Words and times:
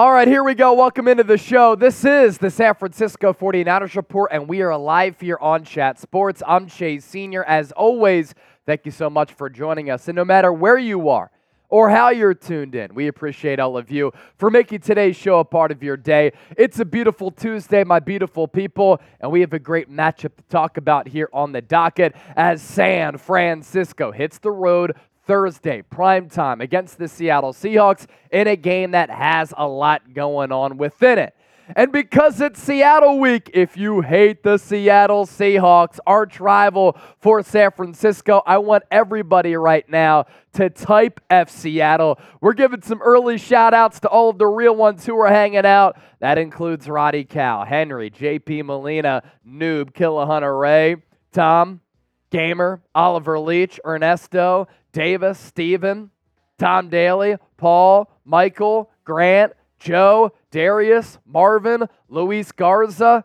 All 0.00 0.10
right, 0.10 0.26
here 0.26 0.42
we 0.42 0.54
go. 0.54 0.72
Welcome 0.72 1.08
into 1.08 1.24
the 1.24 1.36
show. 1.36 1.74
This 1.74 2.06
is 2.06 2.38
the 2.38 2.48
San 2.48 2.74
Francisco 2.74 3.34
49ers 3.34 3.96
Report, 3.96 4.30
and 4.32 4.48
we 4.48 4.62
are 4.62 4.74
live 4.74 5.20
here 5.20 5.36
on 5.38 5.62
Chat 5.62 5.98
Sports. 5.98 6.42
I'm 6.46 6.68
Chase 6.68 7.04
Senior. 7.04 7.44
As 7.44 7.70
always, 7.72 8.34
thank 8.64 8.86
you 8.86 8.92
so 8.92 9.10
much 9.10 9.34
for 9.34 9.50
joining 9.50 9.90
us. 9.90 10.08
And 10.08 10.16
no 10.16 10.24
matter 10.24 10.54
where 10.54 10.78
you 10.78 11.10
are 11.10 11.30
or 11.68 11.90
how 11.90 12.08
you're 12.08 12.32
tuned 12.32 12.74
in, 12.74 12.94
we 12.94 13.08
appreciate 13.08 13.60
all 13.60 13.76
of 13.76 13.90
you 13.90 14.10
for 14.38 14.50
making 14.50 14.80
today's 14.80 15.16
show 15.16 15.38
a 15.38 15.44
part 15.44 15.70
of 15.70 15.82
your 15.82 15.98
day. 15.98 16.32
It's 16.56 16.80
a 16.80 16.86
beautiful 16.86 17.30
Tuesday, 17.30 17.84
my 17.84 18.00
beautiful 18.00 18.48
people, 18.48 19.02
and 19.20 19.30
we 19.30 19.42
have 19.42 19.52
a 19.52 19.58
great 19.58 19.90
matchup 19.90 20.34
to 20.34 20.42
talk 20.48 20.78
about 20.78 21.08
here 21.08 21.28
on 21.30 21.52
the 21.52 21.60
docket 21.60 22.16
as 22.36 22.62
San 22.62 23.18
Francisco 23.18 24.12
hits 24.12 24.38
the 24.38 24.50
road 24.50 24.96
Thursday, 25.30 25.80
prime 25.80 26.28
time 26.28 26.60
against 26.60 26.98
the 26.98 27.06
Seattle 27.06 27.52
Seahawks 27.52 28.08
in 28.32 28.48
a 28.48 28.56
game 28.56 28.90
that 28.90 29.10
has 29.10 29.54
a 29.56 29.64
lot 29.64 30.12
going 30.12 30.50
on 30.50 30.76
within 30.76 31.20
it. 31.20 31.36
And 31.76 31.92
because 31.92 32.40
it's 32.40 32.60
Seattle 32.60 33.20
week, 33.20 33.48
if 33.54 33.76
you 33.76 34.00
hate 34.00 34.42
the 34.42 34.58
Seattle 34.58 35.26
Seahawks, 35.26 36.00
arch 36.04 36.40
rival 36.40 36.98
for 37.20 37.44
San 37.44 37.70
Francisco, 37.70 38.42
I 38.44 38.58
want 38.58 38.82
everybody 38.90 39.54
right 39.54 39.88
now 39.88 40.24
to 40.54 40.68
type 40.68 41.20
F 41.30 41.48
Seattle. 41.48 42.18
We're 42.40 42.54
giving 42.54 42.82
some 42.82 43.00
early 43.00 43.38
shout 43.38 43.72
outs 43.72 44.00
to 44.00 44.08
all 44.08 44.30
of 44.30 44.38
the 44.38 44.48
real 44.48 44.74
ones 44.74 45.06
who 45.06 45.16
are 45.16 45.28
hanging 45.28 45.64
out. 45.64 45.96
That 46.18 46.38
includes 46.38 46.88
Roddy 46.88 47.22
Cal, 47.22 47.64
Henry, 47.64 48.10
JP 48.10 48.64
Molina, 48.64 49.22
Noob, 49.46 49.92
Killahunter 49.92 50.60
Ray, 50.60 50.96
Tom, 51.30 51.82
Gamer, 52.30 52.82
Oliver 52.96 53.38
Leach, 53.38 53.78
Ernesto, 53.84 54.66
Davis, 54.92 55.38
Stephen, 55.38 56.10
Tom 56.58 56.88
Daly, 56.88 57.36
Paul, 57.56 58.10
Michael, 58.24 58.90
Grant, 59.04 59.52
Joe, 59.78 60.32
Darius, 60.50 61.18
Marvin, 61.26 61.88
Luis 62.08 62.52
Garza, 62.52 63.24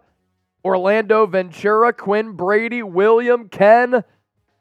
Orlando 0.64 1.26
Ventura, 1.26 1.94
Quinn 1.94 2.32
Brady, 2.32 2.82
William, 2.82 3.50
Ken, 3.50 4.04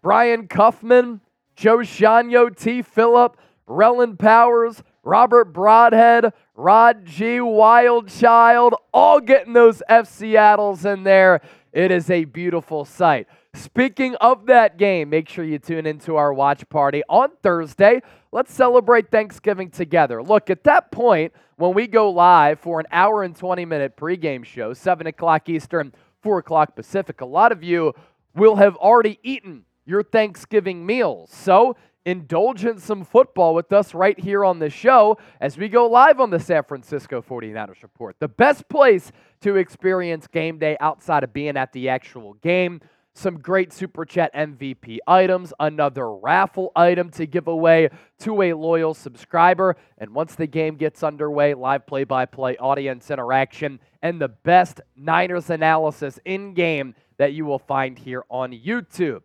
Brian 0.03 0.48
Cuffman, 0.48 1.20
Joe 1.56 1.79
Shanyo, 1.79 2.55
T. 2.55 2.83
Phillip, 2.83 3.39
Rellin 3.67 4.17
Powers, 4.17 4.83
Robert 5.03 5.53
Broadhead, 5.53 6.33
Rod 6.55 7.05
G. 7.05 7.39
Wildchild, 7.39 8.73
all 8.92 9.20
getting 9.20 9.53
those 9.53 9.83
F 9.89 10.09
Seattles 10.09 10.84
in 10.84 11.05
there. 11.05 11.41
It 11.73 11.91
is 11.91 12.11
a 12.11 12.25
beautiful 12.25 12.84
sight. 12.84 13.27
Speaking 13.55 14.17
of 14.17 14.47
that 14.47 14.79
game, 14.79 15.11
make 15.11 15.29
sure 15.29 15.45
you 15.45 15.61
tune 15.61 15.87
into 15.87 16.17
our 16.17 16.35
watch 16.35 16.69
party 16.69 17.03
on 17.09 17.31
Thursday. 17.41 18.03
Let's 18.33 18.53
celebrate 18.53 19.13
Thanksgiving 19.13 19.71
together. 19.71 20.23
Look, 20.25 20.51
at 20.51 20.65
that 20.65 20.91
point, 20.91 21.33
when 21.57 21.73
we 21.73 21.87
go 21.87 22.11
live 22.11 22.59
for 22.59 22.81
an 22.81 22.87
hour 22.91 23.23
and 23.23 23.37
20 23.37 23.65
minute 23.65 23.97
pregame 23.97 24.45
show, 24.45 24.75
7 24.75 25.07
o'clock 25.07 25.49
Eastern, 25.49 25.95
4 26.23 26.39
o'clock 26.39 26.75
Pacific, 26.75 27.21
a 27.21 27.27
lot 27.27 27.53
of 27.53 27.63
you 27.63 27.95
will 28.35 28.57
have 28.57 28.75
already 28.77 29.21
eaten 29.23 29.65
your 29.87 30.03
Thanksgiving 30.03 30.85
meals. 30.85 31.31
So 31.31 31.77
indulge 32.05 32.65
in 32.65 32.79
some 32.79 33.05
football 33.05 33.55
with 33.55 33.73
us 33.73 33.95
right 33.95 34.19
here 34.19 34.45
on 34.45 34.59
the 34.59 34.69
show 34.69 35.17
as 35.41 35.57
we 35.57 35.69
go 35.69 35.87
live 35.87 36.19
on 36.19 36.31
the 36.31 36.41
San 36.41 36.65
Francisco 36.65 37.23
49ers 37.23 37.83
Report. 37.83 38.17
The 38.19 38.29
best 38.29 38.69
place 38.69 39.13
to 39.43 39.57
experience 39.57 40.27
game 40.27 40.59
day 40.59 40.77
outside 40.81 41.23
of 41.23 41.33
being 41.33 41.57
at 41.57 41.73
the 41.73 41.89
actual 41.89 42.35
game 42.35 42.81
some 43.15 43.39
great 43.39 43.73
Super 43.73 44.05
Chat 44.05 44.34
MVP 44.34 44.98
items, 45.07 45.53
another 45.61 46.12
raffle 46.12 46.73
item 46.75 47.11
to 47.11 47.27
give 47.27 47.47
away 47.47 47.89
to 48.19 48.43
a 48.43 48.53
loyal 48.53 48.93
subscriber. 48.93 49.77
And 49.98 50.11
once 50.11 50.34
the 50.34 50.48
game 50.48 50.77
gets 50.77 51.03
underway, 51.03 51.55
live 51.55 51.86
play 51.86 52.05
by 52.05 52.27
play 52.27 52.57
audience 52.57 53.11
interaction 53.11 53.79
and 54.02 54.20
the 54.20 54.29
best 54.29 54.80
Niners 54.97 55.48
analysis 55.48 56.19
in 56.25 56.55
game 56.55 56.95
that 57.17 57.33
you 57.33 57.45
will 57.45 57.61
find 57.61 57.98
here 57.98 58.25
on 58.29 58.52
YouTube. 58.52 59.23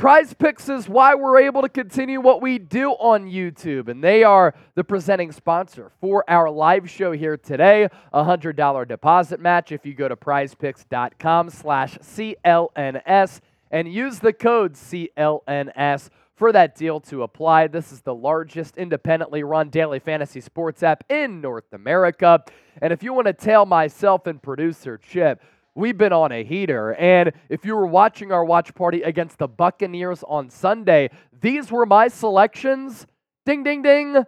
PrizePicks 0.00 0.74
is 0.74 0.88
why 0.88 1.14
we're 1.14 1.40
able 1.40 1.60
to 1.60 1.68
continue 1.68 2.22
what 2.22 2.40
we 2.40 2.58
do 2.58 2.92
on 2.92 3.26
YouTube, 3.26 3.88
and 3.88 4.02
they 4.02 4.24
are 4.24 4.54
the 4.74 4.82
presenting 4.82 5.30
sponsor 5.30 5.92
for 6.00 6.24
our 6.26 6.48
live 6.48 6.88
show 6.88 7.12
here 7.12 7.36
today. 7.36 7.86
A 8.14 8.24
hundred 8.24 8.56
dollar 8.56 8.86
deposit 8.86 9.40
match 9.40 9.72
if 9.72 9.84
you 9.84 9.92
go 9.92 10.08
to 10.08 10.16
PrizePicks.com/slash 10.16 11.98
CLNS 11.98 13.40
and 13.70 13.92
use 13.92 14.20
the 14.20 14.32
code 14.32 14.72
CLNS 14.72 16.08
for 16.34 16.50
that 16.50 16.74
deal 16.74 17.00
to 17.00 17.22
apply. 17.22 17.66
This 17.66 17.92
is 17.92 18.00
the 18.00 18.14
largest 18.14 18.78
independently 18.78 19.42
run 19.42 19.68
daily 19.68 19.98
fantasy 19.98 20.40
sports 20.40 20.82
app 20.82 21.04
in 21.10 21.42
North 21.42 21.74
America, 21.74 22.42
and 22.80 22.90
if 22.90 23.02
you 23.02 23.12
want 23.12 23.26
to 23.26 23.34
tail 23.34 23.66
myself 23.66 24.26
and 24.26 24.42
producer 24.42 24.96
Chip 24.96 25.42
we've 25.80 25.98
been 25.98 26.12
on 26.12 26.30
a 26.30 26.44
heater. 26.44 26.94
And 26.94 27.32
if 27.48 27.64
you 27.64 27.74
were 27.74 27.86
watching 27.86 28.30
our 28.30 28.44
watch 28.44 28.74
party 28.74 29.02
against 29.02 29.38
the 29.38 29.48
Buccaneers 29.48 30.22
on 30.28 30.50
Sunday, 30.50 31.10
these 31.40 31.72
were 31.72 31.86
my 31.86 32.08
selections. 32.08 33.06
Ding, 33.46 33.64
ding, 33.64 33.82
ding. 33.82 34.24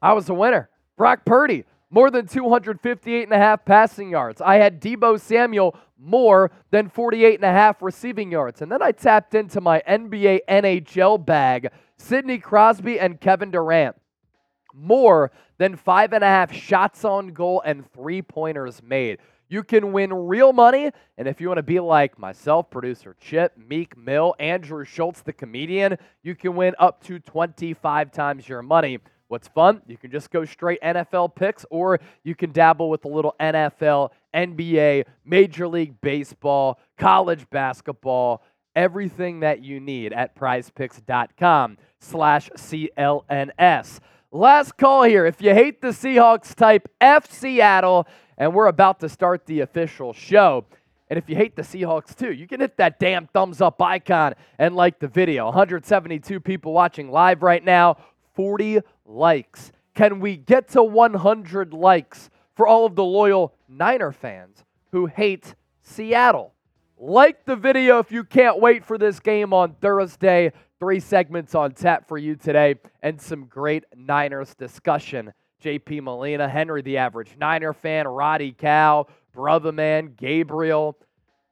I 0.00 0.12
was 0.12 0.28
a 0.28 0.34
winner. 0.34 0.68
Brock 0.96 1.24
Purdy, 1.24 1.64
more 1.90 2.10
than 2.10 2.26
258 2.26 3.22
and 3.24 3.32
a 3.32 3.38
half 3.38 3.64
passing 3.64 4.10
yards. 4.10 4.40
I 4.40 4.56
had 4.56 4.80
Deebo 4.80 5.18
Samuel 5.18 5.76
more 5.98 6.50
than 6.70 6.88
48 6.88 7.36
and 7.36 7.44
a 7.44 7.52
half 7.52 7.80
receiving 7.80 8.30
yards. 8.30 8.60
And 8.60 8.70
then 8.70 8.82
I 8.82 8.92
tapped 8.92 9.34
into 9.34 9.60
my 9.60 9.82
NBA 9.88 10.40
NHL 10.48 11.24
bag, 11.24 11.70
Sidney 11.96 12.38
Crosby 12.38 12.98
and 12.98 13.20
Kevin 13.20 13.50
Durant. 13.50 13.96
More 14.74 15.30
than 15.58 15.76
five 15.76 16.12
and 16.12 16.24
a 16.24 16.26
half 16.26 16.52
shots 16.52 17.04
on 17.04 17.28
goal 17.28 17.62
and 17.64 17.90
three 17.92 18.22
pointers 18.22 18.82
made. 18.82 19.18
You 19.52 19.62
can 19.62 19.92
win 19.92 20.14
real 20.14 20.54
money. 20.54 20.92
And 21.18 21.28
if 21.28 21.38
you 21.38 21.48
want 21.48 21.58
to 21.58 21.62
be 21.62 21.78
like 21.78 22.18
myself, 22.18 22.70
producer 22.70 23.14
Chip, 23.20 23.52
Meek 23.58 23.98
Mill, 23.98 24.34
Andrew 24.40 24.82
Schulz, 24.82 25.20
the 25.20 25.34
comedian, 25.34 25.98
you 26.22 26.34
can 26.34 26.56
win 26.56 26.74
up 26.78 27.04
to 27.04 27.18
25 27.18 28.10
times 28.12 28.48
your 28.48 28.62
money. 28.62 28.98
What's 29.28 29.48
fun? 29.48 29.82
You 29.86 29.98
can 29.98 30.10
just 30.10 30.30
go 30.30 30.46
straight 30.46 30.80
NFL 30.80 31.34
picks, 31.34 31.66
or 31.70 32.00
you 32.24 32.34
can 32.34 32.50
dabble 32.50 32.88
with 32.88 33.04
a 33.04 33.08
little 33.08 33.34
NFL, 33.38 34.12
NBA, 34.34 35.04
Major 35.26 35.68
League 35.68 36.00
Baseball, 36.00 36.80
college 36.96 37.44
basketball, 37.50 38.42
everything 38.74 39.40
that 39.40 39.62
you 39.62 39.80
need 39.80 40.14
at 40.14 40.34
prizepicks.com 40.34 41.76
slash 42.00 42.48
CLNS. 42.56 44.00
Last 44.34 44.78
call 44.78 45.02
here. 45.02 45.26
If 45.26 45.42
you 45.42 45.52
hate 45.52 45.82
the 45.82 45.88
Seahawks, 45.88 46.54
type 46.54 46.88
F 47.02 47.30
Seattle 47.30 48.06
and 48.38 48.54
we're 48.54 48.66
about 48.66 49.00
to 49.00 49.08
start 49.08 49.46
the 49.46 49.60
official 49.60 50.12
show. 50.12 50.64
And 51.10 51.18
if 51.18 51.28
you 51.28 51.36
hate 51.36 51.56
the 51.56 51.62
Seahawks 51.62 52.14
too, 52.14 52.32
you 52.32 52.46
can 52.46 52.60
hit 52.60 52.76
that 52.78 52.98
damn 52.98 53.26
thumbs 53.26 53.60
up 53.60 53.80
icon 53.82 54.34
and 54.58 54.74
like 54.74 54.98
the 54.98 55.08
video. 55.08 55.44
172 55.44 56.40
people 56.40 56.72
watching 56.72 57.10
live 57.10 57.42
right 57.42 57.62
now, 57.62 57.98
40 58.34 58.80
likes. 59.04 59.72
Can 59.94 60.20
we 60.20 60.36
get 60.36 60.68
to 60.68 60.82
100 60.82 61.74
likes 61.74 62.30
for 62.54 62.66
all 62.66 62.86
of 62.86 62.94
the 62.94 63.04
loyal 63.04 63.54
Niner 63.68 64.10
fans 64.10 64.64
who 64.90 65.06
hate 65.06 65.54
Seattle? 65.82 66.54
Like 66.96 67.44
the 67.44 67.56
video 67.56 67.98
if 67.98 68.10
you 68.10 68.24
can't 68.24 68.60
wait 68.60 68.84
for 68.84 68.96
this 68.96 69.20
game 69.20 69.52
on 69.52 69.74
Thursday. 69.74 70.52
Three 70.80 71.00
segments 71.00 71.54
on 71.54 71.72
tap 71.72 72.08
for 72.08 72.16
you 72.16 72.36
today 72.36 72.76
and 73.02 73.20
some 73.20 73.44
great 73.44 73.84
Niners 73.94 74.54
discussion 74.54 75.32
JP 75.62 76.02
Molina, 76.02 76.48
Henry 76.48 76.82
the 76.82 76.98
average 76.98 77.36
Niner 77.38 77.72
fan, 77.72 78.08
Roddy 78.08 78.52
Cow, 78.52 79.06
Brother 79.32 79.72
Man, 79.72 80.14
Gabriel. 80.16 80.96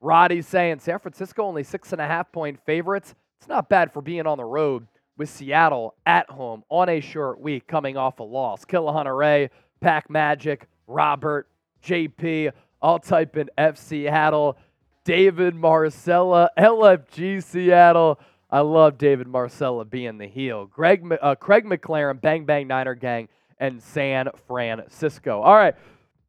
Roddy 0.00 0.43
saying 0.43 0.81
San 0.81 0.98
Francisco 0.98 1.44
only 1.44 1.62
six 1.62 1.93
and 1.93 2.00
a 2.00 2.06
half 2.06 2.32
point 2.32 2.58
favorites. 2.64 3.14
It's 3.38 3.49
not 3.49 3.69
bad 3.69 3.93
for 3.93 4.02
being 4.02 4.26
on 4.26 4.38
the 4.38 4.44
road 4.44 4.87
with 5.17 5.29
Seattle 5.29 5.94
at 6.06 6.29
home 6.31 6.64
on 6.70 6.88
a 6.88 7.00
short 7.00 7.40
week 7.40 7.67
coming 7.67 7.96
off 7.96 8.19
a 8.20 8.23
loss. 8.23 8.64
Killahunter 8.64 9.17
Ray, 9.17 9.50
Pack 9.81 10.08
Magic, 10.11 10.67
Robert, 10.87 11.49
JP, 11.84 12.52
I'll 12.82 12.99
type 12.99 13.37
in 13.37 13.50
FC 13.58 13.79
Seattle, 13.79 14.56
David 15.05 15.55
Marcella, 15.55 16.50
LFG 16.58 17.43
Seattle. 17.43 18.19
I 18.50 18.61
love 18.61 18.99
David 18.99 19.29
Marcella 19.29 19.84
being 19.84 20.19
the 20.19 20.26
heel. 20.26 20.67
Greg, 20.67 21.05
uh, 21.20 21.34
Craig 21.34 21.64
McLaren, 21.64 22.20
Bang 22.20 22.46
Bang 22.46 22.67
Niner 22.67 22.94
Gang 22.94 23.29
and 23.60 23.80
San 23.80 24.28
Francisco. 24.46 25.40
All 25.42 25.54
right. 25.54 25.76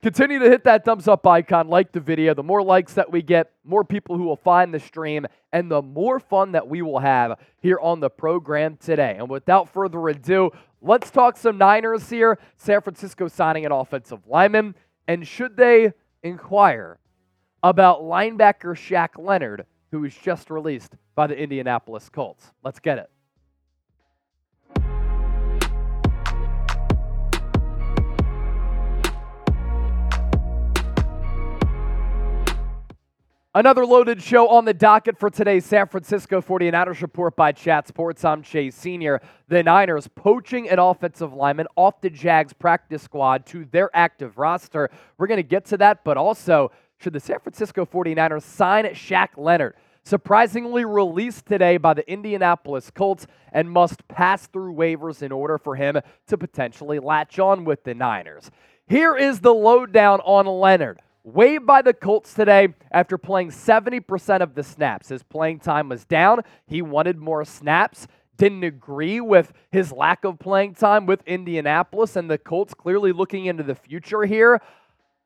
Continue 0.04 0.40
to 0.40 0.50
hit 0.50 0.64
that 0.64 0.84
thumbs 0.84 1.08
up 1.08 1.26
icon, 1.28 1.68
like 1.68 1.92
the 1.92 2.00
video. 2.00 2.34
The 2.34 2.42
more 2.42 2.64
likes 2.64 2.96
that 2.96 3.12
we 3.12 3.22
get, 3.22 3.52
more 3.64 3.84
people 3.84 4.18
who 4.18 4.24
will 4.24 4.36
find 4.36 4.74
the 4.74 4.80
stream, 4.80 5.28
and 5.54 5.70
the 5.70 5.82
more 5.84 6.20
fun 6.20 6.54
that 6.54 6.68
we 6.68 6.82
will 6.82 6.98
have 6.98 7.40
here 7.62 7.80
on 7.80 8.00
the 8.00 8.10
program 8.10 8.78
today. 8.78 9.16
And 9.20 9.30
without 9.30 9.70
further 9.72 10.08
ado, 10.10 10.50
let's 10.82 11.12
talk 11.12 11.38
some 11.38 11.60
Niners 11.60 12.10
here. 12.10 12.40
San 12.58 12.82
Francisco 12.82 13.28
signing 13.28 13.64
an 13.64 13.72
offensive 13.72 14.26
lineman. 14.26 14.74
And 15.08 15.28
should 15.28 15.56
they 15.56 15.94
inquire 16.24 16.98
about 17.62 18.02
linebacker 18.02 18.76
Shaq 18.76 19.24
Leonard, 19.24 19.68
who 19.92 20.00
was 20.00 20.16
just 20.16 20.50
released 20.50 20.96
by 21.14 21.28
the 21.28 21.38
Indianapolis 21.38 22.10
Colts? 22.10 22.52
Let's 22.64 22.80
get 22.80 22.98
it. 22.98 23.12
Another 33.54 33.86
loaded 33.86 34.22
show 34.24 34.48
on 34.48 34.64
the 34.64 34.74
docket 34.74 35.20
for 35.20 35.30
today's 35.30 35.66
San 35.66 35.86
Francisco 35.86 36.40
49ers 36.40 37.02
report 37.02 37.36
by 37.36 37.52
Chat 37.52 37.86
Sports. 37.86 38.24
I'm 38.24 38.44
Chase 38.44 38.74
Senior. 38.74 39.20
The 39.50 39.62
Niners 39.62 40.08
poaching 40.08 40.70
an 40.70 40.80
offensive 40.80 41.34
lineman 41.34 41.68
off 41.76 42.00
the 42.00 42.10
Jags 42.10 42.54
practice 42.54 43.02
squad 43.02 43.46
to 43.48 43.66
their 43.66 43.90
active 43.94 44.38
roster. 44.38 44.90
We're 45.18 45.28
going 45.28 45.36
to 45.36 45.44
get 45.44 45.66
to 45.66 45.78
that, 45.80 46.06
but 46.06 46.16
also, 46.16 46.72
should 47.02 47.12
the 47.12 47.20
San 47.20 47.40
Francisco 47.40 47.86
49ers 47.86 48.44
sign 48.44 48.86
Shaq 48.86 49.32
Leonard? 49.36 49.76
Surprisingly 50.06 50.86
released 50.86 51.46
today 51.46 51.76
by 51.76 51.94
the 51.94 52.10
Indianapolis 52.10 52.90
Colts 52.90 53.28
and 53.52 53.70
must 53.70 54.08
pass 54.08 54.48
through 54.48 54.76
waivers 54.76 55.22
in 55.22 55.34
order 55.34 55.58
for 55.58 55.76
him 55.76 55.98
to 56.28 56.38
potentially 56.38 57.00
latch 57.00 57.38
on 57.38 57.66
with 57.66 57.84
the 57.84 57.96
Niners. 57.96 58.50
Here 58.88 59.18
is 59.18 59.42
the 59.42 59.54
lowdown 59.54 60.22
on 60.22 60.46
Leonard 60.46 61.02
waived 61.24 61.66
by 61.66 61.82
the 61.82 61.94
Colts 61.94 62.34
today 62.34 62.70
after 62.92 63.18
playing 63.18 63.50
70% 63.50 64.42
of 64.42 64.56
the 64.56 64.64
snaps. 64.64 65.10
His 65.10 65.24
playing 65.24 65.60
time 65.60 65.90
was 65.90 66.06
down. 66.06 66.42
He 66.66 66.82
wanted 66.82 67.18
more 67.18 67.46
snaps. 67.46 68.08
Didn't 68.38 68.64
agree 68.64 69.22
with 69.22 69.54
his 69.72 69.92
lack 69.92 70.24
of 70.24 70.40
playing 70.40 70.76
time 70.76 71.06
with 71.06 71.22
Indianapolis, 71.28 72.16
and 72.16 72.30
the 72.30 72.38
Colts 72.38 72.74
clearly 72.74 73.12
looking 73.12 73.46
into 73.46 73.64
the 73.64 73.76
future 73.76 74.24
here. 74.24 74.62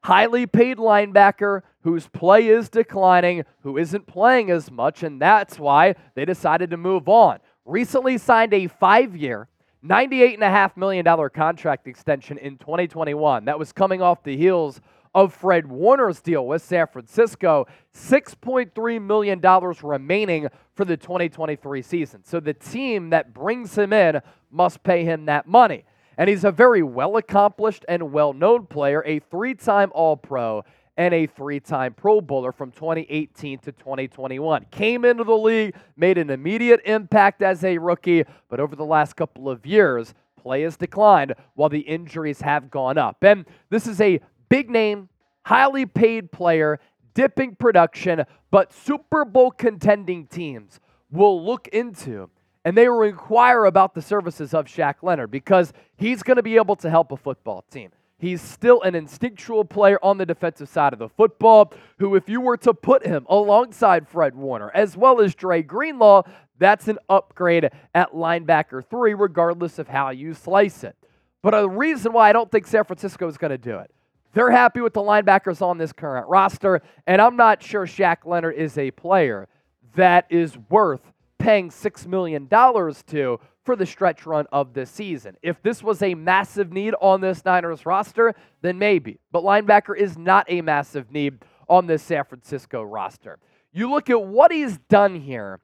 Highly 0.04 0.46
paid 0.46 0.78
linebacker 0.78 1.62
whose 1.82 2.08
play 2.08 2.48
is 2.48 2.70
declining, 2.70 3.44
who 3.62 3.78
isn't 3.78 4.06
playing 4.06 4.52
as 4.52 4.70
much, 4.70 5.02
and 5.02 5.22
that's 5.22 5.58
why 5.58 5.96
they 6.14 6.26
decided 6.26 6.72
to 6.72 6.78
move 6.78 7.08
on. 7.08 7.40
Recently 7.64 8.18
signed 8.18 8.54
a 8.54 8.68
five 8.68 9.16
year, 9.16 9.48
$98.5 9.84 10.78
million 10.78 11.06
contract 11.30 11.88
extension 11.88 12.38
in 12.38 12.58
2021. 12.58 13.46
That 13.46 13.58
was 13.58 13.72
coming 13.72 14.02
off 14.02 14.24
the 14.24 14.36
heels 14.36 14.82
of 15.16 15.34
Fred 15.34 15.66
Warner's 15.66 16.20
deal 16.20 16.46
with 16.46 16.62
San 16.62 16.88
Francisco, 16.88 17.66
$6.3 17.96 19.02
million 19.02 19.42
remaining 19.82 20.50
for 20.76 20.84
the 20.84 20.98
2023 20.98 21.82
season. 21.82 22.24
So 22.26 22.42
the 22.42 22.54
team 22.54 23.12
that 23.12 23.34
brings 23.34 23.78
him 23.78 23.94
in 23.94 24.20
must 24.52 24.84
pay 24.84 25.06
him 25.06 25.26
that 25.28 25.48
money. 25.48 25.86
And 26.18 26.30
he's 26.30 26.44
a 26.44 26.52
very 26.52 26.84
well 26.84 27.16
accomplished 27.16 27.86
and 27.88 28.12
well 28.12 28.34
known 28.34 28.68
player, 28.68 29.04
a 29.06 29.20
three 29.20 29.56
time 29.56 29.90
All 29.96 30.18
Pro 30.18 30.64
and 30.98 31.14
a 31.14 31.28
three 31.28 31.62
time 31.62 31.94
Pro 31.94 32.20
Bowler 32.20 32.52
from 32.52 32.72
2018 32.72 33.60
to 33.60 33.72
2021. 33.72 34.66
Came 34.70 35.06
into 35.06 35.24
the 35.24 35.38
league, 35.38 35.76
made 35.96 36.18
an 36.18 36.30
immediate 36.30 36.82
impact 36.84 37.42
as 37.42 37.64
a 37.64 37.78
rookie, 37.78 38.26
but 38.50 38.60
over 38.60 38.76
the 38.76 38.86
last 38.86 39.16
couple 39.16 39.50
of 39.50 39.66
years, 39.66 40.14
play 40.46 40.62
has 40.62 40.78
declined 40.78 41.34
while 41.56 41.70
the 41.70 41.80
injuries 41.80 42.42
have 42.42 42.70
gone 42.70 42.98
up. 42.98 43.24
And 43.24 43.46
this 43.70 43.88
is 43.88 44.00
a 44.00 44.20
big 44.50 44.70
name, 44.70 45.10
highly 45.44 45.86
paid 45.86 46.32
player, 46.32 46.80
dipping 47.14 47.56
production, 47.56 48.24
but 48.52 48.74
Super 48.74 49.26
Bowl 49.26 49.52
contending 49.52 50.28
teams 50.28 50.80
will 51.12 51.44
look 51.44 51.68
into 51.70 52.30
and 52.64 52.76
they 52.76 52.90
will 52.90 53.04
inquire 53.04 53.66
about 53.66 53.94
the 53.94 54.02
services 54.02 54.54
of 54.54 54.66
Shaq 54.66 54.96
Leonard 55.04 55.30
because 55.30 55.72
he's 55.98 56.24
going 56.24 56.38
to 56.38 56.44
be 56.44 56.56
able 56.56 56.76
to 56.78 56.90
help 56.90 57.12
a 57.12 57.18
football 57.18 57.64
team. 57.70 57.92
He's 58.18 58.42
still 58.42 58.82
an 58.82 58.96
instinctual 58.96 59.66
player 59.66 60.00
on 60.02 60.18
the 60.18 60.26
defensive 60.26 60.70
side 60.70 60.94
of 60.94 61.00
the 61.00 61.10
football, 61.10 61.74
who, 62.00 62.16
if 62.16 62.28
you 62.28 62.42
were 62.42 62.58
to 62.58 62.74
put 62.74 63.06
him 63.06 63.26
alongside 63.30 64.08
Fred 64.08 64.34
Warner 64.36 64.72
as 64.74 64.98
well 64.98 65.22
as 65.22 65.36
Dre 65.36 65.62
Greenlaw, 65.62 66.24
that's 66.58 66.88
an 66.88 66.98
upgrade 67.10 67.70
at 67.94 68.14
linebacker 68.14 68.84
three, 68.84 69.14
regardless 69.14 69.78
of 69.78 69.90
how 69.90 70.10
you 70.10 70.34
slice 70.34 70.84
it. 70.84 70.96
But 71.44 71.52
the 71.52 71.70
reason 71.70 72.14
why 72.14 72.30
I 72.30 72.34
don't 72.34 72.50
think 72.50 72.66
San 72.66 72.86
Francisco 72.86 73.28
is 73.28 73.38
going 73.38 73.52
to 73.52 73.58
do 73.58 73.78
it 73.78 73.92
they're 74.36 74.52
happy 74.52 74.82
with 74.82 74.94
the 74.94 75.02
linebackers 75.02 75.62
on 75.62 75.78
this 75.78 75.94
current 75.94 76.28
roster, 76.28 76.82
and 77.08 77.22
I'm 77.22 77.38
not 77.38 77.64
sure 77.64 77.88
Shaq 77.88 78.26
Leonard 78.26 78.56
is 78.56 78.78
a 78.78 78.92
player 78.92 79.48
that 79.96 80.28
is 80.30 80.58
worth 80.70 81.14
paying 81.40 81.70
$6 81.70 82.06
million 82.06 82.48
to 82.50 83.40
for 83.64 83.76
the 83.78 83.86
stretch 83.86 84.26
run 84.26 84.46
of 84.52 84.74
this 84.74 84.92
season. 84.92 85.38
If 85.42 85.64
this 85.64 85.82
was 85.82 86.02
a 86.02 86.14
massive 86.16 86.74
need 86.74 86.94
on 87.00 87.22
this 87.22 87.46
Niners 87.46 87.86
roster, 87.86 88.36
then 88.62 88.78
maybe. 88.78 89.20
But 89.32 89.44
linebacker 89.44 89.98
is 89.98 90.18
not 90.18 90.46
a 90.50 90.62
massive 90.62 91.12
need 91.12 91.40
on 91.70 91.88
this 91.88 92.04
San 92.04 92.26
Francisco 92.26 92.84
roster. 92.84 93.40
You 93.72 93.90
look 93.90 94.10
at 94.10 94.22
what 94.22 94.52
he's 94.52 94.78
done 94.90 95.16
here 95.20 95.62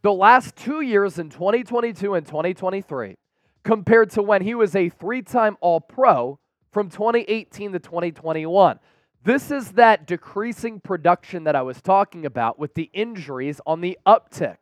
the 0.00 0.12
last 0.12 0.56
two 0.56 0.80
years 0.80 1.18
in 1.18 1.28
2022 1.28 2.14
and 2.14 2.26
2023 2.26 3.16
compared 3.64 4.10
to 4.12 4.22
when 4.22 4.40
he 4.40 4.54
was 4.54 4.74
a 4.74 4.88
three 4.88 5.20
time 5.20 5.58
All 5.60 5.80
Pro 5.80 6.38
from 6.76 6.90
2018 6.90 7.72
to 7.72 7.78
2021. 7.78 8.78
This 9.24 9.50
is 9.50 9.70
that 9.72 10.06
decreasing 10.06 10.78
production 10.78 11.44
that 11.44 11.56
I 11.56 11.62
was 11.62 11.80
talking 11.80 12.26
about 12.26 12.58
with 12.58 12.74
the 12.74 12.90
injuries 12.92 13.62
on 13.64 13.80
the 13.80 13.98
uptick. 14.06 14.58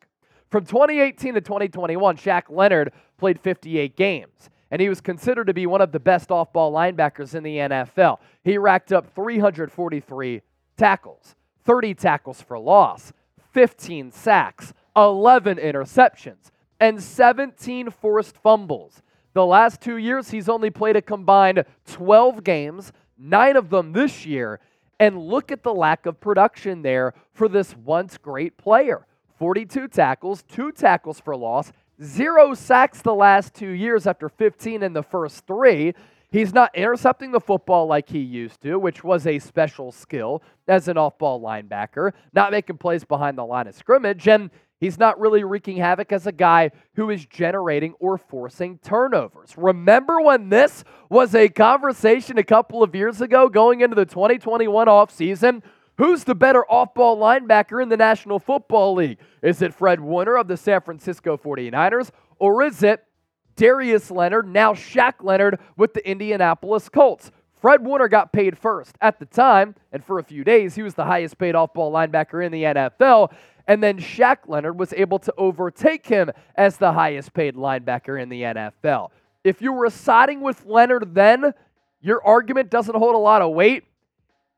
From 0.48 0.64
2018 0.64 1.34
to 1.34 1.40
2021, 1.40 2.16
Shaq 2.16 2.42
Leonard 2.50 2.92
played 3.18 3.40
58 3.40 3.96
games, 3.96 4.48
and 4.70 4.80
he 4.80 4.88
was 4.88 5.00
considered 5.00 5.48
to 5.48 5.52
be 5.52 5.66
one 5.66 5.80
of 5.80 5.90
the 5.90 5.98
best 5.98 6.30
off 6.30 6.52
ball 6.52 6.72
linebackers 6.72 7.34
in 7.34 7.42
the 7.42 7.56
NFL. 7.56 8.18
He 8.44 8.58
racked 8.58 8.92
up 8.92 9.12
343 9.12 10.40
tackles, 10.76 11.34
30 11.64 11.94
tackles 11.94 12.40
for 12.40 12.60
loss, 12.60 13.12
15 13.54 14.12
sacks, 14.12 14.72
11 14.94 15.56
interceptions, 15.56 16.52
and 16.78 17.02
17 17.02 17.90
forced 17.90 18.36
fumbles. 18.36 19.02
The 19.34 19.44
last 19.44 19.80
two 19.80 19.96
years, 19.96 20.30
he's 20.30 20.48
only 20.48 20.70
played 20.70 20.96
a 20.96 21.02
combined 21.02 21.64
12 21.86 22.44
games, 22.44 22.92
nine 23.18 23.56
of 23.56 23.68
them 23.68 23.92
this 23.92 24.24
year. 24.24 24.60
And 25.00 25.18
look 25.18 25.50
at 25.50 25.64
the 25.64 25.74
lack 25.74 26.06
of 26.06 26.20
production 26.20 26.82
there 26.82 27.14
for 27.32 27.48
this 27.48 27.76
once 27.76 28.16
great 28.16 28.56
player 28.56 29.06
42 29.38 29.88
tackles, 29.88 30.44
two 30.44 30.70
tackles 30.70 31.18
for 31.18 31.36
loss, 31.36 31.72
zero 32.00 32.54
sacks 32.54 33.02
the 33.02 33.14
last 33.14 33.54
two 33.54 33.70
years 33.70 34.06
after 34.06 34.28
15 34.28 34.84
in 34.84 34.92
the 34.92 35.02
first 35.02 35.44
three. 35.46 35.92
He's 36.30 36.54
not 36.54 36.74
intercepting 36.74 37.32
the 37.32 37.40
football 37.40 37.86
like 37.86 38.08
he 38.08 38.18
used 38.18 38.60
to, 38.62 38.76
which 38.78 39.04
was 39.04 39.26
a 39.26 39.38
special 39.38 39.92
skill 39.92 40.42
as 40.66 40.88
an 40.88 40.96
off 40.96 41.18
ball 41.18 41.40
linebacker, 41.40 42.12
not 42.32 42.52
making 42.52 42.78
plays 42.78 43.04
behind 43.04 43.36
the 43.36 43.44
line 43.44 43.66
of 43.66 43.74
scrimmage. 43.74 44.26
And 44.26 44.50
He's 44.84 44.98
not 44.98 45.18
really 45.18 45.44
wreaking 45.44 45.78
havoc 45.78 46.12
as 46.12 46.26
a 46.26 46.32
guy 46.32 46.70
who 46.96 47.08
is 47.08 47.24
generating 47.24 47.94
or 48.00 48.18
forcing 48.18 48.76
turnovers. 48.82 49.54
Remember 49.56 50.20
when 50.20 50.50
this 50.50 50.84
was 51.08 51.34
a 51.34 51.48
conversation 51.48 52.36
a 52.36 52.44
couple 52.44 52.82
of 52.82 52.94
years 52.94 53.22
ago 53.22 53.48
going 53.48 53.80
into 53.80 53.96
the 53.96 54.04
2021 54.04 54.86
offseason? 54.86 55.62
Who's 55.96 56.24
the 56.24 56.34
better 56.34 56.70
off 56.70 56.92
ball 56.92 57.16
linebacker 57.16 57.82
in 57.82 57.88
the 57.88 57.96
National 57.96 58.38
Football 58.38 58.96
League? 58.96 59.16
Is 59.40 59.62
it 59.62 59.72
Fred 59.72 60.00
Warner 60.00 60.36
of 60.36 60.48
the 60.48 60.56
San 60.58 60.82
Francisco 60.82 61.38
49ers, 61.38 62.10
or 62.38 62.62
is 62.62 62.82
it 62.82 63.02
Darius 63.56 64.10
Leonard, 64.10 64.46
now 64.46 64.74
Shaq 64.74 65.14
Leonard 65.22 65.60
with 65.78 65.94
the 65.94 66.06
Indianapolis 66.06 66.90
Colts? 66.90 67.30
Fred 67.64 67.82
Warner 67.82 68.08
got 68.08 68.30
paid 68.30 68.58
first. 68.58 68.98
At 69.00 69.18
the 69.18 69.24
time, 69.24 69.76
and 69.90 70.04
for 70.04 70.18
a 70.18 70.22
few 70.22 70.44
days, 70.44 70.74
he 70.74 70.82
was 70.82 70.92
the 70.92 71.06
highest 71.06 71.38
paid 71.38 71.54
off 71.54 71.72
ball 71.72 71.90
linebacker 71.90 72.44
in 72.44 72.52
the 72.52 72.64
NFL. 72.64 73.32
And 73.66 73.82
then 73.82 73.98
Shaq 73.98 74.46
Leonard 74.46 74.78
was 74.78 74.92
able 74.92 75.18
to 75.20 75.34
overtake 75.38 76.06
him 76.06 76.30
as 76.54 76.76
the 76.76 76.92
highest 76.92 77.32
paid 77.32 77.54
linebacker 77.54 78.20
in 78.20 78.28
the 78.28 78.42
NFL. 78.42 79.10
If 79.42 79.62
you 79.62 79.72
were 79.72 79.90
siding 79.90 80.40
with 80.40 80.64
Leonard 80.66 81.14
then, 81.14 81.52
your 82.00 82.24
argument 82.26 82.70
doesn't 82.70 82.94
hold 82.94 83.14
a 83.14 83.18
lot 83.18 83.42
of 83.42 83.54
weight. 83.54 83.84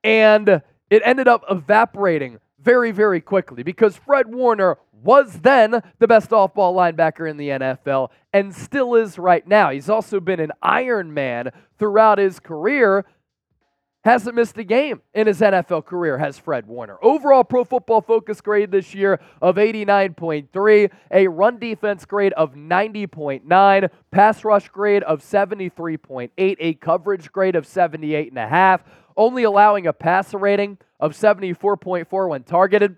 And 0.02 0.62
it 0.90 1.02
ended 1.04 1.28
up 1.28 1.44
evaporating 1.50 2.38
very, 2.60 2.90
very 2.90 3.20
quickly 3.20 3.62
because 3.62 3.96
Fred 3.96 4.32
Warner 4.32 4.78
was 5.02 5.40
then 5.40 5.82
the 5.98 6.08
best 6.08 6.32
off 6.32 6.54
ball 6.54 6.74
linebacker 6.74 7.30
in 7.30 7.36
the 7.36 7.50
NFL 7.50 8.10
and 8.32 8.54
still 8.54 8.96
is 8.96 9.18
right 9.18 9.46
now. 9.46 9.70
He's 9.70 9.88
also 9.88 10.18
been 10.18 10.40
an 10.40 10.52
Iron 10.62 11.14
Man 11.14 11.50
throughout 11.78 12.18
his 12.18 12.40
career 12.40 13.04
hasn't 14.06 14.36
missed 14.36 14.56
a 14.56 14.62
game 14.62 15.02
in 15.14 15.26
his 15.26 15.40
NFL 15.40 15.84
career, 15.84 16.16
has 16.16 16.38
Fred 16.38 16.66
Warner. 16.66 16.96
Overall 17.02 17.42
Pro 17.42 17.64
Football 17.64 18.00
Focus 18.00 18.40
grade 18.40 18.70
this 18.70 18.94
year 18.94 19.18
of 19.42 19.56
89.3, 19.56 20.90
a 21.10 21.26
run 21.26 21.58
defense 21.58 22.04
grade 22.04 22.32
of 22.34 22.54
90.9, 22.54 23.90
pass 24.12 24.44
rush 24.44 24.68
grade 24.68 25.02
of 25.02 25.22
73.8, 25.22 26.30
a 26.36 26.74
coverage 26.74 27.32
grade 27.32 27.56
of 27.56 27.66
78.5, 27.66 28.80
only 29.16 29.42
allowing 29.42 29.88
a 29.88 29.92
passer 29.92 30.38
rating 30.38 30.78
of 31.00 31.12
74.4 31.12 32.28
when 32.28 32.44
targeted. 32.44 32.96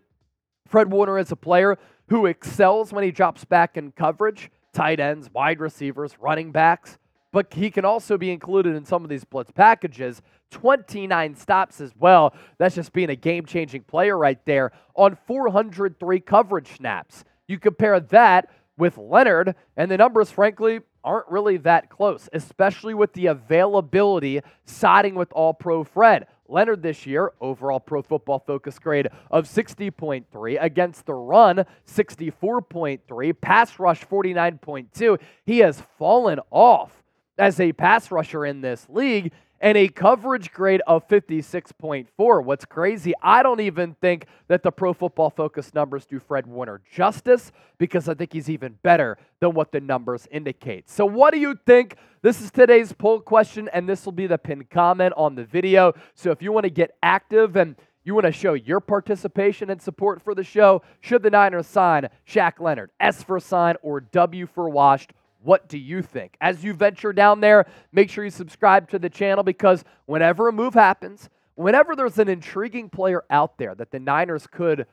Fred 0.66 0.90
Warner 0.92 1.18
is 1.18 1.32
a 1.32 1.36
player 1.36 1.78
who 2.08 2.26
excels 2.26 2.92
when 2.92 3.02
he 3.02 3.10
drops 3.10 3.46
back 3.46 3.78
in 3.78 3.92
coverage, 3.92 4.50
tight 4.74 5.00
ends, 5.00 5.30
wide 5.32 5.58
receivers, 5.58 6.18
running 6.20 6.52
backs 6.52 6.98
but 7.32 7.52
he 7.54 7.70
can 7.70 7.84
also 7.84 8.16
be 8.16 8.30
included 8.30 8.74
in 8.74 8.84
some 8.84 9.04
of 9.04 9.10
these 9.10 9.24
blitz 9.24 9.50
packages. 9.50 10.22
29 10.50 11.36
stops 11.36 11.80
as 11.80 11.92
well. 11.98 12.34
That's 12.56 12.74
just 12.74 12.92
being 12.92 13.10
a 13.10 13.16
game 13.16 13.44
changing 13.44 13.82
player 13.82 14.16
right 14.16 14.42
there 14.46 14.72
on 14.94 15.16
403 15.26 16.20
coverage 16.20 16.76
snaps. 16.76 17.24
You 17.46 17.58
compare 17.58 18.00
that 18.00 18.48
with 18.76 18.96
Leonard, 18.96 19.56
and 19.76 19.90
the 19.90 19.96
numbers, 19.96 20.30
frankly, 20.30 20.80
aren't 21.02 21.28
really 21.28 21.56
that 21.58 21.90
close, 21.90 22.28
especially 22.32 22.94
with 22.94 23.12
the 23.12 23.26
availability 23.26 24.40
siding 24.64 25.14
with 25.14 25.32
All 25.32 25.52
Pro 25.52 25.84
Fred. 25.84 26.26
Leonard 26.48 26.82
this 26.82 27.04
year, 27.04 27.32
overall 27.40 27.80
pro 27.80 28.00
football 28.00 28.38
focus 28.38 28.78
grade 28.78 29.08
of 29.30 29.46
60.3. 29.46 30.62
Against 30.62 31.04
the 31.04 31.14
run, 31.14 31.64
64.3. 31.86 33.40
Pass 33.40 33.78
rush, 33.78 34.06
49.2. 34.06 35.18
He 35.44 35.58
has 35.58 35.82
fallen 35.98 36.40
off 36.50 37.02
as 37.38 37.60
a 37.60 37.72
pass 37.72 38.10
rusher 38.10 38.44
in 38.44 38.60
this 38.60 38.86
league 38.88 39.32
and 39.60 39.76
a 39.76 39.88
coverage 39.88 40.52
grade 40.52 40.80
of 40.86 41.06
56.4. 41.08 42.44
What's 42.44 42.64
crazy, 42.64 43.12
I 43.22 43.42
don't 43.42 43.60
even 43.60 43.94
think 44.00 44.26
that 44.46 44.62
the 44.62 44.70
Pro 44.70 44.92
Football 44.92 45.30
Focus 45.30 45.74
numbers 45.74 46.06
do 46.06 46.20
Fred 46.20 46.46
Warner 46.46 46.80
justice 46.92 47.50
because 47.78 48.08
I 48.08 48.14
think 48.14 48.32
he's 48.32 48.48
even 48.48 48.78
better 48.82 49.18
than 49.40 49.54
what 49.54 49.72
the 49.72 49.80
numbers 49.80 50.28
indicate. 50.30 50.88
So, 50.88 51.04
what 51.06 51.32
do 51.32 51.40
you 51.40 51.58
think? 51.66 51.96
This 52.20 52.40
is 52.40 52.50
today's 52.50 52.92
poll 52.92 53.20
question, 53.20 53.68
and 53.72 53.88
this 53.88 54.04
will 54.04 54.12
be 54.12 54.26
the 54.26 54.38
pinned 54.38 54.70
comment 54.70 55.14
on 55.16 55.34
the 55.34 55.44
video. 55.44 55.92
So, 56.14 56.30
if 56.30 56.42
you 56.42 56.52
want 56.52 56.64
to 56.64 56.70
get 56.70 56.96
active 57.02 57.56
and 57.56 57.76
you 58.04 58.14
want 58.14 58.26
to 58.26 58.32
show 58.32 58.54
your 58.54 58.80
participation 58.80 59.70
and 59.70 59.82
support 59.82 60.22
for 60.22 60.34
the 60.34 60.44
show, 60.44 60.82
should 61.00 61.22
the 61.22 61.30
Niners 61.30 61.66
sign 61.66 62.08
Shaq 62.26 62.60
Leonard, 62.60 62.90
S 63.00 63.22
for 63.22 63.38
sign, 63.38 63.76
or 63.82 64.00
W 64.00 64.46
for 64.46 64.68
washed? 64.68 65.12
What 65.42 65.68
do 65.68 65.78
you 65.78 66.02
think? 66.02 66.36
As 66.40 66.64
you 66.64 66.72
venture 66.72 67.12
down 67.12 67.40
there, 67.40 67.66
make 67.92 68.10
sure 68.10 68.24
you 68.24 68.30
subscribe 68.30 68.90
to 68.90 68.98
the 68.98 69.08
channel 69.08 69.44
because 69.44 69.84
whenever 70.06 70.48
a 70.48 70.52
move 70.52 70.74
happens, 70.74 71.28
whenever 71.54 71.94
there's 71.94 72.18
an 72.18 72.28
intriguing 72.28 72.90
player 72.90 73.24
out 73.30 73.56
there 73.58 73.74
that 73.74 73.90
the 73.90 74.00
Niners 74.00 74.46
could 74.46 74.86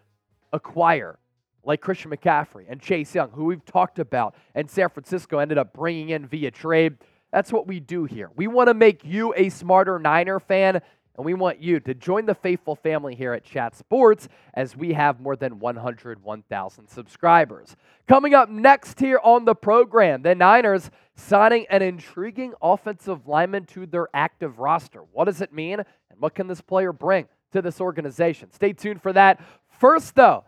acquire, 0.53 1.17
like 1.63 1.81
Christian 1.81 2.11
McCaffrey 2.11 2.65
and 2.69 2.79
Chase 2.79 3.15
Young, 3.15 3.31
who 3.31 3.45
we've 3.45 3.65
talked 3.65 3.97
about, 3.99 4.35
and 4.53 4.69
San 4.69 4.89
Francisco 4.89 5.39
ended 5.39 5.57
up 5.57 5.73
bringing 5.73 6.09
in 6.09 6.27
via 6.27 6.51
trade. 6.51 6.97
That's 7.31 7.51
what 7.51 7.67
we 7.67 7.79
do 7.79 8.05
here. 8.05 8.29
We 8.35 8.47
want 8.47 8.69
to 8.69 8.73
make 8.73 9.03
you 9.03 9.33
a 9.35 9.49
smarter 9.49 9.99
Niner 9.99 10.39
fan 10.39 10.81
and 11.15 11.25
we 11.25 11.33
want 11.33 11.61
you 11.61 11.79
to 11.79 11.93
join 11.93 12.25
the 12.25 12.35
faithful 12.35 12.75
family 12.75 13.15
here 13.15 13.33
at 13.33 13.43
Chat 13.43 13.75
Sports 13.75 14.27
as 14.53 14.75
we 14.75 14.93
have 14.93 15.19
more 15.19 15.35
than 15.35 15.59
101,000 15.59 16.87
subscribers. 16.87 17.75
Coming 18.07 18.33
up 18.33 18.49
next 18.49 18.99
here 18.99 19.19
on 19.23 19.45
the 19.45 19.55
program, 19.55 20.21
the 20.21 20.35
Niners 20.35 20.91
signing 21.15 21.65
an 21.69 21.81
intriguing 21.81 22.53
offensive 22.61 23.27
lineman 23.27 23.65
to 23.67 23.85
their 23.85 24.07
active 24.13 24.59
roster. 24.59 25.01
What 25.13 25.25
does 25.25 25.41
it 25.41 25.53
mean, 25.53 25.79
and 25.79 26.19
what 26.19 26.35
can 26.35 26.47
this 26.47 26.61
player 26.61 26.91
bring 26.91 27.27
to 27.53 27.61
this 27.61 27.79
organization? 27.79 28.51
Stay 28.51 28.73
tuned 28.73 29.01
for 29.01 29.13
that. 29.13 29.39
First, 29.79 30.15
though, 30.15 30.43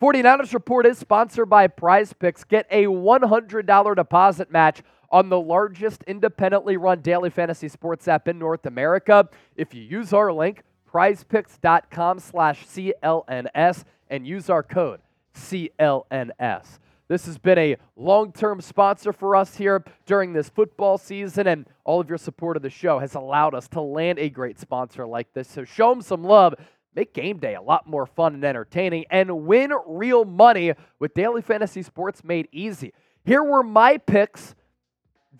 49ers 0.00 0.54
Report 0.54 0.86
is 0.86 0.98
sponsored 0.98 1.50
by 1.50 1.68
PrizePicks. 1.68 2.48
Get 2.48 2.66
a 2.70 2.84
$100 2.84 3.96
deposit 3.96 4.50
match 4.50 4.82
on 5.10 5.28
the 5.28 5.40
largest 5.40 6.02
independently 6.06 6.76
run 6.76 7.00
daily 7.00 7.30
fantasy 7.30 7.68
sports 7.68 8.06
app 8.08 8.28
in 8.28 8.38
North 8.38 8.66
America. 8.66 9.28
If 9.56 9.74
you 9.74 9.82
use 9.82 10.12
our 10.12 10.32
link, 10.32 10.62
prizepicks.com 10.92 12.18
slash 12.18 12.66
CLNS, 12.66 13.84
and 14.08 14.26
use 14.26 14.50
our 14.50 14.62
code 14.62 15.00
CLNS. 15.34 16.78
This 17.08 17.26
has 17.26 17.38
been 17.38 17.58
a 17.58 17.76
long 17.96 18.32
term 18.32 18.60
sponsor 18.60 19.12
for 19.12 19.34
us 19.34 19.56
here 19.56 19.84
during 20.06 20.32
this 20.32 20.48
football 20.48 20.96
season, 20.96 21.46
and 21.46 21.66
all 21.84 22.00
of 22.00 22.08
your 22.08 22.18
support 22.18 22.56
of 22.56 22.62
the 22.62 22.70
show 22.70 22.98
has 22.98 23.14
allowed 23.14 23.54
us 23.54 23.66
to 23.68 23.80
land 23.80 24.18
a 24.18 24.28
great 24.28 24.60
sponsor 24.60 25.06
like 25.06 25.32
this. 25.32 25.48
So 25.48 25.64
show 25.64 25.90
them 25.90 26.02
some 26.02 26.22
love. 26.22 26.54
Make 26.94 27.14
game 27.14 27.38
day 27.38 27.54
a 27.54 27.62
lot 27.62 27.88
more 27.88 28.06
fun 28.06 28.34
and 28.34 28.44
entertaining, 28.44 29.06
and 29.10 29.44
win 29.44 29.72
real 29.86 30.24
money 30.24 30.72
with 30.98 31.14
daily 31.14 31.42
fantasy 31.42 31.82
sports 31.82 32.22
made 32.22 32.48
easy. 32.52 32.92
Here 33.24 33.42
were 33.42 33.62
my 33.62 33.96
picks 33.96 34.54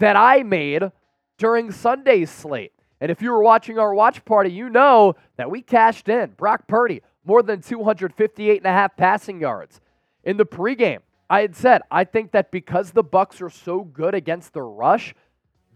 that 0.00 0.16
I 0.16 0.42
made 0.42 0.90
during 1.38 1.70
Sunday's 1.70 2.30
slate. 2.30 2.72
And 3.00 3.10
if 3.10 3.22
you 3.22 3.30
were 3.30 3.42
watching 3.42 3.78
our 3.78 3.94
watch 3.94 4.24
party, 4.24 4.50
you 4.50 4.68
know 4.68 5.14
that 5.36 5.50
we 5.50 5.62
cashed 5.62 6.08
in. 6.08 6.30
Brock 6.30 6.66
Purdy, 6.66 7.00
more 7.24 7.42
than 7.42 7.62
258 7.62 8.58
and 8.58 8.66
a 8.66 8.70
half 8.70 8.96
passing 8.96 9.40
yards. 9.40 9.80
In 10.24 10.36
the 10.36 10.44
pregame, 10.44 11.00
I 11.30 11.40
had 11.40 11.54
said, 11.54 11.82
I 11.90 12.04
think 12.04 12.32
that 12.32 12.50
because 12.50 12.90
the 12.90 13.02
Bucks 13.02 13.40
are 13.40 13.48
so 13.48 13.82
good 13.82 14.14
against 14.14 14.52
the 14.52 14.62
rush, 14.62 15.14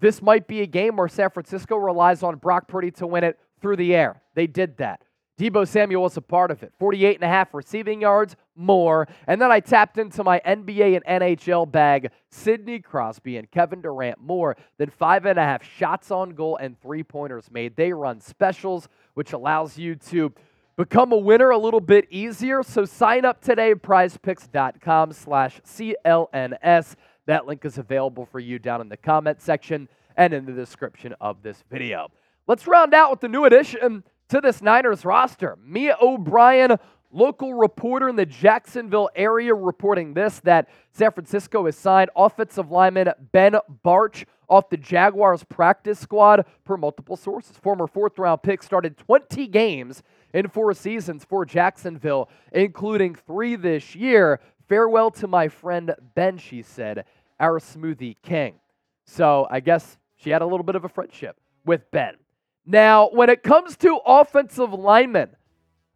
this 0.00 0.20
might 0.20 0.46
be 0.46 0.60
a 0.60 0.66
game 0.66 0.96
where 0.96 1.08
San 1.08 1.30
Francisco 1.30 1.76
relies 1.76 2.22
on 2.22 2.36
Brock 2.36 2.68
Purdy 2.68 2.90
to 2.92 3.06
win 3.06 3.24
it 3.24 3.38
through 3.60 3.76
the 3.76 3.94
air. 3.94 4.20
They 4.34 4.46
did 4.46 4.76
that. 4.78 5.00
Deebo 5.38 5.66
Samuel 5.66 6.02
was 6.02 6.16
a 6.16 6.20
part 6.20 6.52
of 6.52 6.62
it. 6.62 6.72
48 6.78 7.16
and 7.16 7.24
a 7.24 7.28
half 7.28 7.54
receiving 7.54 8.00
yards, 8.00 8.36
more. 8.54 9.08
And 9.26 9.40
then 9.42 9.50
I 9.50 9.58
tapped 9.58 9.98
into 9.98 10.22
my 10.22 10.40
NBA 10.46 11.00
and 11.04 11.22
NHL 11.22 11.70
bag, 11.70 12.10
Sidney 12.30 12.78
Crosby 12.78 13.36
and 13.36 13.50
Kevin 13.50 13.82
Durant, 13.82 14.20
more 14.20 14.56
than 14.78 14.90
five 14.90 15.26
and 15.26 15.38
a 15.38 15.42
half 15.42 15.64
shots 15.64 16.12
on 16.12 16.30
goal 16.30 16.56
and 16.56 16.80
three 16.80 17.02
pointers 17.02 17.50
made. 17.50 17.74
They 17.74 17.92
run 17.92 18.20
specials, 18.20 18.88
which 19.14 19.32
allows 19.32 19.76
you 19.76 19.96
to 19.96 20.32
become 20.76 21.10
a 21.10 21.18
winner 21.18 21.50
a 21.50 21.58
little 21.58 21.80
bit 21.80 22.06
easier. 22.10 22.62
So 22.62 22.84
sign 22.84 23.24
up 23.24 23.40
today 23.40 23.72
at 23.72 23.82
prizepicks.com 23.82 25.12
slash 25.12 25.60
CLNS. 25.62 26.94
That 27.26 27.46
link 27.46 27.64
is 27.64 27.78
available 27.78 28.26
for 28.26 28.38
you 28.38 28.60
down 28.60 28.80
in 28.80 28.88
the 28.88 28.96
comment 28.96 29.40
section 29.40 29.88
and 30.16 30.32
in 30.32 30.44
the 30.44 30.52
description 30.52 31.14
of 31.20 31.42
this 31.42 31.64
video. 31.70 32.08
Let's 32.46 32.66
round 32.66 32.94
out 32.94 33.10
with 33.10 33.20
the 33.20 33.28
new 33.28 33.46
addition 33.46 34.04
to 34.34 34.40
this 34.40 34.60
Niners 34.60 35.04
roster. 35.04 35.56
Mia 35.64 35.96
O'Brien, 36.02 36.76
local 37.12 37.54
reporter 37.54 38.08
in 38.08 38.16
the 38.16 38.26
Jacksonville 38.26 39.08
area, 39.14 39.54
reporting 39.54 40.12
this 40.12 40.40
that 40.40 40.68
San 40.90 41.12
Francisco 41.12 41.66
has 41.66 41.76
signed 41.76 42.10
offensive 42.16 42.68
lineman 42.68 43.10
Ben 43.30 43.54
Bartch 43.84 44.24
off 44.48 44.68
the 44.70 44.76
Jaguars 44.76 45.44
practice 45.44 46.00
squad 46.00 46.44
per 46.64 46.76
multiple 46.76 47.14
sources. 47.14 47.56
Former 47.58 47.86
fourth 47.86 48.18
round 48.18 48.42
pick 48.42 48.64
started 48.64 48.98
20 48.98 49.46
games 49.46 50.02
in 50.32 50.48
four 50.48 50.74
seasons 50.74 51.24
for 51.24 51.44
Jacksonville, 51.44 52.28
including 52.50 53.14
three 53.14 53.54
this 53.54 53.94
year. 53.94 54.40
Farewell 54.68 55.12
to 55.12 55.28
my 55.28 55.46
friend 55.46 55.94
Ben, 56.16 56.38
she 56.38 56.60
said, 56.60 57.04
our 57.38 57.60
smoothie 57.60 58.16
king. 58.20 58.56
So 59.04 59.46
I 59.48 59.60
guess 59.60 59.96
she 60.16 60.30
had 60.30 60.42
a 60.42 60.46
little 60.46 60.64
bit 60.64 60.74
of 60.74 60.84
a 60.84 60.88
friendship 60.88 61.36
with 61.64 61.88
Ben. 61.92 62.16
Now, 62.66 63.08
when 63.10 63.28
it 63.28 63.42
comes 63.42 63.76
to 63.78 63.98
offensive 64.06 64.72
linemen, 64.72 65.30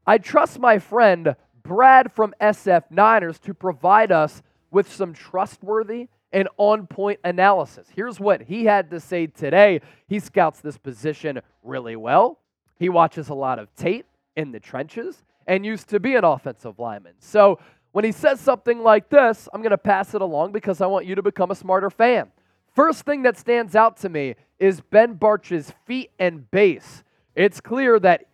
I 0.06 0.18
trust 0.18 0.58
my 0.58 0.78
friend 0.78 1.34
Brad 1.62 2.12
from 2.12 2.34
SF 2.40 2.90
Niners 2.90 3.38
to 3.40 3.54
provide 3.54 4.12
us 4.12 4.42
with 4.70 4.92
some 4.92 5.14
trustworthy 5.14 6.08
and 6.32 6.48
on 6.56 6.86
point 6.86 7.20
analysis. 7.24 7.88
Here's 7.94 8.20
what 8.20 8.42
he 8.42 8.64
had 8.64 8.90
to 8.90 9.00
say 9.00 9.26
today. 9.26 9.80
He 10.06 10.18
scouts 10.18 10.60
this 10.60 10.76
position 10.76 11.40
really 11.62 11.96
well. 11.96 12.38
He 12.78 12.88
watches 12.88 13.28
a 13.28 13.34
lot 13.34 13.58
of 13.58 13.74
tape 13.74 14.06
in 14.36 14.52
the 14.52 14.60
trenches 14.60 15.24
and 15.46 15.64
used 15.64 15.88
to 15.88 16.00
be 16.00 16.14
an 16.14 16.24
offensive 16.24 16.78
lineman. 16.78 17.14
So 17.18 17.58
when 17.92 18.04
he 18.04 18.12
says 18.12 18.40
something 18.40 18.82
like 18.82 19.08
this, 19.08 19.48
I'm 19.52 19.62
going 19.62 19.70
to 19.70 19.78
pass 19.78 20.14
it 20.14 20.20
along 20.20 20.52
because 20.52 20.80
I 20.80 20.86
want 20.86 21.06
you 21.06 21.14
to 21.14 21.22
become 21.22 21.50
a 21.50 21.54
smarter 21.54 21.90
fan. 21.90 22.30
First 22.74 23.02
thing 23.02 23.22
that 23.22 23.38
stands 23.38 23.74
out 23.74 23.96
to 23.98 24.08
me 24.08 24.36
is 24.58 24.80
Ben 24.80 25.14
Bartch's 25.14 25.72
feet 25.86 26.10
and 26.18 26.50
base. 26.50 27.02
It's 27.34 27.60
clear 27.60 27.98
that 28.00 28.26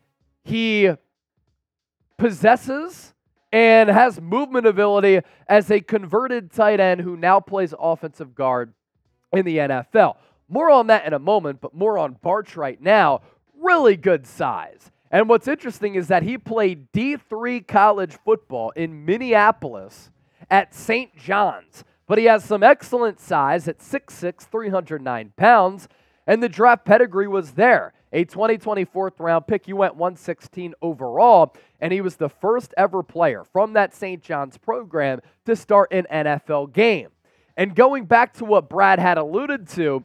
he 0.43 0.91
possesses 2.17 3.15
and 3.53 3.89
has 3.89 4.21
movement 4.21 4.67
ability 4.67 5.21
as 5.49 5.71
a 5.71 5.81
converted 5.81 6.51
tight 6.51 6.81
end 6.81 7.01
who 7.01 7.17
now 7.17 7.41
plays 7.41 7.75
offensive 7.79 8.35
guard 8.35 8.73
in 9.33 9.45
the 9.45 9.59
NFL. 9.59 10.17
More 10.49 10.71
on 10.71 10.89
that 10.89 11.07
in 11.07 11.13
a 11.13 11.19
moment, 11.19 11.61
but 11.61 11.75
more 11.75 11.99
on 11.99 12.17
Bartch 12.17 12.57
right 12.57 12.81
now. 12.81 13.23
Really 13.61 13.97
good 13.97 14.27
size. 14.27 14.91
And 15.11 15.29
what's 15.29 15.47
interesting 15.47 15.95
is 15.95 16.09
that 16.09 16.23
he 16.23 16.39
played 16.39 16.91
D3 16.93 17.67
college 17.67 18.19
football 18.25 18.71
in 18.71 19.05
Minneapolis 19.05 20.11
at 20.51 20.75
St. 20.75 21.17
John's 21.17 21.85
but 22.07 22.19
he 22.19 22.25
has 22.25 22.45
some 22.45 22.63
excellent 22.63 23.21
size 23.21 23.67
at 23.69 23.79
6'6, 23.79 24.43
309 24.43 25.33
pounds, 25.37 25.89
and 26.27 26.43
the 26.43 26.49
draft 26.49 26.85
pedigree 26.85 27.29
was 27.29 27.53
there. 27.53 27.93
A 28.13 28.25
2024 28.25 29.13
round 29.19 29.47
pick, 29.47 29.67
he 29.67 29.73
went 29.73 29.97
116 29.97 30.75
overall, 30.81 31.55
and 31.81 31.93
he 31.93 32.01
was 32.01 32.17
the 32.17 32.29
first 32.29 32.73
ever 32.77 33.03
player 33.03 33.45
from 33.45 33.73
that 33.73 33.93
St. 33.95 34.23
John's 34.23 34.57
program 34.57 35.21
to 35.47 35.57
start 35.57 35.93
an 35.93 36.07
NFL 36.11 36.73
game. 36.73 37.09
And 37.57 37.75
going 37.75 38.05
back 38.05 38.35
to 38.35 38.45
what 38.45 38.69
Brad 38.69 38.99
had 38.99 39.19
alluded 39.19 39.69
to, 39.71 40.05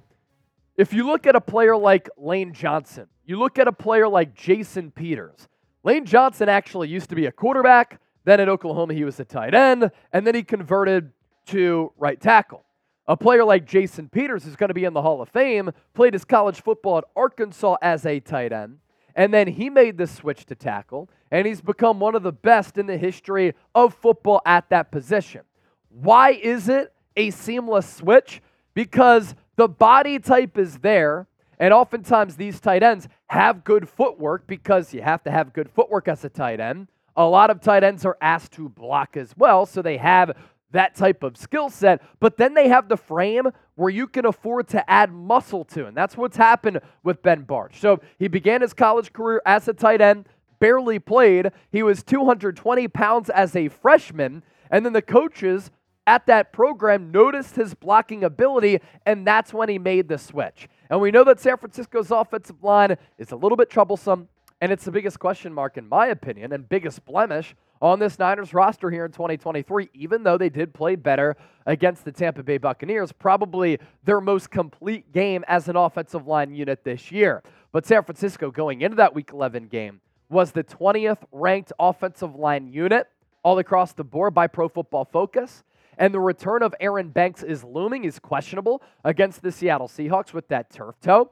if 0.76 0.94
you 0.94 1.06
look 1.06 1.28
at 1.28 1.36
a 1.36 1.42
player 1.42 1.76
like 1.76 2.10
Lane 2.18 2.54
Johnson, 2.54 3.08
you 3.26 3.38
look 3.38 3.60
at 3.60 3.68
a 3.68 3.72
player 3.72 4.08
like 4.08 4.34
Jason 4.34 4.92
Peters. 4.92 5.48
Lane 5.84 6.06
Johnson 6.06 6.50
actually 6.50 6.90
used 6.90 7.10
to 7.10 7.16
be 7.16 7.28
a 7.28 7.32
quarterback. 7.32 8.02
Then 8.24 8.40
at 8.40 8.50
Oklahoma, 8.50 8.94
he 8.94 9.04
was 9.04 9.20
a 9.20 9.26
tight 9.26 9.54
end, 9.54 9.92
and 10.12 10.26
then 10.26 10.36
he 10.36 10.44
converted 10.44 11.12
to 11.48 11.92
right 11.98 12.20
tackle. 12.20 12.64
A 13.10 13.18
player 13.18 13.44
like 13.44 13.66
Jason 13.66 14.08
Peters 14.08 14.46
is 14.46 14.56
going 14.56 14.68
to 14.68 14.76
be 14.76 14.86
in 14.86 14.94
the 14.94 15.02
Hall 15.02 15.20
of 15.20 15.30
Fame, 15.30 15.72
played 15.96 16.14
his 16.14 16.24
college 16.24 16.62
football 16.62 17.00
at 17.00 17.06
Arkansas 17.16 17.76
as 17.82 18.06
a 18.06 18.20
tight 18.20 18.54
end, 18.54 18.78
and 19.16 19.34
then 19.34 19.48
he 19.48 19.68
made 19.68 19.98
the 19.98 20.06
switch 20.06 20.46
to 20.46 20.54
tackle, 20.54 21.10
and 21.32 21.48
he's 21.48 21.60
become 21.60 22.00
one 22.00 22.14
of 22.14 22.22
the 22.22 22.32
best 22.32 22.78
in 22.78 22.86
the 22.86 22.98
history 22.98 23.56
of 23.74 23.96
football 23.96 24.44
at 24.46 24.70
that 24.70 24.92
position. 24.92 25.42
Why 25.90 26.34
is 26.34 26.70
it 26.70 26.94
a 27.18 27.32
seamless 27.32 27.92
switch? 27.92 28.44
Because 28.76 29.34
the 29.56 29.68
body 29.68 30.20
type 30.20 30.60
is 30.60 30.78
there, 30.78 31.26
And 31.60 31.74
oftentimes 31.74 32.38
these 32.38 32.60
tight 32.60 32.84
ends 32.84 33.08
have 33.28 33.64
good 33.64 33.90
footwork 33.90 34.48
because 34.48 34.94
you 34.94 35.02
have 35.02 35.24
to 35.24 35.32
have 35.32 35.54
good 35.54 35.70
footwork 35.70 36.08
as 36.08 36.24
a 36.24 36.30
tight 36.30 36.60
end. 36.60 36.88
A 37.18 37.26
lot 37.26 37.50
of 37.50 37.60
tight 37.60 37.84
ends 37.84 38.06
are 38.06 38.18
asked 38.22 38.54
to 38.54 38.70
block 38.70 39.18
as 39.18 39.36
well, 39.36 39.66
so 39.66 39.82
they 39.82 39.98
have 39.98 40.38
that 40.72 40.96
type 40.96 41.24
of 41.24 41.38
skill 41.38 41.70
set, 41.70 42.02
but 42.20 42.38
then 42.38 42.54
they 42.54 42.68
have 42.68 42.90
the 42.90 42.98
frame 42.98 43.50
where 43.76 43.90
you 43.90 44.08
can 44.08 44.26
afford 44.26 44.68
to 44.70 44.90
add 44.90 45.12
muscle 45.12 45.64
to. 45.66 45.86
And 45.86 45.96
that's 45.96 46.16
what's 46.18 46.38
happened 46.38 46.82
with 47.04 47.22
Ben 47.22 47.46
Bartch. 47.46 47.80
So 47.80 48.02
he 48.18 48.28
began 48.28 48.62
his 48.62 48.74
college 48.74 49.14
career 49.14 49.42
as 49.46 49.68
a 49.68 49.74
tight 49.74 50.02
end, 50.02 50.28
barely 50.60 51.00
played. 51.00 51.52
He 51.72 51.82
was 51.82 52.04
220 52.04 52.88
pounds 52.90 53.30
as 53.30 53.56
a 53.56 53.70
freshman. 53.70 54.44
And 54.70 54.86
then 54.86 54.94
the 54.94 55.02
coaches 55.02 55.72
at 56.06 56.26
that 56.26 56.52
program 56.52 57.12
noticed 57.12 57.56
his 57.56 57.76
blocking 57.76 58.24
ability, 58.24 58.80
and 59.06 59.28
that's 59.28 59.54
when 59.54 59.70
he 59.70 59.78
made 59.78 60.08
the 60.08 60.18
switch. 60.18 60.68
And 60.90 61.00
we 61.00 61.12
know 61.12 61.24
that 61.24 61.40
San 61.40 61.58
Francisco's 61.58 62.10
offensive 62.10 62.64
line 62.64 62.98
is 63.20 63.32
a 63.32 63.36
little 63.36 63.56
bit 63.56 63.70
troublesome, 63.70 64.28
and 64.60 64.72
it's 64.72 64.86
the 64.86 64.92
biggest 64.92 65.20
question 65.20 65.54
mark, 65.54 65.78
in 65.78 65.88
my 65.88 66.08
opinion, 66.08 66.52
and 66.52 66.68
biggest 66.68 67.06
blemish 67.06 67.56
on 67.82 68.00
this 68.00 68.20
Niners 68.20 68.54
roster 68.54 68.90
here 68.92 69.06
in 69.06 69.12
2023, 69.12 69.90
even 69.94 70.24
though 70.24 70.38
they 70.38 70.50
did 70.50 70.74
play 70.74 70.96
better 70.96 71.38
against 71.66 72.04
the 72.06 72.12
Tampa 72.12 72.44
Bay 72.44 72.58
Buccaneers, 72.58 73.12
probably 73.12 73.80
their 74.04 74.20
most 74.20 74.50
complete 74.50 75.12
game 75.14 75.46
as 75.48 75.70
an 75.70 75.76
offensive 75.76 76.28
line 76.28 76.54
unit 76.54 76.84
this 76.84 77.12
year. 77.12 77.44
But 77.72 77.86
San 77.86 78.04
Francisco 78.04 78.52
going 78.52 78.82
into 78.82 78.96
that 78.98 79.16
Week 79.16 79.30
11 79.32 79.68
game 79.68 80.02
was 80.30 80.52
the 80.52 80.64
20th 80.64 81.20
ranked 81.32 81.72
offensive 81.80 82.36
line 82.36 82.68
unit 82.68 83.08
all 83.44 83.58
across 83.60 83.94
the 83.94 84.04
board 84.04 84.34
by 84.34 84.48
Pro 84.48 84.68
Football 84.68 85.06
Focus. 85.06 85.64
And 85.98 86.14
the 86.14 86.20
return 86.20 86.64
of 86.64 86.74
Aaron 86.80 87.10
Banks 87.10 87.44
is 87.44 87.64
looming, 87.64 88.06
is 88.06 88.20
questionable 88.20 88.82
against 89.04 89.42
the 89.42 89.52
Seattle 89.52 89.88
Seahawks 89.88 90.34
with 90.34 90.48
that 90.48 90.70
turf 90.70 90.96
toe. 91.02 91.30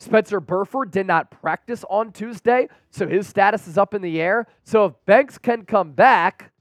Spencer 0.00 0.40
Burford 0.40 0.90
did 0.90 1.06
not 1.06 1.30
practice 1.30 1.84
on 1.90 2.12
Tuesday, 2.12 2.68
so 2.90 3.06
his 3.06 3.26
status 3.26 3.66
is 3.66 3.76
up 3.76 3.94
in 3.94 4.02
the 4.02 4.20
air. 4.20 4.46
So 4.62 4.84
if 4.86 4.92
Banks 5.06 5.38
can 5.38 5.64
come 5.64 5.92
back, 5.92 6.52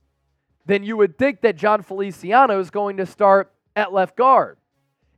then 0.66 0.84
you 0.84 0.98
would 0.98 1.18
think 1.18 1.42
that 1.42 1.56
Jon 1.56 1.82
Feliciano 1.82 2.60
is 2.60 2.70
going 2.72 2.98
to 2.98 3.06
start 3.06 3.54
at 3.76 3.94
left 3.94 4.18
guard. 4.18 4.58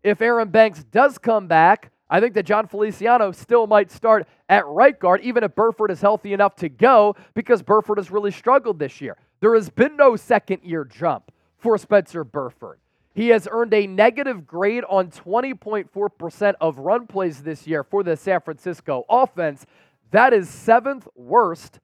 If 0.03 0.21
Aaron 0.21 0.49
Banks 0.49 0.83
does 0.83 1.17
come 1.17 1.47
back, 1.47 1.91
I 2.09 2.19
think 2.19 2.33
that 2.33 2.45
Jon 2.45 2.67
Feliciano 2.67 3.31
still 3.31 3.67
might 3.67 3.91
start 3.91 4.27
at 4.49 4.65
right 4.65 4.99
guard, 4.99 5.21
even 5.21 5.43
if 5.43 5.55
Burford 5.55 5.91
is 5.91 6.01
healthy 6.01 6.33
enough 6.33 6.55
to 6.57 6.69
go, 6.69 7.15
because 7.35 7.61
Burford 7.61 7.97
has 7.97 8.11
really 8.11 8.31
struggled 8.31 8.79
this 8.79 8.99
year. 8.99 9.15
There 9.39 9.55
has 9.55 9.69
been 9.69 9.95
no 9.95 10.15
second 10.15 10.63
year 10.63 10.83
jump 10.83 11.31
for 11.57 11.77
Spencer 11.77 12.23
Burford. 12.23 12.79
He 13.19 13.27
has 13.31 13.49
earned 13.51 13.73
a 13.73 13.85
negative 13.85 14.47
grade 14.47 14.85
on 14.87 15.11
20.4% 15.11 16.53
of 16.61 16.79
run 16.79 17.05
plays 17.05 17.43
this 17.43 17.67
year 17.67 17.83
for 17.83 18.01
the 18.01 18.15
San 18.15 18.39
Francisco 18.39 19.03
offense. 19.09 19.65
That 20.11 20.31
is 20.31 20.47
seventh 20.47 21.05
worst 21.15 21.81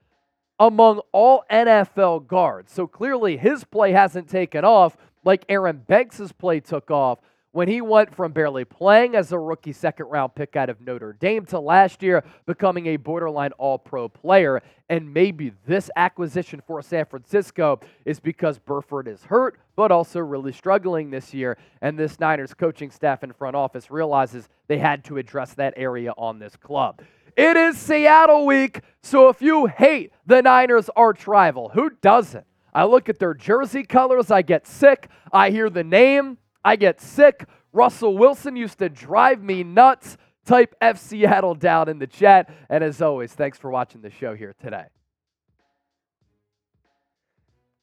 among 0.58 1.01
all 1.12 1.44
NFL 1.51 2.27
guards. 2.27 2.72
So 2.72 2.88
clearly 2.88 3.36
his 3.36 3.65
play 3.65 3.92
hasn't 3.92 4.30
taken 4.30 4.63
off 4.63 4.96
like 5.25 5.44
Aaron 5.50 5.84
Banks' 5.86 6.32
play 6.32 6.62
took 6.62 6.89
off 6.89 7.20
when 7.56 7.70
he 7.70 7.80
went 7.80 8.14
from 8.14 8.34
barely 8.34 8.66
playing 8.66 9.16
as 9.16 9.32
a 9.32 9.40
rookie 9.40 9.72
second 9.72 10.08
round 10.08 10.36
pick 10.36 10.58
out 10.58 10.70
of 10.70 10.82
Notre 10.82 11.14
Dame 11.14 11.46
to 11.46 11.58
last 11.58 12.04
year 12.04 12.22
becoming 12.46 12.88
a 12.88 12.98
borderline 12.98 13.54
all 13.54 13.78
pro 13.78 14.10
player. 14.10 14.62
And 14.90 15.14
maybe 15.14 15.54
this 15.66 15.90
acquisition 15.96 16.62
for 16.68 16.82
San 16.82 17.06
Francisco 17.06 17.80
is 18.04 18.20
because 18.20 18.60
Burford 18.60 19.08
is 19.08 19.24
hurt, 19.24 19.58
but 19.78 19.90
also 19.90 20.20
really 20.20 20.52
struggling 20.52 21.10
this 21.10 21.34
year. 21.34 21.58
And 21.82 21.98
this 21.98 22.20
Niners 22.20 22.54
coaching 22.54 22.91
staff 22.91 23.24
and 23.24 23.34
front 23.34 23.56
office 23.56 23.89
realizes 23.89 24.50
they 24.68 24.78
had 24.78 25.06
to 25.06 25.18
address 25.18 25.54
that 25.54 25.76
area 25.78 26.12
on 26.18 26.39
this 26.39 26.58
club. 26.58 27.02
It 27.38 27.56
is 27.56 27.78
Seattle 27.78 28.46
week, 28.46 28.82
so 29.02 29.30
if 29.30 29.41
you 29.41 29.68
hate 29.68 30.12
the 30.26 30.41
Niners 30.41 30.89
arch 30.94 31.26
rival, 31.26 31.70
who 31.70 31.91
doesn't? 32.02 32.46
I 32.74 32.84
look 32.84 33.08
at 33.08 33.20
their 33.20 33.34
jersey 33.34 33.84
colors, 33.84 34.30
I 34.30 34.41
get 34.41 34.68
sick. 34.68 35.08
I 35.32 35.52
hear 35.52 35.70
the 35.70 35.86
name, 35.86 36.38
I 36.65 36.75
get 36.75 36.99
sick. 36.99 37.45
Russell 37.71 38.17
Wilson 38.17 38.56
used 38.56 38.80
to 38.80 38.89
drive 38.89 39.41
me 39.41 39.63
nuts. 39.63 40.17
Type 40.45 40.75
F 40.82 40.99
Seattle 40.99 41.56
down 41.56 41.88
in 41.88 41.99
the 41.99 42.08
chat. 42.08 42.49
And 42.69 42.84
as 42.84 43.01
always, 43.01 43.32
thanks 43.32 43.58
for 43.58 43.69
watching 43.69 44.01
the 44.01 44.10
show 44.10 44.36
here 44.36 44.56
today. 44.62 44.86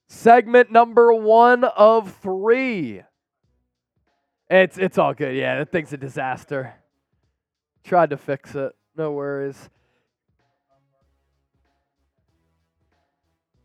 Segment 0.09 0.71
number 0.71 1.14
one 1.14 1.64
of 1.64 2.14
three. 2.16 3.03
It's, 4.51 4.77
it's 4.77 4.99
all 4.99 5.14
good. 5.14 5.35
Yeah, 5.35 5.59
that 5.59 5.73
thing's 5.73 5.92
a 5.92 5.97
disaster. 5.97 6.75
Tried 7.85 8.11
to 8.11 8.16
fix 8.16 8.55
it. 8.55 8.73
No 8.97 9.12
worries. 9.12 9.71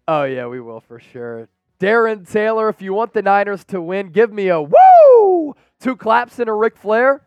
Oh, 0.08 0.24
yeah, 0.24 0.48
we 0.48 0.62
will 0.62 0.80
for 0.80 1.00
sure. 1.00 1.50
Darren 1.80 2.28
Taylor, 2.28 2.70
if 2.70 2.82
you 2.82 2.94
want 2.94 3.14
the 3.14 3.22
Niners 3.22 3.66
to 3.66 3.82
win, 3.82 4.10
give 4.10 4.32
me 4.32 4.48
a 4.48 4.62
woo! 4.62 4.87
Two 5.80 5.96
claps 5.96 6.40
and 6.40 6.50
a 6.50 6.54
Ric 6.54 6.76
Flair. 6.76 7.22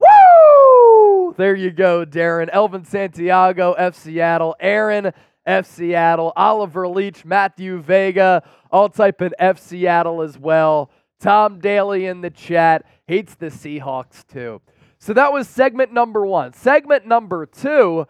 Woo! 0.00 1.34
There 1.36 1.54
you 1.54 1.70
go, 1.70 2.04
Darren. 2.04 2.48
Elvin 2.52 2.84
Santiago, 2.84 3.72
F 3.74 3.94
Seattle. 3.94 4.56
Aaron, 4.58 5.12
F 5.46 5.66
Seattle. 5.66 6.32
Oliver 6.36 6.88
Leach, 6.88 7.24
Matthew 7.24 7.80
Vega, 7.80 8.42
all 8.72 8.88
type 8.88 9.22
in 9.22 9.32
F 9.38 9.58
Seattle 9.58 10.22
as 10.22 10.36
well. 10.38 10.90
Tom 11.20 11.60
Daly 11.60 12.06
in 12.06 12.20
the 12.20 12.30
chat 12.30 12.84
hates 13.06 13.34
the 13.34 13.46
Seahawks 13.46 14.26
too. 14.26 14.60
So 14.98 15.12
that 15.12 15.32
was 15.32 15.48
segment 15.48 15.92
number 15.92 16.26
one. 16.26 16.52
Segment 16.52 17.06
number 17.06 17.46
two 17.46 18.06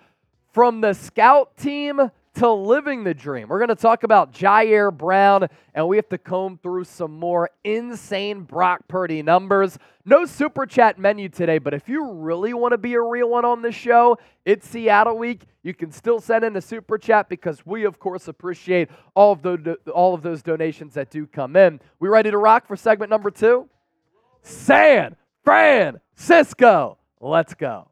from 0.53 0.81
the 0.81 0.95
scout 0.95 1.57
team 1.57 2.11
to 2.39 2.53
living 2.53 3.03
the 3.03 3.15
dream. 3.15 3.49
We're 3.49 3.59
going 3.59 3.69
to 3.69 3.75
talk 3.75 4.05
about 4.05 4.33
Ji'Ayir 4.33 4.97
Brown, 4.97 5.49
and 5.75 5.89
we 5.89 5.97
have 5.97 6.09
to 6.11 6.19
comb 6.19 6.57
through 6.63 6.85
some 6.85 7.19
more 7.19 7.51
insane 7.65 8.43
Brock 8.43 8.87
Purdy 8.87 9.23
numbers. 9.23 9.77
No 10.05 10.25
super 10.25 10.65
chat 10.65 11.01
menu 11.01 11.29
today, 11.29 11.59
but 11.59 11.75
if 11.75 11.89
you 11.89 12.09
really 12.09 12.55
want 12.55 12.73
to 12.73 12.79
be 12.79 12.95
a 12.95 13.03
real 13.03 13.29
one 13.29 13.45
on 13.45 13.63
this 13.63 13.75
show, 13.75 14.19
it's 14.45 14.69
Seattle 14.69 15.19
week. 15.19 15.47
You 15.65 15.75
can 15.75 15.91
still 15.91 16.21
send 16.21 16.45
in 16.45 16.55
a 16.55 16.61
super 16.61 16.97
chat 16.97 17.29
because 17.29 17.67
we, 17.67 17.85
of 17.85 17.99
course, 17.99 18.29
appreciate 18.29 18.89
all 19.17 19.33
of, 19.33 19.43
the, 19.43 19.77
all 19.93 20.15
of 20.15 20.23
those 20.23 20.41
donations 20.41 20.95
that 20.95 21.11
do 21.11 21.27
come 21.27 21.57
in. 21.57 21.81
We 21.99 22.09
ready 22.09 22.31
to 22.31 22.39
rock 22.39 22.69
for 22.69 22.77
segment 22.77 23.11
number 23.11 23.33
two? 23.33 23.69
San 24.43 25.17
Francisco. 25.43 26.99
Let's 27.21 27.55
go. 27.55 27.91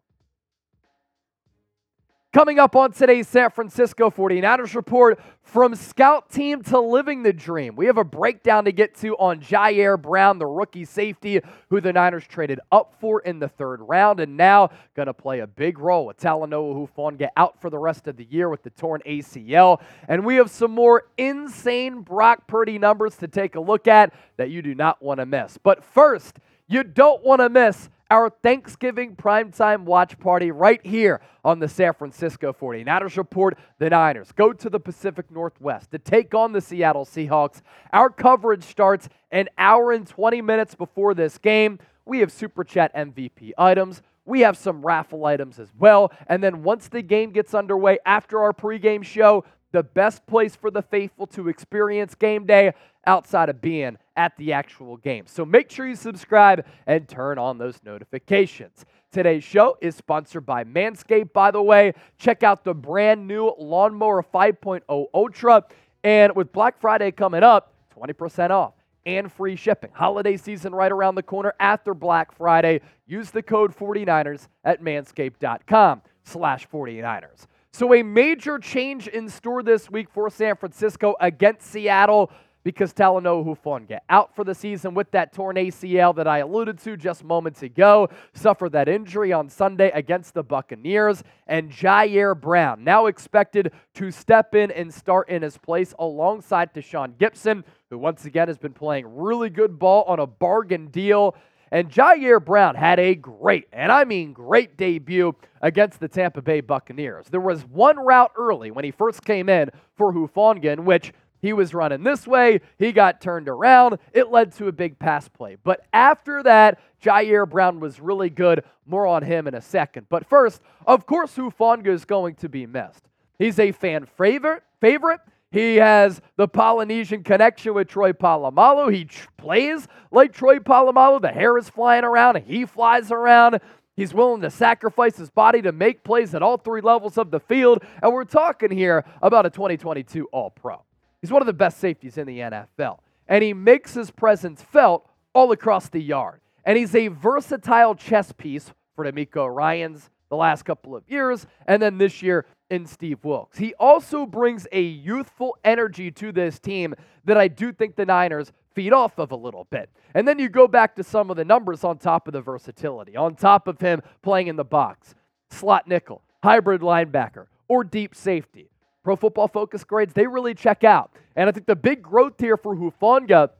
Coming 2.37 2.59
up 2.59 2.77
on 2.77 2.93
today's 2.93 3.27
San 3.27 3.49
Francisco 3.49 4.11
49ers 4.11 4.75
report, 4.75 5.19
from 5.41 5.75
scout 5.75 6.29
team 6.31 6.63
to 6.65 6.79
living 6.79 7.23
the 7.23 7.33
dream. 7.33 7.77
We 7.77 7.87
have 7.87 7.97
a 7.97 8.05
breakdown 8.05 8.67
to 8.67 8.73
get 8.73 8.95
to 8.97 9.17
on 9.17 9.41
Ji'Ayir 9.41 10.03
Brown, 10.03 10.39
the 10.39 10.45
rookie 10.45 10.85
safety 10.85 11.41
who 11.71 11.81
the 11.81 11.95
Niners 11.95 12.27
traded 12.27 12.61
up 12.71 12.95
for 13.01 13.23
in 13.23 13.39
the 13.39 13.49
third 13.49 13.81
round 13.81 14.21
and 14.21 14.37
now 14.37 14.69
going 14.95 15.07
to 15.07 15.15
play 15.15 15.41
a 15.41 15.47
big 15.47 15.79
role 15.79 16.05
with 16.05 16.19
Talanoa 16.19 16.75
Hufanga 16.75 17.31
out 17.39 17.59
for 17.59 17.71
the 17.71 17.79
rest 17.79 18.07
of 18.07 18.19
the 18.19 18.27
year 18.29 18.51
with 18.51 18.63
the 18.63 18.69
torn 18.69 19.01
ACL. 19.07 19.81
And 20.07 20.23
we 20.23 20.35
have 20.35 20.51
some 20.51 20.73
more 20.73 21.07
insane 21.17 22.03
Brock 22.03 22.47
Purdy 22.47 22.79
numbers 22.79 23.17
to 23.17 23.29
take 23.29 23.55
a 23.55 23.61
look 23.61 23.89
at 23.89 24.13
that 24.37 24.51
you 24.51 24.61
do 24.61 24.75
not 24.75 25.01
want 25.01 25.21
to 25.21 25.25
miss. 25.25 25.57
But 25.57 25.83
first, 25.83 26.39
you 26.69 26.85
don't 26.85 27.25
want 27.25 27.41
to 27.41 27.49
miss 27.49 27.89
our 28.11 28.31
Thanksgiving 28.31 29.17
primetime 29.17 29.85
watch 29.85 30.19
party 30.19 30.51
right 30.51 30.85
here 30.85 31.21
on 31.45 31.59
the 31.59 31.69
San 31.69 31.93
Francisco 31.95 32.53
49ers 32.53 33.17
Report. 33.17 33.59
The 33.79 33.91
Niners 33.91 34.33
go 34.33 34.53
to 34.53 34.71
the 34.71 34.81
Pacific 34.81 35.31
Northwest 35.31 35.91
to 35.91 35.99
take 35.99 36.35
on 36.35 36.53
the 36.53 36.61
Seattle 36.61 37.05
Seahawks. 37.05 37.63
Our 37.93 38.11
coverage 38.11 38.65
starts 38.65 39.09
an 39.31 39.49
hour 39.59 39.93
and 39.93 40.07
20 40.07 40.41
minutes 40.43 40.75
before 40.75 41.15
this 41.15 41.39
game. 41.39 41.79
We 42.05 42.21
have 42.21 42.31
Super 42.31 42.63
Chat 42.63 42.95
MVP 42.95 43.53
items. 43.59 44.03
We 44.25 44.41
have 44.41 44.57
some 44.57 44.85
raffle 44.85 45.25
items 45.25 45.59
as 45.59 45.73
well. 45.79 46.13
And 46.29 46.43
then 46.43 46.63
once 46.63 46.89
the 46.89 47.03
game 47.03 47.31
gets 47.31 47.55
underway 47.55 47.99
after 48.05 48.41
our 48.41 48.53
pregame 48.53 49.05
show, 49.05 49.45
the 49.73 49.83
best 49.83 50.27
place 50.27 50.57
for 50.57 50.71
the 50.71 50.83
faithful 50.83 51.27
to 51.29 51.49
experience 51.49 52.15
game 52.15 52.47
day 52.47 52.73
outside 53.07 53.49
of 53.49 53.61
being 53.61 53.97
at 54.17 54.37
the 54.37 54.53
actual 54.53 54.97
game. 54.97 55.27
So 55.27 55.45
make 55.45 55.71
sure 55.71 55.87
you 55.87 55.97
subscribe 55.97 56.65
and 56.87 57.09
turn 57.09 57.39
on 57.39 57.59
those 57.59 57.81
notifications. 57.85 58.85
Today's 59.13 59.45
show 59.45 59.79
is 59.81 59.95
sponsored 59.95 60.45
by 60.45 60.65
Manscaped, 60.65 61.33
by 61.33 61.51
the 61.51 61.63
way. 61.63 61.93
Check 62.19 62.43
out 62.43 62.65
the 62.65 62.75
brand 62.75 63.27
new 63.27 63.55
Lawnmower 63.59 64.23
5.0 64.23 65.07
Ultra. 65.15 65.65
And 66.05 66.37
with 66.37 66.53
Black 66.53 66.81
Friday 66.81 67.11
coming 67.13 67.43
up, 67.43 67.75
20% 67.99 68.51
off 68.51 68.75
and 69.07 69.33
free 69.33 69.57
shipping. 69.57 69.91
Holiday 69.95 70.37
season 70.37 70.75
right 70.75 70.93
around 70.93 71.15
the 71.15 71.23
corner 71.23 71.55
after 71.61 71.95
Black 71.95 72.33
Friday. 72.33 72.81
Use 73.07 73.31
the 73.31 73.43
code 73.43 73.75
49ers 73.75 74.49
at 74.65 74.83
manscaped.com 74.83 76.03
slash 76.25 76.69
49ers. 76.69 77.47
So 77.73 77.95
a 77.95 78.03
major 78.03 78.59
change 78.59 79.07
in 79.07 79.29
store 79.29 79.63
this 79.63 79.91
week 79.91 80.09
for 80.11 80.29
San 80.31 80.57
Francisco 80.57 81.15
against 81.21 81.67
Seattle 81.67 82.31
because 82.67 82.93
Talanoa 82.93 83.47
Hufanga 83.47 84.01
out 84.11 84.35
for 84.35 84.43
the 84.43 84.53
season 84.53 84.93
with 84.93 85.09
that 85.13 85.33
torn 85.33 85.55
ACL 85.55 86.17
that 86.17 86.27
I 86.27 86.39
alluded 86.39 86.79
to 86.81 86.97
just 86.97 87.23
moments 87.23 87.63
ago, 87.63 88.09
suffered 88.35 88.73
that 88.73 88.89
injury 88.89 89.33
on 89.33 89.49
Sunday 89.49 89.93
against 89.93 90.35
the 90.35 90.43
Buccaneers, 90.43 91.23
and 91.47 91.71
Ji'Ayir 91.71 92.41
Brown 92.41 92.83
now 92.83 93.07
expected 93.07 93.71
to 93.95 94.11
step 94.11 94.57
in 94.57 94.73
and 94.73 94.93
start 94.93 95.29
in 95.29 95.43
his 95.43 95.57
place 95.57 95.95
alongside 96.01 96.75
Tashaun 96.75 97.13
Gipson, 97.15 97.63
who 97.89 97.99
once 97.99 98.25
again 98.25 98.49
has 98.49 98.59
been 98.59 98.73
playing 98.73 99.07
really 99.15 99.49
good 99.49 99.79
ball 99.79 100.03
on 100.09 100.19
a 100.19 100.27
bargain 100.27 100.89
deal. 100.89 101.37
And 101.71 101.89
Ji'Ayir 101.89 102.45
Brown 102.45 102.75
had 102.75 102.99
a 102.99 103.15
great, 103.15 103.69
and 103.73 103.93
I 103.93 104.03
mean 104.03 104.33
great 104.33 104.77
debut 104.77 105.37
against 105.63 106.01
the 106.01 106.09
Tampa 106.09 106.43
Bay 106.43 106.61
Buccaneers. 106.61 107.27
There 107.29 107.41
was 107.41 107.65
one 107.65 107.97
route 107.97 108.33
early 108.37 108.73
when 108.73 108.85
he 108.85 108.91
first 108.91 109.25
came 109.25 109.49
in 109.49 109.71
for 109.97 110.13
Hufanga, 110.13 110.79
which 110.81 111.13
he 111.41 111.53
was 111.53 111.75
running 111.75 112.03
this 112.03 112.27
way. 112.27 112.61
He 112.79 112.93
got 112.93 113.21
turned 113.21 113.49
around. 113.49 113.99
It 114.13 114.31
led 114.31 114.53
to 114.57 114.69
a 114.69 114.73
big 114.73 114.99
pass 114.99 115.29
play. 115.29 115.57
But 115.63 115.87
after 115.93 116.43
that, 116.43 116.81
Ji'Ayir 117.03 117.49
Brown 117.49 117.81
was 117.81 118.01
really 118.01 118.31
good. 118.31 118.65
More 118.87 119.07
on 119.07 119.23
him 119.23 119.47
in 119.47 119.55
a 119.55 119.61
second. 119.61 120.07
But 120.09 120.27
first, 120.27 120.61
of 120.87 121.07
course, 121.07 121.37
Hufanga 121.37 121.89
is 121.89 122.05
going 122.05 122.37
to 122.37 122.49
be 122.49 122.67
missed. 122.67 123.09
He's 123.39 123.59
a 123.59 123.73
fan 123.73 124.07
favorite. 124.07 124.63
Favorite. 124.81 125.21
He 125.51 125.77
has 125.77 126.21
the 126.37 126.49
Polynesian 126.49 127.23
connection 127.23 127.75
with 127.75 127.89
Troy 127.89 128.13
Polamalu. 128.13 128.93
He 128.93 129.05
tr- 129.05 129.29
plays 129.37 129.87
like 130.11 130.33
Troy 130.33 130.59
Polamalu. 130.59 131.23
The 131.23 131.29
hair 131.29 131.57
is 131.57 131.69
flying 131.69 132.05
around. 132.05 132.43
He 132.43 132.67
flies 132.67 133.11
around. 133.11 133.61
He's 133.97 134.13
willing 134.13 134.43
to 134.43 134.51
sacrifice 134.51 135.17
his 135.17 135.31
body 135.31 135.63
to 135.63 135.73
make 135.73 136.05
plays 136.05 136.35
at 136.35 136.43
all 136.43 136.59
three 136.59 136.83
levels 136.83 137.17
of 137.17 137.31
the 137.31 137.41
field. 137.41 137.83
And 138.03 138.13
we're 138.13 138.25
talking 138.25 138.71
here 138.71 139.05
about 139.23 139.47
a 139.47 139.51
2022 139.51 140.29
All 140.33 140.51
Pro. 140.51 140.86
He's 141.21 141.31
one 141.33 141.43
of 141.43 141.47
the 141.47 141.53
best 141.53 141.79
safeties 141.79 142.19
in 142.19 142.27
the 142.27 142.39
NFL. 142.39 142.99
And 143.29 143.43
he 143.43 143.53
makes 143.53 143.95
his 143.95 144.11
presence 144.11 144.63
felt 144.63 145.09
all 145.35 145.53
across 145.53 145.89
the 145.89 146.01
yard. 146.01 146.41
And 146.65 146.77
he's 146.79 146.95
a 146.95 147.09
versatile 147.09 147.95
chess 147.95 148.33
piece 148.33 148.73
for 148.95 149.05
DeMeco 149.05 149.53
Ryans 149.55 150.11
the 150.29 150.37
last 150.37 150.65
couple 150.65 150.97
of 150.97 151.05
years, 151.09 151.47
and 151.67 151.81
then 151.81 151.99
this 151.99 152.23
year 152.23 152.47
in 152.69 152.87
Steve 152.87 153.19
Wilks. 153.23 153.59
He 153.59 153.75
also 153.75 154.27
brings 154.27 154.67
a 154.73 154.81
youthful 154.81 155.57
energy 155.65 156.11
to 156.13 156.33
this 156.33 156.59
team 156.59 156.95
that 157.25 157.37
I 157.37 157.49
do 157.49 157.73
think 157.73 157.95
the 157.95 158.07
Niners 158.07 158.51
feed 158.75 158.93
off 158.93 159.19
of 159.19 159.31
a 159.31 159.37
little 159.37 159.65
bit. 159.71 159.89
And 160.15 160.27
then 160.27 160.39
you 160.39 160.49
go 160.49 160.67
back 160.67 160.97
to 160.97 161.05
some 161.05 161.31
of 161.31 161.37
the 161.37 161.45
numbers 161.45 161.85
on 161.85 161.99
top 161.99 162.27
of 162.27 162.33
the 162.33 162.41
versatility, 162.41 163.17
on 163.17 163.37
top 163.37 163.69
of 163.69 163.81
him 163.81 164.03
playing 164.23 164.49
in 164.49 164.57
the 164.57 164.65
box, 164.65 165.15
slot 165.51 165.87
nickel, 165.87 166.23
hybrid 166.43 166.81
linebacker, 166.81 167.47
or 167.69 167.85
deep 167.85 168.15
safety. 168.15 168.71
Pro 169.07 169.15
Football 169.15 169.47
Focus 169.47 169.85
grades, 169.85 170.13
they 170.15 170.27
really 170.27 170.53
check 170.53 170.83
out. 170.83 171.13
And 171.37 171.49
I 171.49 171.53
think 171.53 171.67
the 171.67 171.77
big 171.77 172.03
growth 172.03 172.41
here 172.41 172.57
for 172.57 172.75
Hufanga 172.75 173.51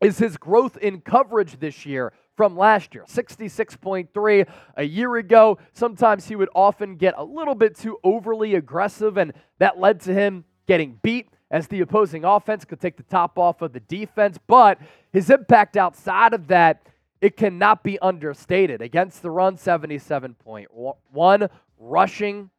is 0.00 0.18
his 0.18 0.36
growth 0.36 0.76
in 0.76 1.00
coverage 1.00 1.58
this 1.58 1.84
year 1.84 2.12
from 2.36 2.56
last 2.56 2.94
year 2.94 3.02
66.3 3.08 4.48
a 4.76 4.82
year 4.84 5.16
ago. 5.16 5.58
Sometimes 5.72 6.28
he 6.28 6.36
would 6.36 6.48
often 6.54 6.94
get 6.94 7.14
a 7.16 7.24
little 7.24 7.56
bit 7.56 7.76
too 7.76 7.98
overly 8.04 8.54
aggressive, 8.54 9.16
and 9.16 9.32
that 9.58 9.80
led 9.80 9.98
to 10.02 10.14
him 10.14 10.44
getting 10.68 11.00
beat 11.02 11.28
as 11.50 11.66
the 11.66 11.80
opposing 11.80 12.24
offense 12.24 12.64
could 12.64 12.80
take 12.80 12.96
the 12.96 13.02
top 13.02 13.36
off 13.36 13.62
of 13.62 13.72
the 13.72 13.80
defense. 13.80 14.38
But 14.46 14.78
his 15.12 15.28
impact 15.28 15.76
outside 15.76 16.34
of 16.34 16.46
that, 16.46 16.86
it 17.20 17.36
cannot 17.36 17.82
be 17.82 17.98
understated. 17.98 18.80
Against 18.80 19.22
the 19.22 19.30
run, 19.32 19.56
77.1, 19.56 21.50
rushing 21.80 22.50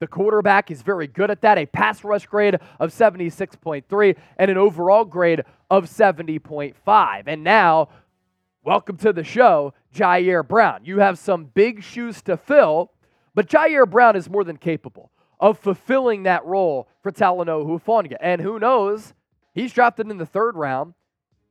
the 0.00 0.06
quarterback 0.06 0.70
is 0.70 0.82
very 0.82 1.06
good 1.06 1.30
at 1.30 1.42
that. 1.42 1.58
A 1.58 1.66
pass 1.66 2.04
rush 2.04 2.26
grade 2.26 2.56
of 2.78 2.92
76.3 2.92 4.16
and 4.36 4.50
an 4.50 4.56
overall 4.56 5.04
grade 5.04 5.42
of 5.70 5.86
70.5. 5.86 7.22
And 7.26 7.42
now, 7.42 7.88
welcome 8.62 8.96
to 8.98 9.12
the 9.12 9.24
show, 9.24 9.74
Ji'Ayir 9.94 10.46
Brown. 10.46 10.84
You 10.84 11.00
have 11.00 11.18
some 11.18 11.46
big 11.46 11.82
shoes 11.82 12.22
to 12.22 12.36
fill, 12.36 12.92
but 13.34 13.48
Ji'Ayir 13.48 13.90
Brown 13.90 14.14
is 14.14 14.30
more 14.30 14.44
than 14.44 14.56
capable 14.56 15.10
of 15.40 15.58
fulfilling 15.58 16.24
that 16.24 16.44
role 16.44 16.88
for 17.02 17.10
Talanoa 17.10 17.64
Hufanga. 17.64 18.16
And 18.20 18.40
who 18.40 18.58
knows, 18.58 19.14
he's 19.52 19.72
drafted 19.72 20.10
in 20.10 20.18
the 20.18 20.26
third 20.26 20.56
round. 20.56 20.94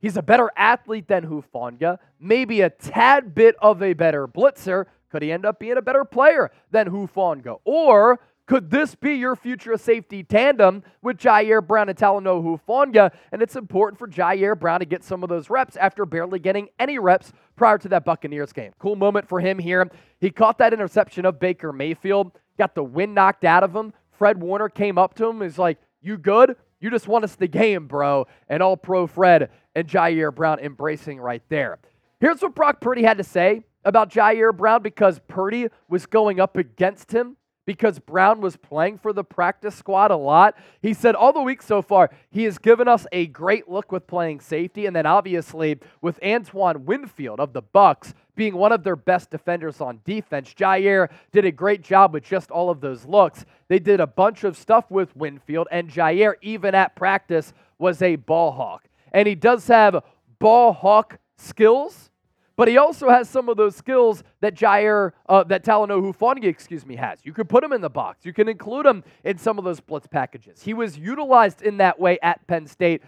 He's 0.00 0.16
a 0.16 0.22
better 0.22 0.50
athlete 0.56 1.08
than 1.08 1.26
Hufanga, 1.26 1.98
maybe 2.20 2.60
a 2.60 2.70
tad 2.70 3.34
bit 3.34 3.56
of 3.60 3.82
a 3.82 3.94
better 3.94 4.28
blitzer. 4.28 4.86
Could 5.10 5.22
he 5.22 5.32
end 5.32 5.44
up 5.44 5.58
being 5.58 5.76
a 5.76 5.82
better 5.82 6.04
player 6.04 6.50
than 6.70 6.90
Hufanga? 6.90 7.58
Or 7.64 8.20
could 8.48 8.70
this 8.70 8.94
be 8.94 9.12
your 9.12 9.36
future 9.36 9.76
safety 9.76 10.24
tandem 10.24 10.82
with 11.02 11.18
Ji'Ayir 11.18 11.64
Brown 11.64 11.90
and 11.90 11.98
Talanoa 11.98 12.42
Hufanga? 12.42 13.12
And 13.30 13.42
it's 13.42 13.56
important 13.56 13.98
for 13.98 14.08
Ji'Ayir 14.08 14.58
Brown 14.58 14.80
to 14.80 14.86
get 14.86 15.04
some 15.04 15.22
of 15.22 15.28
those 15.28 15.50
reps 15.50 15.76
after 15.76 16.06
barely 16.06 16.38
getting 16.38 16.70
any 16.78 16.98
reps 16.98 17.30
prior 17.56 17.76
to 17.76 17.90
that 17.90 18.06
Buccaneers 18.06 18.54
game. 18.54 18.72
Cool 18.78 18.96
moment 18.96 19.28
for 19.28 19.38
him 19.38 19.58
here. 19.58 19.90
He 20.18 20.30
caught 20.30 20.56
that 20.58 20.72
interception 20.72 21.26
of 21.26 21.38
Baker 21.38 21.74
Mayfield, 21.74 22.32
got 22.56 22.74
the 22.74 22.82
wind 22.82 23.14
knocked 23.14 23.44
out 23.44 23.62
of 23.62 23.76
him. 23.76 23.92
Fred 24.12 24.40
Warner 24.40 24.70
came 24.70 24.96
up 24.96 25.12
to 25.16 25.26
him, 25.26 25.42
is 25.42 25.58
like, 25.58 25.76
You 26.00 26.16
good? 26.16 26.56
You 26.80 26.88
just 26.88 27.06
won 27.06 27.24
us 27.24 27.34
the 27.34 27.48
game, 27.48 27.86
bro. 27.86 28.26
And 28.48 28.62
all 28.62 28.78
pro 28.78 29.06
Fred 29.06 29.50
and 29.74 29.86
Ji'Ayir 29.86 30.34
Brown 30.34 30.58
embracing 30.60 31.20
right 31.20 31.42
there. 31.50 31.80
Here's 32.18 32.40
what 32.40 32.54
Brock 32.54 32.80
Purdy 32.80 33.02
had 33.02 33.18
to 33.18 33.24
say 33.24 33.64
about 33.84 34.10
Ji'Ayir 34.10 34.56
Brown 34.56 34.82
because 34.82 35.20
Purdy 35.28 35.68
was 35.90 36.06
going 36.06 36.40
up 36.40 36.56
against 36.56 37.12
him 37.12 37.36
because 37.68 37.98
Brown 37.98 38.40
was 38.40 38.56
playing 38.56 38.96
for 38.96 39.12
the 39.12 39.22
practice 39.22 39.74
squad 39.74 40.10
a 40.10 40.16
lot. 40.16 40.56
He 40.80 40.94
said 40.94 41.14
all 41.14 41.34
the 41.34 41.42
week 41.42 41.60
so 41.60 41.82
far, 41.82 42.08
he 42.30 42.44
has 42.44 42.56
given 42.56 42.88
us 42.88 43.06
a 43.12 43.26
great 43.26 43.68
look 43.68 43.92
with 43.92 44.06
playing 44.06 44.40
safety, 44.40 44.86
and 44.86 44.96
then 44.96 45.04
obviously 45.04 45.78
with 46.00 46.18
Antoine 46.24 46.86
Winfield 46.86 47.40
of 47.40 47.52
the 47.52 47.60
Bucks 47.60 48.14
being 48.34 48.56
one 48.56 48.72
of 48.72 48.84
their 48.84 48.96
best 48.96 49.28
defenders 49.28 49.82
on 49.82 50.00
defense. 50.06 50.54
Ji'Ayir 50.54 51.10
did 51.30 51.44
a 51.44 51.52
great 51.52 51.82
job 51.82 52.14
with 52.14 52.24
just 52.24 52.50
all 52.50 52.70
of 52.70 52.80
those 52.80 53.04
looks. 53.04 53.44
They 53.68 53.78
did 53.78 54.00
a 54.00 54.06
bunch 54.06 54.44
of 54.44 54.56
stuff 54.56 54.90
with 54.90 55.14
Winfield, 55.14 55.68
and 55.70 55.90
Ji'Ayir, 55.90 56.36
even 56.40 56.74
at 56.74 56.96
practice, 56.96 57.52
was 57.78 58.00
a 58.00 58.16
ball 58.16 58.52
hawk. 58.52 58.88
And 59.12 59.28
he 59.28 59.34
does 59.34 59.66
have 59.66 60.02
ball 60.38 60.72
hawk 60.72 61.18
skills 61.36 62.08
but 62.58 62.66
he 62.66 62.76
also 62.76 63.08
has 63.08 63.30
some 63.30 63.48
of 63.48 63.56
those 63.56 63.76
skills 63.76 64.24
that 64.40 64.56
Ji'Ayir, 64.56 65.12
uh, 65.28 65.44
that 65.44 65.64
Talanoa 65.64 66.12
Hufanga, 66.12 66.46
excuse 66.46 66.84
me, 66.84 66.96
has. 66.96 67.20
You 67.22 67.32
could 67.32 67.48
put 67.48 67.62
him 67.62 67.72
in 67.72 67.80
the 67.80 67.88
box. 67.88 68.26
You 68.26 68.32
can 68.32 68.48
include 68.48 68.84
him 68.84 69.04
in 69.22 69.38
some 69.38 69.58
of 69.58 69.64
those 69.64 69.78
blitz 69.78 70.08
packages. 70.08 70.60
He 70.60 70.74
was 70.74 70.98
utilized 70.98 71.62
in 71.62 71.76
that 71.76 72.00
way 72.00 72.18
at 72.20 72.44
Penn 72.48 72.66
State, 72.66 73.02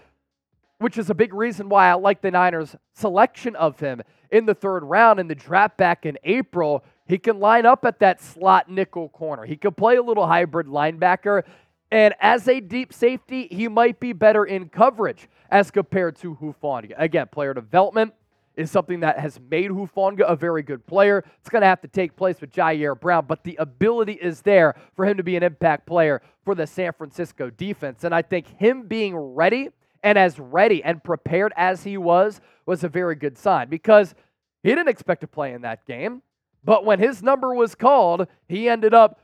which 0.78 0.96
is 0.96 1.10
a 1.10 1.14
big 1.14 1.34
reason 1.34 1.68
why 1.68 1.90
I 1.90 1.94
like 1.94 2.20
the 2.20 2.30
Niners' 2.30 2.76
selection 2.94 3.56
of 3.56 3.80
him 3.80 4.02
in 4.30 4.46
the 4.46 4.54
third 4.54 4.84
round 4.84 5.18
in 5.18 5.26
the 5.26 5.34
draft 5.34 5.76
back 5.76 6.06
in 6.06 6.16
April. 6.22 6.84
He 7.08 7.18
can 7.18 7.40
line 7.40 7.66
up 7.66 7.84
at 7.84 7.98
that 7.98 8.22
slot 8.22 8.70
nickel 8.70 9.08
corner. 9.08 9.44
He 9.46 9.56
could 9.56 9.76
play 9.76 9.96
a 9.96 10.02
little 10.02 10.28
hybrid 10.28 10.68
linebacker. 10.68 11.42
And 11.90 12.14
as 12.20 12.46
a 12.46 12.60
deep 12.60 12.92
safety, 12.92 13.48
he 13.50 13.66
might 13.66 13.98
be 13.98 14.12
better 14.12 14.44
in 14.44 14.68
coverage 14.68 15.28
as 15.50 15.72
compared 15.72 16.14
to 16.18 16.36
Hufanga. 16.36 16.94
Again, 16.96 17.26
player 17.32 17.52
development 17.52 18.14
is 18.60 18.70
something 18.70 19.00
that 19.00 19.18
has 19.18 19.40
made 19.50 19.70
Hufanga 19.70 20.22
a 20.28 20.36
very 20.36 20.62
good 20.62 20.86
player. 20.86 21.24
It's 21.40 21.48
going 21.48 21.62
to 21.62 21.68
have 21.68 21.80
to 21.80 21.88
take 21.88 22.16
place 22.16 22.40
with 22.40 22.52
Ji'Ayir 22.52 22.98
Brown, 23.00 23.26
but 23.26 23.42
the 23.42 23.56
ability 23.56 24.14
is 24.14 24.42
there 24.42 24.74
for 24.94 25.06
him 25.06 25.16
to 25.16 25.22
be 25.22 25.36
an 25.36 25.42
impact 25.42 25.86
player 25.86 26.20
for 26.44 26.54
the 26.54 26.66
San 26.66 26.92
Francisco 26.92 27.50
defense. 27.50 28.04
And 28.04 28.14
I 28.14 28.22
think 28.22 28.46
him 28.58 28.86
being 28.86 29.16
ready 29.16 29.70
and 30.02 30.18
as 30.18 30.38
ready 30.38 30.82
and 30.82 31.02
prepared 31.02 31.52
as 31.56 31.84
he 31.84 31.96
was 31.96 32.40
was 32.66 32.84
a 32.84 32.88
very 32.88 33.14
good 33.14 33.38
sign 33.38 33.68
because 33.68 34.14
he 34.62 34.70
didn't 34.70 34.88
expect 34.88 35.22
to 35.22 35.26
play 35.26 35.52
in 35.52 35.62
that 35.62 35.86
game. 35.86 36.22
But 36.62 36.84
when 36.84 36.98
his 36.98 37.22
number 37.22 37.54
was 37.54 37.74
called, 37.74 38.26
he 38.46 38.68
ended 38.68 38.92
up 38.92 39.20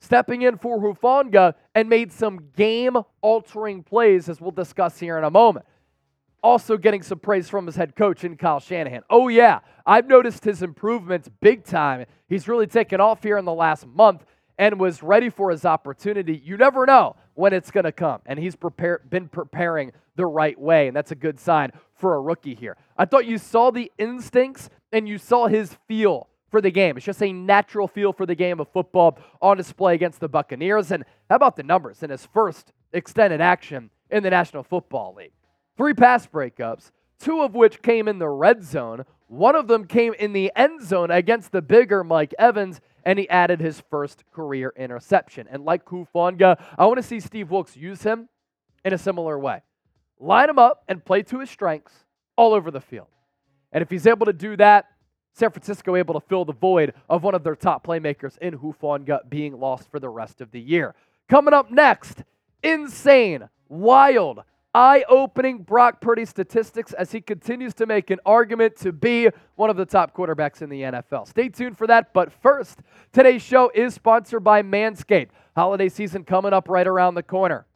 stepping 0.00 0.42
in 0.42 0.56
for 0.56 0.80
Hufanga 0.80 1.54
and 1.74 1.88
made 1.88 2.12
some 2.12 2.50
game 2.56 2.96
altering 3.20 3.82
plays, 3.82 4.28
as 4.28 4.40
we'll 4.40 4.50
discuss 4.50 4.98
here 4.98 5.18
in 5.18 5.24
a 5.24 5.30
moment 5.30 5.66
also 6.42 6.76
getting 6.76 7.02
some 7.02 7.18
praise 7.18 7.48
from 7.48 7.66
his 7.66 7.76
head 7.76 7.96
coach 7.96 8.24
in 8.24 8.36
Kyle 8.36 8.60
Shanahan. 8.60 9.02
Oh, 9.10 9.28
yeah, 9.28 9.60
I've 9.86 10.06
noticed 10.06 10.44
his 10.44 10.62
improvements 10.62 11.28
big 11.40 11.64
time. 11.64 12.06
He's 12.28 12.48
really 12.48 12.66
taken 12.66 13.00
off 13.00 13.22
here 13.22 13.38
in 13.38 13.44
the 13.44 13.54
last 13.54 13.86
month 13.86 14.24
and 14.58 14.80
was 14.80 15.02
ready 15.02 15.30
for 15.30 15.50
his 15.50 15.64
opportunity. 15.64 16.40
You 16.44 16.56
never 16.56 16.84
know 16.84 17.16
when 17.34 17.52
it's 17.52 17.70
going 17.70 17.84
to 17.84 17.92
come, 17.92 18.20
and 18.26 18.38
he's 18.38 18.56
prepare, 18.56 19.00
been 19.08 19.28
preparing 19.28 19.92
the 20.16 20.26
right 20.26 20.58
way, 20.58 20.88
and 20.88 20.96
that's 20.96 21.12
a 21.12 21.16
good 21.16 21.38
sign 21.38 21.70
for 21.94 22.14
a 22.16 22.20
rookie 22.20 22.54
here. 22.54 22.76
I 22.96 23.04
thought 23.04 23.26
you 23.26 23.38
saw 23.38 23.70
the 23.70 23.90
instincts 23.98 24.68
and 24.92 25.08
you 25.08 25.18
saw 25.18 25.46
his 25.46 25.76
feel 25.86 26.28
for 26.50 26.60
the 26.60 26.70
game. 26.70 26.96
It's 26.96 27.06
just 27.06 27.22
a 27.22 27.32
natural 27.32 27.86
feel 27.86 28.12
for 28.12 28.26
the 28.26 28.34
game 28.34 28.58
of 28.58 28.68
football 28.68 29.18
on 29.40 29.56
display 29.56 29.94
against 29.94 30.18
the 30.18 30.28
Buccaneers. 30.28 30.90
And 30.90 31.04
how 31.28 31.36
about 31.36 31.56
the 31.56 31.62
numbers 31.62 32.02
in 32.02 32.10
his 32.10 32.26
first 32.26 32.72
extended 32.92 33.40
action 33.40 33.90
in 34.10 34.22
the 34.22 34.30
National 34.30 34.62
Football 34.62 35.14
League? 35.16 35.32
Three 35.78 35.94
pass 35.94 36.26
breakups, 36.26 36.90
two 37.18 37.40
of 37.40 37.54
which 37.54 37.80
came 37.80 38.06
in 38.08 38.18
the 38.18 38.28
red 38.28 38.62
zone. 38.62 39.06
One 39.28 39.56
of 39.56 39.68
them 39.68 39.86
came 39.86 40.12
in 40.12 40.34
the 40.34 40.52
end 40.54 40.84
zone 40.86 41.10
against 41.10 41.52
the 41.52 41.62
bigger 41.62 42.04
Mike 42.04 42.34
Evans, 42.38 42.80
and 43.04 43.18
he 43.18 43.28
added 43.30 43.60
his 43.60 43.82
first 43.88 44.24
career 44.32 44.74
interception. 44.76 45.46
And 45.50 45.64
like 45.64 45.86
Hufanga, 45.86 46.60
I 46.76 46.84
want 46.84 46.98
to 46.98 47.02
see 47.02 47.20
Steve 47.20 47.50
Wilks 47.50 47.76
use 47.76 48.02
him 48.02 48.28
in 48.84 48.92
a 48.92 48.98
similar 48.98 49.38
way. 49.38 49.62
line 50.20 50.50
him 50.50 50.58
up, 50.58 50.82
and 50.88 51.04
play 51.04 51.22
to 51.22 51.40
his 51.40 51.50
strengths 51.50 52.04
all 52.36 52.52
over 52.52 52.70
the 52.70 52.80
field. 52.80 53.08
And 53.72 53.82
if 53.82 53.90
he's 53.90 54.06
able 54.06 54.26
to 54.26 54.32
do 54.32 54.56
that, 54.56 54.86
San 55.32 55.50
Francisco 55.50 55.94
able 55.94 56.18
to 56.18 56.26
fill 56.26 56.44
the 56.44 56.52
void 56.52 56.94
of 57.08 57.22
one 57.22 57.34
of 57.34 57.44
their 57.44 57.54
top 57.54 57.86
playmakers 57.86 58.36
in 58.38 58.58
Hufanga 58.58 59.28
being 59.28 59.58
lost 59.60 59.90
for 59.90 60.00
the 60.00 60.08
rest 60.08 60.40
of 60.40 60.50
the 60.50 60.60
year. 60.60 60.94
Coming 61.28 61.54
up 61.54 61.70
next, 61.70 62.24
insane, 62.62 63.48
wild, 63.68 64.42
eye 64.74 65.04
opening 65.08 65.58
Brock 65.58 66.00
Purdy 66.00 66.24
statistics 66.24 66.92
as 66.92 67.10
he 67.10 67.20
continues 67.20 67.74
to 67.74 67.86
make 67.86 68.10
an 68.10 68.18
argument 68.26 68.76
to 68.76 68.92
be 68.92 69.28
one 69.56 69.70
of 69.70 69.76
the 69.76 69.86
top 69.86 70.14
quarterbacks 70.14 70.62
in 70.62 70.68
the 70.68 70.82
NFL. 70.82 71.26
Stay 71.26 71.48
tuned 71.48 71.76
for 71.76 71.86
that. 71.86 72.12
But 72.12 72.32
first, 72.32 72.80
today's 73.12 73.42
show 73.42 73.70
is 73.74 73.94
sponsored 73.94 74.44
by 74.44 74.62
Manscaped. 74.62 75.30
Holiday 75.56 75.88
season 75.88 76.24
coming 76.24 76.52
up 76.52 76.68
right 76.68 76.86
around 76.86 77.14
the 77.14 77.22
corner. 77.22 77.66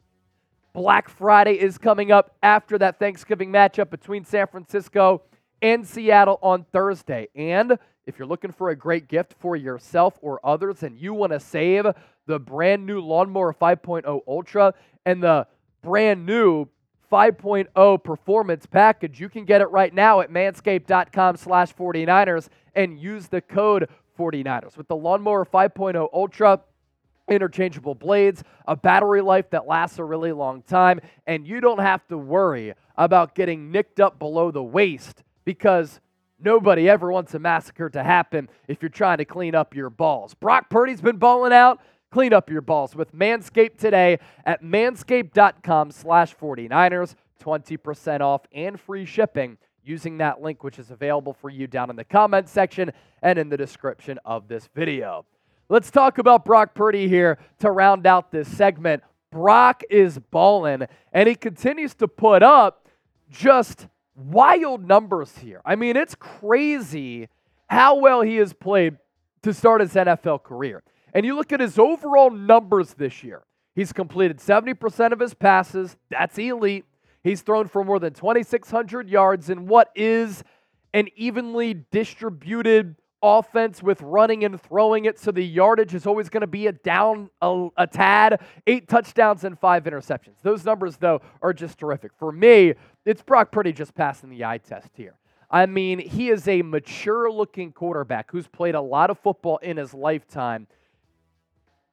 Black 0.73 1.09
Friday 1.09 1.59
is 1.59 1.77
coming 1.77 2.11
up 2.11 2.35
after 2.41 2.77
that 2.79 2.97
Thanksgiving 2.97 3.51
matchup 3.51 3.89
between 3.89 4.25
San 4.25 4.47
Francisco 4.47 5.21
and 5.61 5.85
Seattle 5.85 6.39
on 6.41 6.65
Thursday. 6.71 7.27
And 7.35 7.77
if 8.05 8.17
you're 8.17 8.27
looking 8.27 8.51
for 8.51 8.69
a 8.69 8.75
great 8.75 9.07
gift 9.07 9.35
for 9.39 9.55
yourself 9.55 10.17
or 10.21 10.39
others 10.43 10.83
and 10.83 10.97
you 10.97 11.13
want 11.13 11.31
to 11.31 11.39
save 11.39 11.85
the 12.25 12.39
brand 12.39 12.85
new 12.85 13.01
Lawnmower 13.01 13.53
5.0 13.53 14.21
Ultra 14.27 14.73
and 15.05 15.21
the 15.21 15.47
brand 15.81 16.25
new 16.25 16.67
5.0 17.13 18.03
performance 18.03 18.65
package, 18.65 19.19
you 19.19 19.29
can 19.29 19.45
get 19.45 19.61
it 19.61 19.67
right 19.67 19.93
now 19.93 20.21
at 20.21 20.31
manscaped.com 20.31 21.37
slash 21.37 21.71
49ers 21.75 22.47
and 22.73 22.99
use 22.99 23.27
the 23.27 23.39
code 23.39 23.87
49ers. 24.17 24.75
With 24.75 24.87
the 24.87 24.95
Lawnmower 24.95 25.45
5.0 25.45 26.09
Ultra, 26.11 26.61
interchangeable 27.29 27.93
blades, 27.93 28.43
a 28.67 28.75
battery 28.75 29.21
life 29.21 29.51
that 29.51 29.67
lasts 29.67 29.99
a 29.99 30.03
really 30.03 30.31
long 30.31 30.63
time, 30.63 30.99
and 31.27 31.47
you 31.47 31.61
don't 31.61 31.81
have 31.81 32.07
to 32.07 32.17
worry 32.17 32.73
about 32.97 33.35
getting 33.35 33.71
nicked 33.71 33.99
up 33.99 34.17
below 34.17 34.49
the 34.49 34.63
waist 34.63 35.21
because 35.45 35.99
nobody 36.39 36.89
ever 36.89 37.11
wants 37.11 37.35
a 37.35 37.39
massacre 37.39 37.91
to 37.91 38.01
happen 38.01 38.49
if 38.67 38.81
you're 38.81 38.89
trying 38.89 39.19
to 39.19 39.25
clean 39.25 39.53
up 39.53 39.75
your 39.75 39.91
balls. 39.91 40.33
Brock 40.33 40.67
Purdy's 40.67 41.01
been 41.01 41.17
balling 41.17 41.53
out. 41.53 41.79
Clean 42.13 42.31
up 42.31 42.47
your 42.47 42.61
balls 42.61 42.95
with 42.95 43.11
Manscaped 43.11 43.77
today 43.79 44.19
at 44.45 44.61
manscaped.com 44.61 45.89
slash 45.89 46.35
49ers. 46.35 47.15
20% 47.41 48.21
off 48.21 48.41
and 48.53 48.79
free 48.79 49.03
shipping 49.03 49.57
using 49.83 50.19
that 50.19 50.39
link, 50.39 50.63
which 50.63 50.77
is 50.77 50.91
available 50.91 51.33
for 51.33 51.49
you 51.49 51.65
down 51.65 51.89
in 51.89 51.95
the 51.95 52.03
comment 52.03 52.47
section 52.47 52.91
and 53.23 53.39
in 53.39 53.49
the 53.49 53.57
description 53.57 54.19
of 54.25 54.47
this 54.47 54.69
video. 54.75 55.25
Let's 55.69 55.89
talk 55.89 56.19
about 56.19 56.45
Brock 56.45 56.75
Purdy 56.75 57.07
here 57.07 57.39
to 57.61 57.71
round 57.71 58.05
out 58.05 58.31
this 58.31 58.47
segment. 58.47 59.01
Brock 59.31 59.81
is 59.89 60.19
balling, 60.19 60.83
and 61.13 61.27
he 61.27 61.33
continues 61.33 61.95
to 61.95 62.07
put 62.07 62.43
up 62.43 62.87
just 63.31 63.87
wild 64.15 64.87
numbers 64.87 65.39
here. 65.39 65.61
I 65.65 65.75
mean, 65.75 65.97
it's 65.97 66.13
crazy 66.13 67.27
how 67.71 67.95
well 67.95 68.21
he 68.21 68.35
has 68.35 68.53
played 68.53 68.97
to 69.41 69.51
start 69.51 69.81
his 69.81 69.95
NFL 69.95 70.43
career. 70.43 70.83
And 71.13 71.25
you 71.25 71.35
look 71.35 71.51
at 71.51 71.59
his 71.59 71.77
overall 71.77 72.31
numbers 72.31 72.95
this 72.95 73.23
year. 73.23 73.43
He's 73.75 73.93
completed 73.93 74.37
70% 74.37 75.13
of 75.13 75.19
his 75.19 75.33
passes. 75.33 75.95
That's 76.09 76.37
elite. 76.37 76.85
He's 77.23 77.41
thrown 77.41 77.67
for 77.67 77.83
more 77.83 77.99
than 77.99 78.13
2,600 78.13 79.09
yards 79.09 79.49
in 79.49 79.67
what 79.67 79.89
is 79.95 80.43
an 80.93 81.07
evenly 81.15 81.85
distributed 81.91 82.95
offense 83.21 83.81
with 83.81 84.01
running 84.01 84.43
and 84.43 84.61
throwing 84.61 85.05
it, 85.05 85.17
so 85.17 85.31
the 85.31 85.43
yardage 85.43 85.95
is 85.95 86.05
always 86.05 86.27
going 86.29 86.41
to 86.41 86.47
be 86.47 86.67
a 86.67 86.73
down 86.73 87.29
a, 87.41 87.69
a, 87.77 87.87
tad. 87.87 88.41
Eight 88.67 88.89
touchdowns 88.89 89.45
and 89.45 89.57
five 89.57 89.85
interceptions. 89.85 90.41
Those 90.43 90.65
numbers, 90.65 90.97
though, 90.97 91.21
are 91.41 91.53
just 91.53 91.79
terrific. 91.79 92.11
For 92.19 92.33
me, 92.33 92.73
it's 93.05 93.21
Brock 93.23 93.51
Purdy 93.51 93.71
just 93.71 93.95
passing 93.95 94.29
the 94.29 94.43
eye 94.43 94.57
test 94.57 94.89
here. 94.93 95.15
I 95.49 95.67
mean, 95.67 95.99
he 95.99 96.29
is 96.29 96.47
a 96.47 96.61
mature 96.63 97.31
looking 97.31 97.71
quarterback 97.71 98.29
who's 98.31 98.47
played 98.47 98.75
a 98.75 98.81
lot 98.81 99.09
of 99.09 99.17
football 99.19 99.57
in 99.57 99.77
his 99.77 99.93
lifetime 99.93 100.67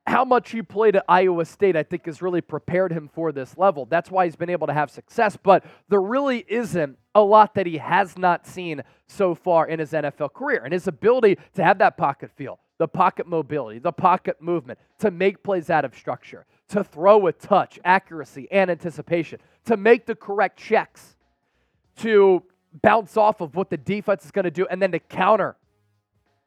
how 0.06 0.24
much 0.24 0.50
he 0.50 0.62
played 0.62 0.96
at 0.96 1.04
Iowa 1.08 1.44
State, 1.44 1.76
I 1.76 1.82
think, 1.82 2.06
has 2.06 2.22
really 2.22 2.40
prepared 2.40 2.92
him 2.92 3.08
for 3.12 3.32
this 3.32 3.56
level. 3.56 3.86
That's 3.86 4.10
why 4.10 4.24
he's 4.24 4.36
been 4.36 4.50
able 4.50 4.66
to 4.66 4.72
have 4.72 4.90
success. 4.90 5.36
But 5.40 5.64
there 5.88 6.00
really 6.00 6.44
isn't 6.48 6.98
a 7.14 7.20
lot 7.20 7.54
that 7.54 7.66
he 7.66 7.78
has 7.78 8.18
not 8.18 8.46
seen 8.46 8.82
so 9.06 9.34
far 9.34 9.68
in 9.68 9.78
his 9.78 9.92
NFL 9.92 10.32
career. 10.32 10.62
And 10.64 10.72
his 10.72 10.86
ability 10.86 11.38
to 11.54 11.64
have 11.64 11.78
that 11.78 11.96
pocket 11.96 12.30
feel, 12.34 12.58
the 12.78 12.88
pocket 12.88 13.26
mobility, 13.26 13.78
the 13.78 13.92
pocket 13.92 14.40
movement, 14.40 14.78
to 14.98 15.10
make 15.10 15.42
plays 15.42 15.70
out 15.70 15.84
of 15.84 15.94
structure, 15.94 16.46
to 16.68 16.82
throw 16.82 17.18
with 17.18 17.38
touch, 17.38 17.78
accuracy, 17.84 18.48
and 18.50 18.70
anticipation, 18.70 19.38
to 19.66 19.76
make 19.76 20.06
the 20.06 20.14
correct 20.14 20.58
checks, 20.58 21.16
to 21.96 22.42
bounce 22.82 23.16
off 23.16 23.40
of 23.40 23.54
what 23.54 23.68
the 23.68 23.76
defense 23.76 24.24
is 24.24 24.30
going 24.30 24.44
to 24.44 24.50
do, 24.50 24.66
and 24.70 24.80
then 24.80 24.92
to 24.92 24.98
counter 24.98 25.56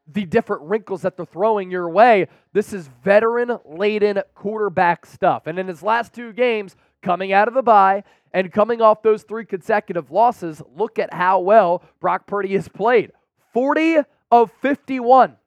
the 0.08 0.26
different 0.26 0.63
wrinkles 0.63 1.04
that 1.04 1.16
they're 1.16 1.26
throwing 1.26 1.72
your 1.72 1.89
way. 1.89 2.28
This 2.52 2.74
is 2.74 2.89
veteran 3.04 3.58
laden 3.66 4.22
quarterback 4.36 5.06
stuff. 5.06 5.48
And 5.48 5.58
in 5.58 5.68
his 5.68 5.82
last 5.82 6.13
two 6.13 6.34
games, 6.34 6.76
coming 7.02 7.32
out 7.32 7.48
of 7.48 7.54
the 7.54 7.62
bye 7.62 8.04
and 8.34 8.52
coming 8.52 8.82
off 8.82 9.02
those 9.02 9.24
three 9.24 9.46
consecutive 9.46 10.12
losses, 10.12 10.62
look 10.76 11.00
at 11.00 11.13
how 11.13 11.39
well 11.39 11.84
Brock 12.00 12.28
Purdy 12.28 12.54
has 12.54 12.68
played 12.68 13.12
40 13.54 14.00
of 14.32 14.52
51, 14.62 15.38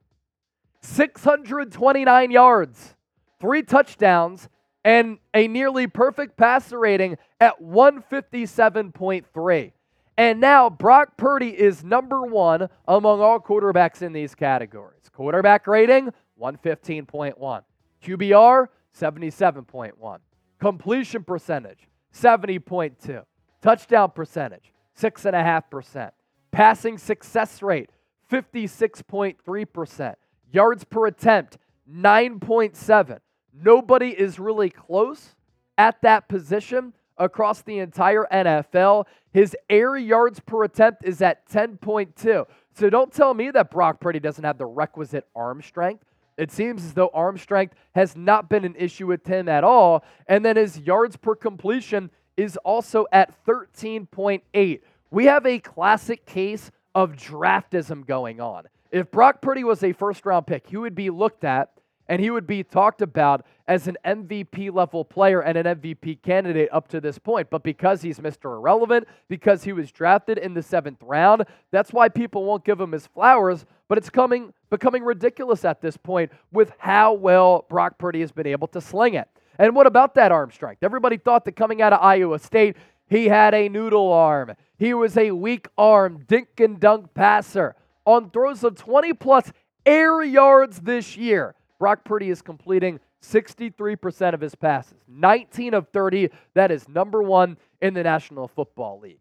629 0.81 2.31
yards, 2.31 2.95
three 3.41 3.63
touchdowns, 3.63 4.49
and 4.85 5.19
a 5.35 5.49
nearly 5.49 5.89
perfect 5.89 6.37
passer 6.37 6.79
rating 6.79 7.19
at 7.41 7.61
157.3. 7.61 9.73
And 10.19 10.41
now 10.41 10.71
Brock 10.71 11.17
Purdy 11.17 11.51
is 11.51 11.85
number 11.85 12.23
one 12.23 12.69
among 12.89 13.21
all 13.21 13.39
quarterbacks 13.39 14.01
in 14.01 14.13
these 14.13 14.35
categories. 14.35 15.11
Quarterback 15.13 15.67
rating, 15.67 16.11
115.1. 16.41 17.63
QBR, 18.03 18.67
77.1. 18.99 20.19
Completion 20.59 21.23
percentage, 21.23 21.89
70.2. 22.15 23.23
Touchdown 23.61 24.11
percentage, 24.11 24.73
6.5%. 24.99 26.11
Passing 26.51 26.97
success 26.97 27.63
rate, 27.63 27.91
56.3%. 28.33 30.15
Yards 30.51 30.85
per 30.85 31.07
attempt, 31.07 31.59
9.7. 31.91 33.19
Nobody 33.53 34.09
is 34.09 34.39
really 34.39 34.71
close 34.71 35.35
at 35.77 36.01
that 36.03 36.29
position 36.29 36.95
across 37.19 37.63
the 37.63 37.79
entire 37.79 38.27
NFL. 38.33 39.07
His 39.33 39.57
air 39.69 39.97
yards 39.97 40.41
per 40.41 40.65
attempt 40.65 41.05
is 41.05 41.23
at 41.23 41.49
10.2. 41.49 42.47
So 42.75 42.91
don't 42.91 43.13
tell 43.13 43.35
me 43.35 43.51
that 43.51 43.71
Brock 43.71 44.01
Purdy 44.01 44.21
doesn't 44.21 44.45
have 44.45 44.59
the 44.59 44.67
requisite 44.67 45.27
arm 45.35 45.63
strength. 45.63 46.05
It 46.37 46.53
seems 46.53 46.85
as 46.85 46.93
though 46.93 47.11
arm 47.15 47.39
strength 47.39 47.75
has 47.95 48.15
not 48.15 48.49
been 48.49 48.65
an 48.65 48.75
issue 48.77 49.07
with 49.07 49.27
him 49.27 49.49
at 49.49 49.65
all. 49.65 50.05
And 50.29 50.45
then 50.45 50.57
his 50.57 50.79
yards 50.79 51.17
per 51.17 51.35
completion 51.35 52.11
is 52.37 52.59
also 52.59 53.07
at 53.13 53.33
13.8. 53.47 54.81
We 55.11 55.25
have 55.27 55.47
a 55.47 55.59
classic 55.59 56.27
case 56.27 56.71
of 56.95 57.13
draftism 57.13 58.07
going 58.07 58.41
on. 58.41 58.65
If 58.91 59.11
Brock 59.11 59.41
Purdy 59.41 59.65
was 59.65 59.83
a 59.83 59.93
first 59.93 60.27
round 60.27 60.47
pick, 60.47 60.69
he 60.69 60.77
would 60.77 60.95
be 60.95 61.11
looked 61.11 61.45
at 61.45 61.71
and 62.09 62.21
he 62.21 62.31
would 62.31 62.47
be 62.47 62.63
talked 62.63 63.03
about 63.03 63.45
as 63.67 63.89
an 63.89 63.97
MVP 64.05 64.73
level 64.73 65.05
player 65.05 65.41
and 65.41 65.59
an 65.59 65.67
MVP 65.79 66.23
candidate 66.23 66.69
up 66.73 66.89
to 66.89 67.01
this 67.01 67.19
point. 67.19 67.51
But 67.51 67.63
because 67.63 68.03
he's 68.03 68.21
Mr. 68.21 68.57
Irrelevant, 68.57 69.09
because 69.29 69.65
he 69.65 69.73
was 69.73 69.91
drafted 69.91 70.39
in 70.39 70.55
the 70.55 70.63
seventh 70.63 71.03
round, 71.03 71.45
that's 71.71 71.93
why 71.93 72.09
people 72.09 72.45
won't 72.45 72.65
give 72.65 72.81
him 72.81 72.93
his 72.93 73.07
flowers. 73.07 73.67
But 73.89 73.99
it's 73.99 74.11
coming 74.11 74.53
becoming 74.71 75.03
ridiculous 75.03 75.65
at 75.65 75.81
this 75.81 75.97
point 75.97 76.31
with 76.53 76.73
how 76.79 77.13
well 77.13 77.67
Brock 77.69 77.99
Purdy 77.99 78.21
has 78.21 78.33
been 78.33 78.47
able 78.47 78.69
to 78.69 78.81
sling 78.81 79.15
it. 79.15 79.29
And 79.59 79.75
what 79.75 79.87
about 79.87 80.15
that 80.17 80.33
arm 80.33 80.51
strength? 80.51 80.83
Everybody 80.83 81.17
thought 81.17 81.45
that 81.45 81.57
coming 81.57 81.81
out 81.81 81.93
of 81.93 82.03
Iowa 82.03 82.39
State, 82.39 82.77
he 83.09 83.27
had 83.29 83.55
a 83.55 83.69
noodle 83.69 84.13
arm. 84.13 84.53
He 84.79 84.93
was 84.93 85.17
a 85.17 85.31
weak 85.31 85.69
arm, 85.79 86.25
dink 86.27 86.49
and 86.59 86.79
dunk 86.79 87.15
passer 87.15 87.75
on 88.05 88.31
throws 88.31 88.63
of 88.65 88.77
20 88.77 89.15
plus 89.15 89.53
air 89.85 90.23
yards 90.23 90.81
this 90.81 91.17
year. 91.17 91.55
Brock 91.79 92.05
Purdy 92.05 92.31
is 92.31 92.43
completing 92.43 93.01
63% 93.23 94.35
of 94.35 94.41
his 94.41 94.55
passes, 94.55 95.03
19 95.09 95.75
of 95.75 95.89
30. 95.89 96.31
That 96.55 96.71
is 96.71 96.89
number 96.89 97.23
one 97.23 97.57
in 97.81 97.95
the 97.95 98.03
National 98.03 98.49
Football 98.49 99.01
League. 99.01 99.21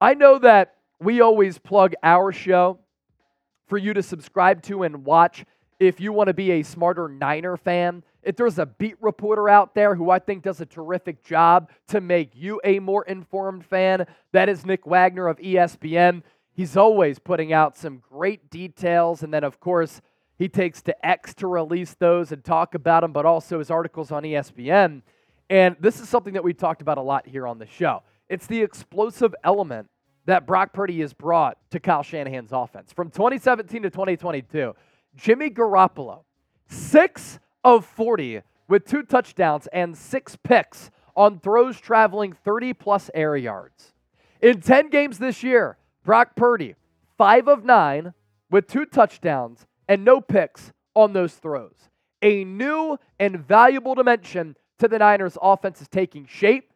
I 0.00 0.14
know 0.14 0.38
that 0.38 0.76
we 1.00 1.20
always 1.20 1.58
plug 1.58 1.94
our 2.02 2.32
show 2.32 2.78
for 3.66 3.78
you 3.78 3.94
to 3.94 4.02
subscribe 4.02 4.62
to 4.62 4.82
and 4.82 5.04
watch 5.04 5.44
if 5.78 6.00
you 6.00 6.12
want 6.12 6.28
to 6.28 6.34
be 6.34 6.52
a 6.52 6.62
smarter 6.62 7.08
Niner 7.08 7.56
fan. 7.56 8.02
If 8.22 8.36
there's 8.36 8.58
a 8.58 8.66
beat 8.66 8.96
reporter 9.00 9.48
out 9.48 9.74
there 9.74 9.94
who 9.94 10.10
I 10.10 10.18
think 10.18 10.42
does 10.42 10.60
a 10.60 10.66
terrific 10.66 11.24
job 11.24 11.70
to 11.88 12.02
make 12.02 12.32
you 12.34 12.60
a 12.64 12.78
more 12.78 13.04
informed 13.04 13.64
fan, 13.64 14.06
that 14.32 14.50
is 14.50 14.66
Nick 14.66 14.86
Wagoner 14.86 15.26
of 15.26 15.38
ESPN. 15.38 16.22
He's 16.52 16.76
always 16.76 17.18
putting 17.18 17.54
out 17.54 17.78
some 17.78 18.02
great 18.10 18.50
details. 18.50 19.22
And 19.22 19.32
then, 19.32 19.44
of 19.44 19.58
course, 19.60 20.02
he 20.40 20.48
takes 20.48 20.80
to 20.80 21.06
X 21.06 21.34
to 21.34 21.46
release 21.46 21.94
those 21.98 22.32
and 22.32 22.42
talk 22.42 22.74
about 22.74 23.02
them, 23.02 23.12
but 23.12 23.26
also 23.26 23.58
his 23.58 23.70
articles 23.70 24.10
on 24.10 24.22
ESPN. 24.22 25.02
And 25.50 25.76
this 25.80 26.00
is 26.00 26.08
something 26.08 26.32
that 26.32 26.42
we 26.42 26.54
talked 26.54 26.80
about 26.80 26.96
a 26.96 27.02
lot 27.02 27.28
here 27.28 27.46
on 27.46 27.58
the 27.58 27.66
show. 27.66 28.02
It's 28.30 28.46
the 28.46 28.62
explosive 28.62 29.34
element 29.44 29.90
that 30.24 30.46
Brock 30.46 30.72
Purdy 30.72 30.98
has 31.00 31.12
brought 31.12 31.58
to 31.72 31.78
Kyle 31.78 32.02
Shanahan's 32.02 32.52
offense. 32.52 32.90
From 32.90 33.10
2017 33.10 33.82
to 33.82 33.90
2022, 33.90 34.74
Jimmy 35.14 35.50
Garoppolo, 35.50 36.20
6 36.68 37.38
of 37.62 37.84
40 37.84 38.40
with 38.66 38.86
two 38.86 39.02
touchdowns 39.02 39.66
and 39.74 39.94
six 39.94 40.38
picks 40.42 40.90
on 41.14 41.38
throws 41.38 41.78
traveling 41.78 42.32
30 42.32 42.72
plus 42.72 43.10
air 43.12 43.36
yards. 43.36 43.92
In 44.40 44.62
10 44.62 44.88
games 44.88 45.18
this 45.18 45.42
year, 45.42 45.76
Brock 46.02 46.34
Purdy, 46.34 46.76
5 47.18 47.46
of 47.46 47.62
9 47.62 48.14
with 48.50 48.66
two 48.66 48.86
touchdowns 48.86 49.66
and 49.90 50.04
no 50.04 50.20
picks 50.20 50.72
on 50.94 51.12
those 51.12 51.34
throws. 51.34 51.90
A 52.22 52.44
new 52.44 52.96
and 53.18 53.44
valuable 53.44 53.96
dimension 53.96 54.56
to 54.78 54.86
the 54.86 55.00
Niners 55.00 55.36
offense 55.42 55.82
is 55.82 55.88
taking 55.88 56.26
shape. 56.26 56.72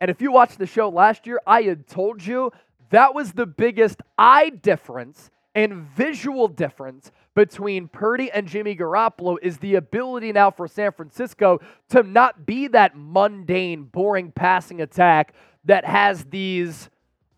And 0.00 0.10
if 0.10 0.20
you 0.20 0.32
watched 0.32 0.58
the 0.58 0.66
show 0.66 0.88
last 0.88 1.28
year, 1.28 1.40
I 1.46 1.62
had 1.62 1.86
told 1.86 2.26
you 2.26 2.50
that 2.90 3.14
was 3.14 3.32
the 3.32 3.46
biggest 3.46 4.02
eye 4.18 4.50
difference 4.50 5.30
and 5.54 5.74
visual 5.96 6.48
difference 6.48 7.12
between 7.36 7.86
Purdy 7.86 8.32
and 8.32 8.48
Jimmy 8.48 8.74
Garoppolo 8.74 9.36
is 9.40 9.58
the 9.58 9.76
ability 9.76 10.32
now 10.32 10.50
for 10.50 10.66
San 10.66 10.90
Francisco 10.90 11.60
to 11.90 12.02
not 12.02 12.46
be 12.46 12.66
that 12.66 12.94
mundane, 12.96 13.84
boring 13.84 14.32
passing 14.32 14.80
attack 14.80 15.34
that 15.64 15.84
has 15.84 16.24
these 16.24 16.90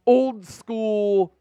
old 0.06 0.46
school 0.46 1.34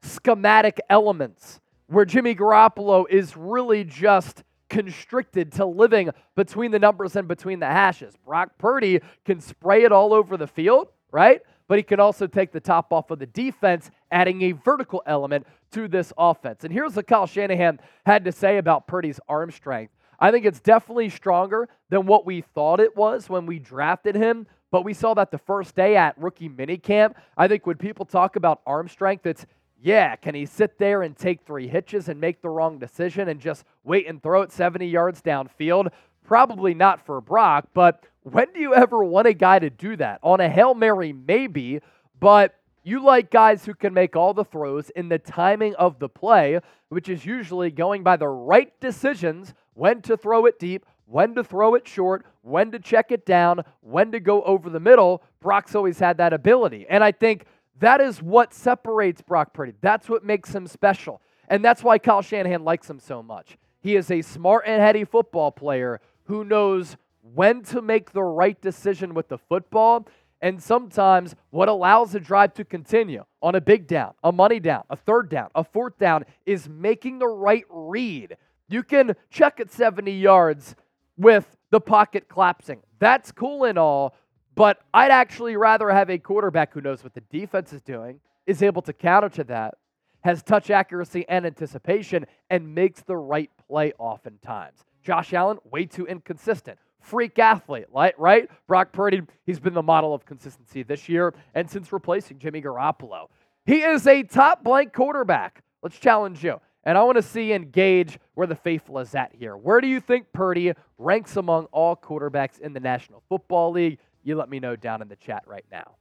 schematic 0.00 0.80
elements 0.88 1.60
where 1.88 2.04
Jimmy 2.04 2.34
Garoppolo 2.34 3.04
is 3.08 3.36
really 3.36 3.84
just 3.84 4.44
constricted 4.68 5.52
to 5.52 5.64
living 5.64 6.10
between 6.36 6.70
the 6.70 6.78
numbers 6.78 7.16
and 7.16 7.26
between 7.26 7.58
the 7.58 7.66
hashes. 7.66 8.14
Brock 8.24 8.50
Purdy 8.58 9.00
can 9.24 9.40
spray 9.40 9.84
it 9.84 9.92
all 9.92 10.12
over 10.12 10.36
the 10.36 10.46
field, 10.46 10.88
right? 11.10 11.40
But 11.66 11.78
he 11.78 11.82
can 11.82 12.00
also 12.00 12.26
take 12.26 12.52
the 12.52 12.60
top 12.60 12.92
off 12.92 13.10
of 13.10 13.18
the 13.18 13.26
defense, 13.26 13.90
adding 14.10 14.42
a 14.42 14.52
vertical 14.52 15.02
element 15.06 15.46
to 15.72 15.88
this 15.88 16.12
offense. 16.16 16.64
And 16.64 16.72
here's 16.72 16.96
what 16.96 17.06
Kyle 17.06 17.26
Shanahan 17.26 17.80
had 18.04 18.24
to 18.26 18.32
say 18.32 18.58
about 18.58 18.86
Purdy's 18.86 19.20
arm 19.28 19.50
strength. 19.50 19.92
I 20.20 20.30
think 20.30 20.44
it's 20.44 20.60
definitely 20.60 21.10
stronger 21.10 21.68
than 21.90 22.06
what 22.06 22.26
we 22.26 22.40
thought 22.40 22.80
it 22.80 22.96
was 22.96 23.28
when 23.28 23.46
we 23.46 23.58
drafted 23.58 24.14
him. 24.14 24.46
But 24.70 24.84
we 24.84 24.92
saw 24.92 25.14
that 25.14 25.30
the 25.30 25.38
first 25.38 25.74
day 25.74 25.96
at 25.96 26.18
rookie 26.18 26.48
minicamp. 26.48 27.14
I 27.36 27.48
think 27.48 27.66
when 27.66 27.76
people 27.76 28.04
talk 28.04 28.36
about 28.36 28.60
arm 28.66 28.88
strength, 28.88 29.24
it's 29.24 29.46
yeah, 29.80 30.16
can 30.16 30.34
he 30.34 30.46
sit 30.46 30.78
there 30.78 31.02
and 31.02 31.16
take 31.16 31.42
three 31.42 31.68
hitches 31.68 32.08
and 32.08 32.20
make 32.20 32.42
the 32.42 32.48
wrong 32.48 32.78
decision 32.78 33.28
and 33.28 33.40
just 33.40 33.64
wait 33.84 34.08
and 34.08 34.22
throw 34.22 34.42
it 34.42 34.52
70 34.52 34.86
yards 34.86 35.22
downfield? 35.22 35.88
Probably 36.24 36.74
not 36.74 37.04
for 37.06 37.20
Brock, 37.20 37.68
but 37.74 38.04
when 38.22 38.52
do 38.52 38.60
you 38.60 38.74
ever 38.74 39.02
want 39.04 39.28
a 39.28 39.32
guy 39.32 39.58
to 39.58 39.70
do 39.70 39.96
that? 39.96 40.18
On 40.22 40.40
a 40.40 40.48
Hail 40.48 40.74
Mary, 40.74 41.12
maybe, 41.12 41.80
but 42.20 42.54
you 42.82 43.02
like 43.02 43.30
guys 43.30 43.64
who 43.64 43.74
can 43.74 43.94
make 43.94 44.16
all 44.16 44.34
the 44.34 44.44
throws 44.44 44.90
in 44.90 45.08
the 45.08 45.18
timing 45.18 45.74
of 45.76 45.98
the 45.98 46.08
play, 46.08 46.60
which 46.88 47.08
is 47.08 47.24
usually 47.24 47.70
going 47.70 48.02
by 48.02 48.16
the 48.16 48.28
right 48.28 48.78
decisions 48.80 49.54
when 49.74 50.02
to 50.02 50.16
throw 50.16 50.46
it 50.46 50.58
deep, 50.58 50.84
when 51.06 51.34
to 51.34 51.44
throw 51.44 51.74
it 51.74 51.86
short, 51.86 52.26
when 52.42 52.70
to 52.72 52.78
check 52.78 53.12
it 53.12 53.24
down, 53.24 53.62
when 53.80 54.12
to 54.12 54.20
go 54.20 54.42
over 54.42 54.68
the 54.68 54.80
middle. 54.80 55.22
Brock's 55.40 55.74
always 55.74 55.98
had 55.98 56.18
that 56.18 56.32
ability. 56.32 56.86
And 56.88 57.02
I 57.04 57.12
think 57.12 57.46
that 57.80 58.00
is 58.00 58.22
what 58.22 58.52
separates 58.52 59.22
Brock 59.22 59.52
Purdy. 59.52 59.74
That's 59.80 60.08
what 60.08 60.24
makes 60.24 60.54
him 60.54 60.66
special. 60.66 61.20
And 61.48 61.64
that's 61.64 61.82
why 61.82 61.98
Kyle 61.98 62.22
Shanahan 62.22 62.64
likes 62.64 62.88
him 62.88 62.98
so 62.98 63.22
much. 63.22 63.56
He 63.80 63.96
is 63.96 64.10
a 64.10 64.22
smart 64.22 64.64
and 64.66 64.82
heady 64.82 65.04
football 65.04 65.50
player 65.50 66.00
who 66.24 66.44
knows 66.44 66.96
when 67.22 67.62
to 67.62 67.80
make 67.80 68.12
the 68.12 68.22
right 68.22 68.60
decision 68.60 69.14
with 69.14 69.28
the 69.28 69.38
football 69.38 70.06
and 70.40 70.62
sometimes 70.62 71.34
what 71.50 71.68
allows 71.68 72.14
a 72.14 72.20
drive 72.20 72.54
to 72.54 72.64
continue 72.64 73.24
on 73.42 73.54
a 73.54 73.60
big 73.60 73.86
down, 73.86 74.14
a 74.22 74.30
money 74.30 74.60
down, 74.60 74.84
a 74.88 74.96
third 74.96 75.28
down, 75.28 75.48
a 75.54 75.64
fourth 75.64 75.98
down 75.98 76.24
is 76.46 76.68
making 76.68 77.18
the 77.18 77.26
right 77.26 77.64
read. 77.68 78.36
You 78.68 78.82
can 78.82 79.16
check 79.30 79.60
at 79.60 79.70
70 79.70 80.12
yards 80.12 80.76
with 81.16 81.56
the 81.70 81.80
pocket 81.80 82.28
collapsing. 82.28 82.82
That's 82.98 83.32
cool 83.32 83.64
and 83.64 83.78
all, 83.78 84.14
but 84.58 84.80
I'd 84.92 85.12
actually 85.12 85.56
rather 85.56 85.88
have 85.88 86.10
a 86.10 86.18
quarterback 86.18 86.74
who 86.74 86.80
knows 86.80 87.04
what 87.04 87.14
the 87.14 87.20
defense 87.20 87.72
is 87.72 87.80
doing, 87.80 88.18
is 88.44 88.60
able 88.60 88.82
to 88.82 88.92
counter 88.92 89.28
to 89.28 89.44
that, 89.44 89.74
has 90.22 90.42
touch 90.42 90.68
accuracy 90.68 91.24
and 91.28 91.46
anticipation, 91.46 92.26
and 92.50 92.74
makes 92.74 93.02
the 93.02 93.16
right 93.16 93.52
play 93.68 93.92
oftentimes. 93.98 94.84
Josh 95.04 95.32
Allen, 95.32 95.58
way 95.70 95.84
too 95.84 96.06
inconsistent. 96.06 96.76
Freak 96.98 97.38
athlete, 97.38 97.86
right? 97.92 98.50
Brock 98.66 98.90
Purdy, 98.90 99.22
he's 99.46 99.60
been 99.60 99.74
the 99.74 99.82
model 99.82 100.12
of 100.12 100.26
consistency 100.26 100.82
this 100.82 101.08
year 101.08 101.32
and 101.54 101.70
since 101.70 101.92
replacing 101.92 102.40
Jimmy 102.40 102.60
Garoppolo. 102.60 103.28
He 103.64 103.82
is 103.82 104.08
a 104.08 104.24
top 104.24 104.64
blank 104.64 104.92
quarterback. 104.92 105.62
Let's 105.84 106.00
challenge 106.00 106.42
you. 106.42 106.60
And 106.82 106.98
I 106.98 107.04
want 107.04 107.16
to 107.16 107.22
see 107.22 107.52
and 107.52 107.70
gauge 107.70 108.18
where 108.34 108.46
the 108.46 108.56
faithful 108.56 108.98
is 108.98 109.14
at 109.14 109.32
here. 109.38 109.56
Where 109.56 109.80
do 109.80 109.86
you 109.86 110.00
think 110.00 110.32
Purdy 110.32 110.72
ranks 110.96 111.36
among 111.36 111.66
all 111.66 111.94
quarterbacks 111.94 112.58
in 112.58 112.72
the 112.72 112.80
National 112.80 113.22
Football 113.28 113.72
League? 113.72 113.98
You 114.28 114.36
let 114.36 114.50
me 114.50 114.60
know 114.60 114.76
down 114.76 115.00
in 115.00 115.08
the 115.08 115.16
chat 115.16 115.44
right 115.46 115.64
now. 115.72 115.94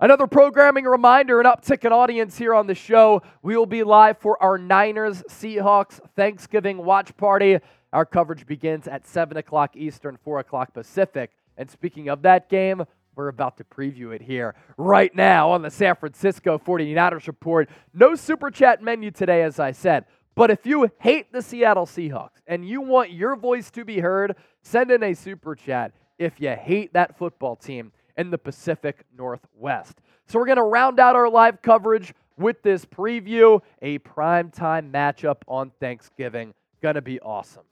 Another 0.00 0.26
programming 0.26 0.86
reminder, 0.86 1.42
an 1.42 1.46
uptick 1.46 1.84
in 1.84 1.92
audience 1.92 2.38
here 2.38 2.54
on 2.54 2.66
the 2.66 2.74
show. 2.74 3.20
We 3.42 3.54
will 3.54 3.66
be 3.66 3.82
live 3.82 4.16
for 4.16 4.42
our 4.42 4.56
Niners 4.56 5.22
Seahawks 5.28 6.00
Thanksgiving 6.16 6.78
watch 6.78 7.14
party. 7.18 7.58
Our 7.92 8.06
coverage 8.06 8.46
begins 8.46 8.88
at 8.88 9.06
7 9.06 9.36
o'clock 9.36 9.76
Eastern, 9.76 10.16
4 10.16 10.38
o'clock 10.38 10.72
Pacific. 10.72 11.32
And 11.58 11.70
speaking 11.70 12.08
of 12.08 12.22
that 12.22 12.48
game, 12.48 12.82
we're 13.14 13.28
about 13.28 13.58
to 13.58 13.64
preview 13.64 14.14
it 14.14 14.22
here 14.22 14.54
right 14.78 15.14
now 15.14 15.50
on 15.50 15.60
the 15.60 15.70
San 15.70 15.96
Francisco 15.96 16.56
49ers 16.56 17.26
report. 17.26 17.68
No 17.92 18.14
super 18.14 18.50
chat 18.50 18.82
menu 18.82 19.10
today, 19.10 19.42
as 19.42 19.60
I 19.60 19.72
said. 19.72 20.06
But 20.34 20.50
if 20.50 20.64
you 20.64 20.90
hate 20.98 21.32
the 21.32 21.42
Seattle 21.42 21.86
Seahawks 21.86 22.40
and 22.46 22.66
you 22.66 22.80
want 22.80 23.10
your 23.10 23.36
voice 23.36 23.70
to 23.72 23.84
be 23.84 24.00
heard, 24.00 24.36
send 24.62 24.90
in 24.90 25.02
a 25.02 25.14
super 25.14 25.54
chat 25.54 25.92
if 26.18 26.40
you 26.40 26.50
hate 26.50 26.92
that 26.92 27.18
football 27.18 27.56
team 27.56 27.92
in 28.16 28.30
the 28.30 28.38
Pacific 28.38 29.04
Northwest. 29.16 29.98
So 30.26 30.38
we're 30.38 30.46
going 30.46 30.56
to 30.56 30.62
round 30.62 31.00
out 31.00 31.16
our 31.16 31.28
live 31.28 31.62
coverage 31.62 32.14
with 32.36 32.62
this 32.62 32.84
preview, 32.84 33.60
a 33.82 33.98
primetime 33.98 34.90
matchup 34.90 35.38
on 35.48 35.72
Thanksgiving. 35.80 36.54
Going 36.80 36.94
to 36.94 37.02
be 37.02 37.20
awesome. 37.20 37.64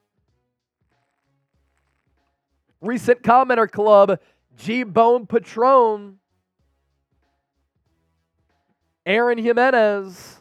Recent 2.81 3.23
commenter 3.23 3.71
club, 3.71 4.19
G 4.57 4.83
Bone 4.83 5.27
Patron, 5.27 6.19
Aaron 9.07 9.39
Jimenez, 9.39 10.38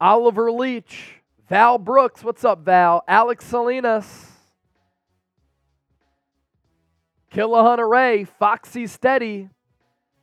Oliver 0.00 0.52
Leach, 0.52 1.20
Val 1.48 1.78
Brooks. 1.78 2.22
What's 2.22 2.44
up, 2.44 2.60
Val? 2.60 3.02
Alex 3.08 3.44
Salinas, 3.44 4.26
Killahunter 7.32 7.88
Ray, 7.88 8.24
Foxy 8.24 8.86
Steady, 8.86 9.48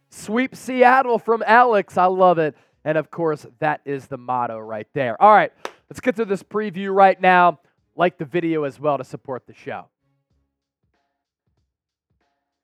Sweep 0.09 0.55
Seattle 0.55 1.17
from 1.17 1.43
Alex. 1.45 1.97
I 1.97 2.05
love 2.05 2.37
it. 2.37 2.55
And 2.85 2.97
of 2.97 3.09
course, 3.09 3.45
that 3.59 3.81
is 3.85 4.07
the 4.07 4.17
motto 4.17 4.59
right 4.59 4.87
there. 4.93 5.19
All 5.21 5.33
right, 5.33 5.51
let's 5.89 5.99
get 5.99 6.15
to 6.17 6.25
this 6.25 6.43
preview 6.43 6.93
right 6.93 7.19
now. 7.19 7.59
Like 7.95 8.17
the 8.17 8.25
video 8.25 8.63
as 8.63 8.79
well 8.79 8.97
to 8.97 9.03
support 9.03 9.47
the 9.47 9.53
show. 9.53 9.85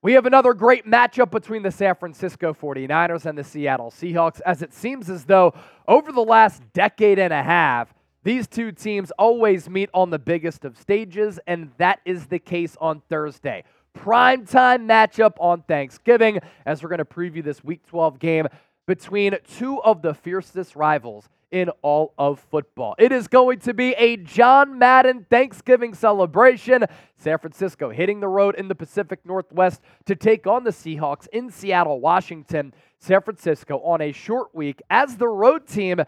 We 0.02 0.14
have 0.14 0.26
another 0.26 0.54
great 0.54 0.86
matchup 0.86 1.30
between 1.30 1.62
the 1.62 1.72
San 1.72 1.94
Francisco 1.94 2.54
49ers 2.54 3.26
and 3.26 3.38
the 3.38 3.44
Seattle 3.44 3.92
Seahawks, 3.92 4.40
as 4.46 4.62
it 4.62 4.74
seems 4.74 5.10
as 5.10 5.26
though 5.26 5.54
over 5.90 6.14
the 6.14 6.24
last 6.24 6.64
decade 6.72 7.20
and 7.20 7.34
a 7.34 7.44
half, 7.44 7.94
these 8.24 8.48
two 8.48 8.72
teams 8.72 9.12
always 9.20 9.70
meet 9.70 9.90
on 9.94 10.10
the 10.10 10.18
biggest 10.18 10.64
of 10.64 10.78
stages, 10.78 11.38
and 11.48 11.72
that 11.80 12.00
is 12.06 12.28
the 12.28 12.40
case 12.40 12.78
on 12.80 13.02
Thursday. 13.10 13.66
Prime 13.94 14.46
time 14.46 14.88
matchup 14.88 15.34
on 15.38 15.64
Thanksgiving, 15.64 16.40
as 16.66 16.82
we're 16.82 16.90
going 16.90 17.00
to 17.00 17.06
preview 17.06 17.44
this 17.44 17.62
Week 17.62 17.86
12 17.88 18.20
game 18.20 18.48
between 18.90 19.38
two 19.48 19.80
of 19.84 20.02
the 20.02 20.16
fiercest 20.16 20.76
rivals 20.76 21.30
in 21.52 21.70
all 21.84 22.12
of 22.18 22.40
football. 22.50 22.96
It 22.98 23.12
is 23.12 23.28
going 23.28 23.60
to 23.60 23.74
be 23.76 23.94
a 23.94 24.18
John 24.18 24.80
Madden 24.80 25.28
Thanksgiving 25.30 25.94
celebration. 25.94 26.86
San 27.16 27.38
Francisco 27.38 27.92
hitting 27.92 28.20
the 28.20 28.28
road 28.28 28.56
in 28.56 28.68
the 28.68 28.74
Pacific 28.74 29.20
Northwest 29.24 29.82
to 30.06 30.16
take 30.16 30.48
on 30.48 30.64
the 30.64 30.72
Seahawks 30.72 31.28
in 31.28 31.52
Seattle, 31.52 32.00
Washington. 32.00 32.74
San 32.98 33.22
Francisco 33.22 33.80
on 33.82 34.02
a 34.02 34.12
short 34.12 34.56
week 34.56 34.82
as 34.90 35.18
the 35.18 35.28
road 35.28 35.68
team, 35.68 36.02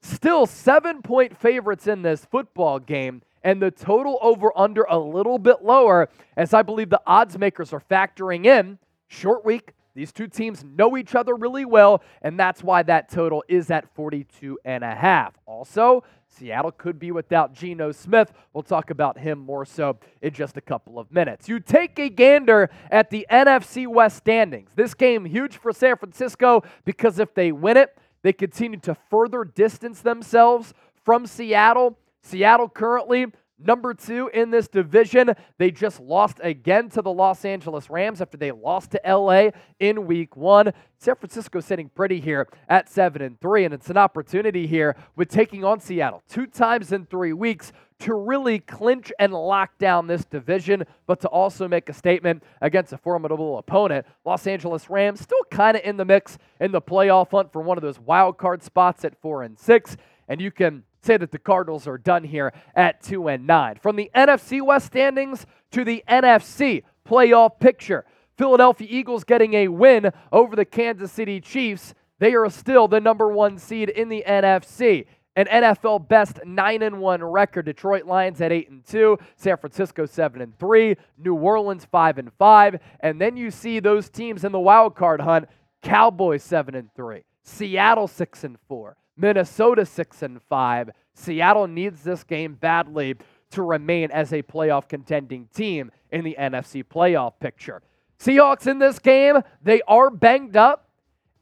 still 0.00 0.46
seven 0.46 1.02
point 1.02 1.36
favorites 1.36 1.88
in 1.88 2.02
this 2.02 2.24
football 2.24 2.78
game. 2.78 3.20
And 3.42 3.60
the 3.60 3.72
total 3.72 4.16
over 4.22 4.56
under 4.56 4.84
a 4.84 4.96
little 4.96 5.40
bit 5.40 5.64
lower, 5.64 6.08
as 6.36 6.54
I 6.54 6.62
believe 6.62 6.90
the 6.90 7.02
odds 7.04 7.36
makers 7.36 7.72
are 7.72 7.82
factoring 7.90 8.46
in 8.46 8.78
short 9.08 9.44
week, 9.44 9.72
These 9.98 10.12
two 10.12 10.28
teams 10.28 10.62
know 10.62 10.96
each 10.96 11.16
other 11.16 11.34
really 11.34 11.64
well, 11.64 12.04
and 12.22 12.38
that's 12.38 12.62
why 12.62 12.84
that 12.84 13.08
total 13.08 13.42
is 13.48 13.68
at 13.68 13.92
42 13.96 14.56
and 14.64 14.84
a 14.84 14.94
half. 14.94 15.34
Also, 15.44 16.04
Seattle 16.28 16.70
could 16.70 17.00
be 17.00 17.10
without 17.10 17.52
Geno 17.52 17.90
Smith. 17.90 18.32
We'll 18.52 18.62
talk 18.62 18.90
about 18.90 19.18
him 19.18 19.40
more 19.40 19.64
so 19.64 19.98
in 20.22 20.32
just 20.32 20.56
a 20.56 20.60
couple 20.60 21.00
of 21.00 21.10
minutes. 21.10 21.48
You 21.48 21.58
take 21.58 21.98
a 21.98 22.08
gander 22.08 22.70
at 22.92 23.10
the 23.10 23.26
NFC 23.28 23.88
West 23.88 24.18
standings. 24.18 24.70
This 24.76 24.94
game 24.94 25.24
huge 25.24 25.56
for 25.56 25.72
San 25.72 25.96
Francisco 25.96 26.62
because 26.84 27.18
if 27.18 27.34
they 27.34 27.50
win 27.50 27.76
it, 27.76 27.98
they 28.22 28.32
continue 28.32 28.78
to 28.78 28.96
further 29.10 29.42
distance 29.42 30.00
themselves 30.00 30.74
from 31.04 31.26
Seattle. 31.26 31.98
Seattle 32.22 32.68
currently 32.68 33.26
Number 33.60 33.92
two 33.92 34.30
in 34.32 34.50
this 34.50 34.68
division, 34.68 35.34
they 35.58 35.72
just 35.72 35.98
lost 35.98 36.38
again 36.42 36.88
to 36.90 37.02
the 37.02 37.12
Los 37.12 37.44
Angeles 37.44 37.90
Rams 37.90 38.20
after 38.20 38.36
they 38.36 38.52
lost 38.52 38.92
to 38.92 39.00
LA 39.04 39.50
in 39.80 40.06
week 40.06 40.36
one. 40.36 40.72
San 40.98 41.16
Francisco 41.16 41.58
sitting 41.58 41.88
pretty 41.88 42.20
here 42.20 42.48
at 42.68 42.88
seven 42.88 43.20
and 43.20 43.40
three, 43.40 43.64
and 43.64 43.74
it's 43.74 43.90
an 43.90 43.96
opportunity 43.96 44.68
here 44.68 44.94
with 45.16 45.28
taking 45.28 45.64
on 45.64 45.80
Seattle 45.80 46.22
two 46.28 46.46
times 46.46 46.92
in 46.92 47.06
three 47.06 47.32
weeks 47.32 47.72
to 48.00 48.14
really 48.14 48.60
clinch 48.60 49.12
and 49.18 49.32
lock 49.32 49.76
down 49.78 50.06
this 50.06 50.24
division, 50.24 50.84
but 51.08 51.20
to 51.20 51.28
also 51.28 51.66
make 51.66 51.88
a 51.88 51.92
statement 51.92 52.44
against 52.60 52.92
a 52.92 52.98
formidable 52.98 53.58
opponent. 53.58 54.06
Los 54.24 54.46
Angeles 54.46 54.88
Rams 54.88 55.20
still 55.20 55.42
kind 55.50 55.76
of 55.76 55.82
in 55.82 55.96
the 55.96 56.04
mix 56.04 56.38
in 56.60 56.70
the 56.70 56.80
playoff 56.80 57.32
hunt 57.32 57.52
for 57.52 57.60
one 57.60 57.76
of 57.76 57.82
those 57.82 57.98
wild 57.98 58.38
card 58.38 58.62
spots 58.62 59.04
at 59.04 59.20
four 59.20 59.42
and 59.42 59.58
six, 59.58 59.96
and 60.28 60.40
you 60.40 60.52
can 60.52 60.84
say 61.08 61.16
that 61.16 61.32
the 61.32 61.38
Cardinals 61.38 61.88
are 61.88 61.96
done 61.96 62.22
here 62.22 62.52
at 62.74 63.02
2 63.02 63.28
and 63.28 63.46
9. 63.46 63.76
From 63.80 63.96
the 63.96 64.10
NFC 64.14 64.60
West 64.60 64.86
standings 64.86 65.46
to 65.70 65.82
the 65.82 66.04
NFC 66.06 66.82
playoff 67.08 67.58
picture. 67.58 68.04
Philadelphia 68.36 68.86
Eagles 68.90 69.24
getting 69.24 69.54
a 69.54 69.68
win 69.68 70.12
over 70.30 70.54
the 70.54 70.66
Kansas 70.66 71.10
City 71.10 71.40
Chiefs. 71.40 71.94
They 72.18 72.34
are 72.34 72.50
still 72.50 72.88
the 72.88 73.00
number 73.00 73.32
1 73.32 73.56
seed 73.58 73.88
in 73.88 74.10
the 74.10 74.22
NFC. 74.26 75.06
An 75.34 75.46
NFL 75.46 76.08
best 76.08 76.40
9 76.44 76.82
and 76.82 77.00
1 77.00 77.24
record. 77.24 77.64
Detroit 77.64 78.04
Lions 78.04 78.42
at 78.42 78.52
8 78.52 78.68
and 78.68 78.84
2, 78.84 79.16
San 79.36 79.56
Francisco 79.56 80.04
7 80.04 80.42
and 80.42 80.58
3, 80.58 80.94
New 81.16 81.36
Orleans 81.36 81.86
5 81.90 82.18
and 82.18 82.32
5, 82.38 82.80
and 83.00 83.18
then 83.20 83.36
you 83.36 83.50
see 83.50 83.80
those 83.80 84.10
teams 84.10 84.44
in 84.44 84.52
the 84.52 84.60
wild 84.60 84.94
card 84.94 85.22
hunt. 85.22 85.48
Cowboys 85.80 86.42
7 86.42 86.74
and 86.74 86.92
3, 86.94 87.22
Seattle 87.44 88.08
6 88.08 88.44
and 88.44 88.58
4, 88.68 88.96
Minnesota 89.18 89.84
6 89.84 90.22
and 90.22 90.40
5. 90.42 90.90
Seattle 91.14 91.66
needs 91.66 92.02
this 92.02 92.24
game 92.24 92.54
badly 92.54 93.16
to 93.50 93.62
remain 93.62 94.10
as 94.10 94.32
a 94.32 94.42
playoff 94.42 94.88
contending 94.88 95.48
team 95.54 95.90
in 96.10 96.24
the 96.24 96.36
NFC 96.38 96.84
playoff 96.84 97.34
picture. 97.40 97.82
Seahawks 98.18 98.66
in 98.66 98.78
this 98.78 98.98
game, 98.98 99.42
they 99.62 99.82
are 99.82 100.10
banged 100.10 100.56
up 100.56 100.88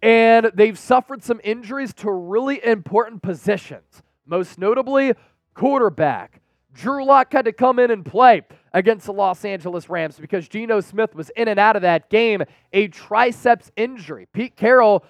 and 0.02 0.50
they've 0.54 0.78
suffered 0.78 1.22
some 1.22 1.40
injuries 1.42 1.92
to 1.94 2.10
really 2.10 2.64
important 2.64 3.22
positions, 3.22 4.02
most 4.26 4.58
notably 4.58 5.14
quarterback. 5.54 6.40
Drew 6.72 7.04
Lock 7.06 7.32
had 7.32 7.46
to 7.46 7.52
come 7.52 7.78
in 7.78 7.90
and 7.90 8.04
play 8.04 8.42
against 8.74 9.06
the 9.06 9.12
Los 9.12 9.46
Angeles 9.46 9.88
Rams 9.88 10.18
because 10.18 10.46
Geno 10.46 10.80
Smith 10.80 11.14
was 11.14 11.30
in 11.30 11.48
and 11.48 11.58
out 11.58 11.76
of 11.76 11.82
that 11.82 12.10
game, 12.10 12.42
a 12.74 12.88
triceps 12.88 13.72
injury. 13.76 14.28
Pete 14.34 14.56
Carroll 14.56 15.02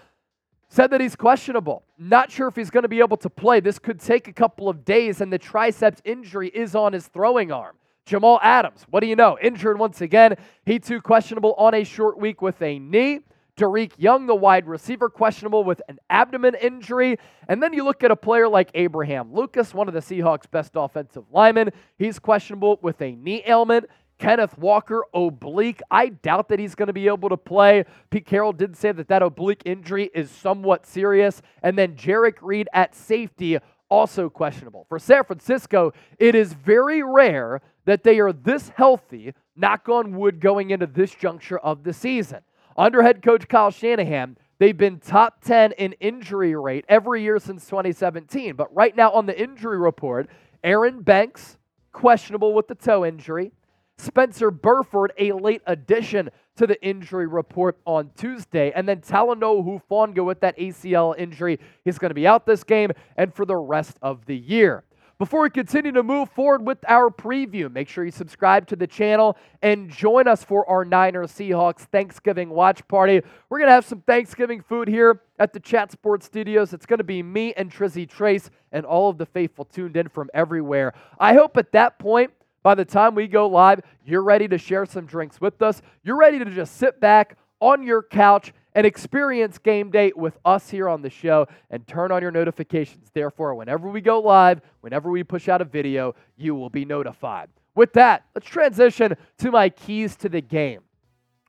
said 0.77 0.91
that 0.91 1.01
he's 1.01 1.17
questionable. 1.17 1.83
Not 1.97 2.31
sure 2.31 2.49
if 2.49 2.55
he's 2.55 2.69
going 2.69 2.83
to 2.83 2.89
be 2.89 2.99
able 2.99 3.17
to 3.19 3.31
play. 3.31 3.61
This 3.61 3.79
could 3.79 3.99
take 3.99 4.29
a 4.29 4.33
couple 4.33 4.69
of 4.69 4.85
days, 4.85 5.23
and 5.23 5.33
the 5.33 5.39
triceps 5.39 6.03
injury 6.05 6.49
is 6.49 6.75
on 6.75 6.93
his 6.93 7.09
throwing 7.09 7.51
arm. 7.51 7.77
Jamal 8.05 8.39
Adams, 8.43 8.85
what 8.91 9.01
do 9.01 9.07
you 9.07 9.17
know? 9.17 9.39
Injured 9.41 9.79
once 9.79 10.03
again. 10.03 10.37
He 10.67 10.79
too 10.79 11.01
questionable 11.01 11.55
on 11.55 11.73
a 11.73 11.83
short 11.83 12.21
week 12.21 12.43
with 12.43 12.61
a 12.61 12.79
knee. 12.79 13.21
Dareke 13.57 13.95
Young, 13.97 14.27
the 14.27 14.35
wide 14.35 14.67
receiver, 14.67 15.09
questionable 15.09 15.65
with 15.65 15.81
an 15.89 15.99
abdomen 16.11 16.55
injury. 16.61 17.17
And 17.49 17.63
then 17.63 17.73
you 17.73 17.83
look 17.83 18.05
at 18.05 18.11
a 18.11 18.17
player 18.17 18.47
like 18.47 18.71
Abraham 18.75 19.33
Lucas, 19.33 19.73
one 19.73 19.89
of 19.89 19.95
the 19.95 20.01
Seahawks' 20.01 20.51
best 20.51 20.73
offensive 20.75 21.25
linemen. 21.33 21.71
He's 21.99 22.19
questionable 22.19 22.79
with 22.83 23.01
a 23.01 23.13
knee 23.13 23.43
ailment. 23.47 23.87
Kenneth 24.19 24.57
Walker, 24.59 25.05
oblique. 25.13 25.83
I 25.91 26.09
doubt 26.09 26.49
that 26.49 26.59
he's 26.59 26.75
going 26.75 26.87
to 26.87 26.93
be 26.93 27.07
able 27.07 27.29
to 27.29 27.37
play. 27.37 27.85
Pete 28.11 28.27
Carroll 28.27 28.53
did 28.53 28.77
say 28.77 28.93
that 28.93 29.09
that 29.09 29.23
oblique 29.23 29.63
injury 29.65 30.11
is 30.15 30.31
somewhat 30.31 30.87
serious. 30.87 31.43
And 31.63 31.79
then 31.79 31.97
Jerrick 31.97 32.37
Reed 32.41 32.69
at 32.73 32.95
safety, 32.95 33.59
also 33.89 34.29
questionable. 34.31 34.87
For 34.89 34.99
San 34.99 35.25
Francisco, 35.25 35.93
it 36.19 36.35
is 36.35 36.53
very 36.55 37.03
rare 37.03 37.61
that 37.85 38.03
they 38.03 38.19
are 38.19 38.33
this 38.33 38.71
healthy, 38.71 39.33
knock 39.55 39.89
on 39.89 40.17
wood, 40.17 40.41
going 40.41 40.71
into 40.71 40.87
this 40.87 41.15
juncture 41.15 41.59
of 41.59 41.85
the 41.85 41.93
season. 41.93 42.41
Under 42.77 43.03
head 43.03 43.23
coach 43.23 43.49
Kyle 43.49 43.71
Shanahan, 43.71 44.37
they've 44.59 44.77
been 44.77 44.99
top 44.99 45.43
10 45.45 45.73
in 45.73 45.93
injury 45.95 46.55
rate 46.57 46.85
every 46.89 47.23
year 47.23 47.39
since 47.39 47.65
2017. 47.67 48.57
But 48.57 48.75
right 48.75 48.95
now 48.97 49.13
on 49.13 49.27
the 49.27 49.41
injury 49.41 49.79
report, 49.79 50.29
Aaron 50.65 51.03
Banks, 51.03 51.59
questionable 51.93 52.55
with 52.55 52.69
the 52.69 52.75
toe 52.75 53.05
injury. 53.05 53.53
Spencer 53.99 54.51
Burford, 54.51 55.13
a 55.19 55.33
late 55.33 55.63
addition 55.67 56.31
to 56.57 56.67
the 56.67 56.83
injury 56.83 57.27
report 57.27 57.79
on 57.85 58.11
Tuesday. 58.17 58.73
And 58.75 58.89
then 58.89 59.01
Talanoa 59.01 59.65
Hufanga 59.65 60.25
with 60.25 60.41
that 60.41 60.57
ACL 60.59 61.15
injury. 61.19 61.59
He's 61.85 61.99
going 61.99 62.11
to 62.11 62.15
be 62.15 62.27
out 62.27 62.47
this 62.47 62.65
game 62.65 62.91
and 63.17 63.35
for 63.35 63.45
the 63.45 63.57
rest 63.57 63.99
of 64.03 64.27
the 64.27 64.37
year. 64.37 64.85
Before 65.19 65.41
we 65.41 65.49
continue 65.49 65.93
to 65.93 66.03
move 66.03 66.29
forward 66.29 66.67
with 66.67 66.77
our 66.87 67.09
preview, 67.09 67.73
make 67.73 67.89
sure 67.89 68.05
you 68.05 68.11
subscribe 68.11 68.67
to 68.67 68.77
the 68.77 68.87
channel 68.87 69.39
and 69.63 69.89
join 69.89 70.29
us 70.29 70.45
for 70.45 70.69
our 70.69 70.85
Niners 70.85 71.33
Seahawks 71.33 71.87
Thanksgiving 71.91 72.51
watch 72.51 72.87
party. 72.87 73.23
We're 73.49 73.59
going 73.59 73.69
to 73.69 73.73
have 73.73 73.87
some 73.87 74.03
Thanksgiving 74.03 74.61
food 74.61 74.89
here 74.89 75.23
at 75.39 75.55
the 75.55 75.61
Chat 75.61 75.91
Sports 75.91 76.27
Studios. 76.27 76.75
It's 76.75 76.85
going 76.85 76.99
to 76.99 77.05
be 77.05 77.23
me 77.23 77.55
and 77.55 77.73
Trizzy 77.73 78.07
Trace 78.07 78.51
and 78.73 78.85
all 78.85 79.09
of 79.09 79.17
the 79.17 79.25
faithful 79.25 79.65
tuned 79.65 79.97
in 79.97 80.09
from 80.09 80.29
everywhere. 80.35 80.93
I 81.19 81.33
hope 81.33 81.57
at 81.57 81.73
that 81.73 81.99
point, 81.99 82.31
by 82.67 82.75
the 82.75 82.85
time 82.85 83.15
we 83.15 83.29
go 83.29 83.47
live, 83.47 83.81
you're 84.05 84.25
ready 84.25 84.49
to 84.49 84.59
share 84.59 84.85
some 84.85 85.07
drinks 85.07 85.41
with 85.41 85.63
us. 85.63 85.81
You're 86.03 86.19
ready 86.19 86.41
to 86.41 86.45
just 86.47 86.79
sit 86.79 86.99
back 86.99 87.39
on 87.61 87.85
your 87.85 88.03
couch 88.03 88.53
and 88.75 88.85
experience 88.85 89.57
game 89.57 89.93
day 89.93 90.13
with 90.17 90.37
us 90.45 90.69
here 90.69 90.89
on 90.89 91.01
the 91.01 91.09
show 91.09 91.47
and 91.71 91.87
turn 91.87 92.11
on 92.11 92.23
your 92.23 92.33
notifications. 92.33 93.09
Therefore, 93.15 93.55
whenever 93.55 93.89
we 93.89 94.01
go 94.01 94.19
live, 94.19 94.63
whenever 94.81 95.13
we 95.13 95.23
push 95.23 95.49
out 95.49 95.61
a 95.61 95.65
video, 95.65 96.17
you 96.37 96.57
will 96.57 96.69
be 96.69 96.85
notified. 96.85 97.51
With 97.77 97.93
that, 97.93 98.25
let's 98.35 98.49
transition 98.49 99.15
to 99.39 99.53
my 99.53 99.69
keys 99.69 100.17
to 100.17 100.29
the 100.29 100.41
game. 100.41 100.81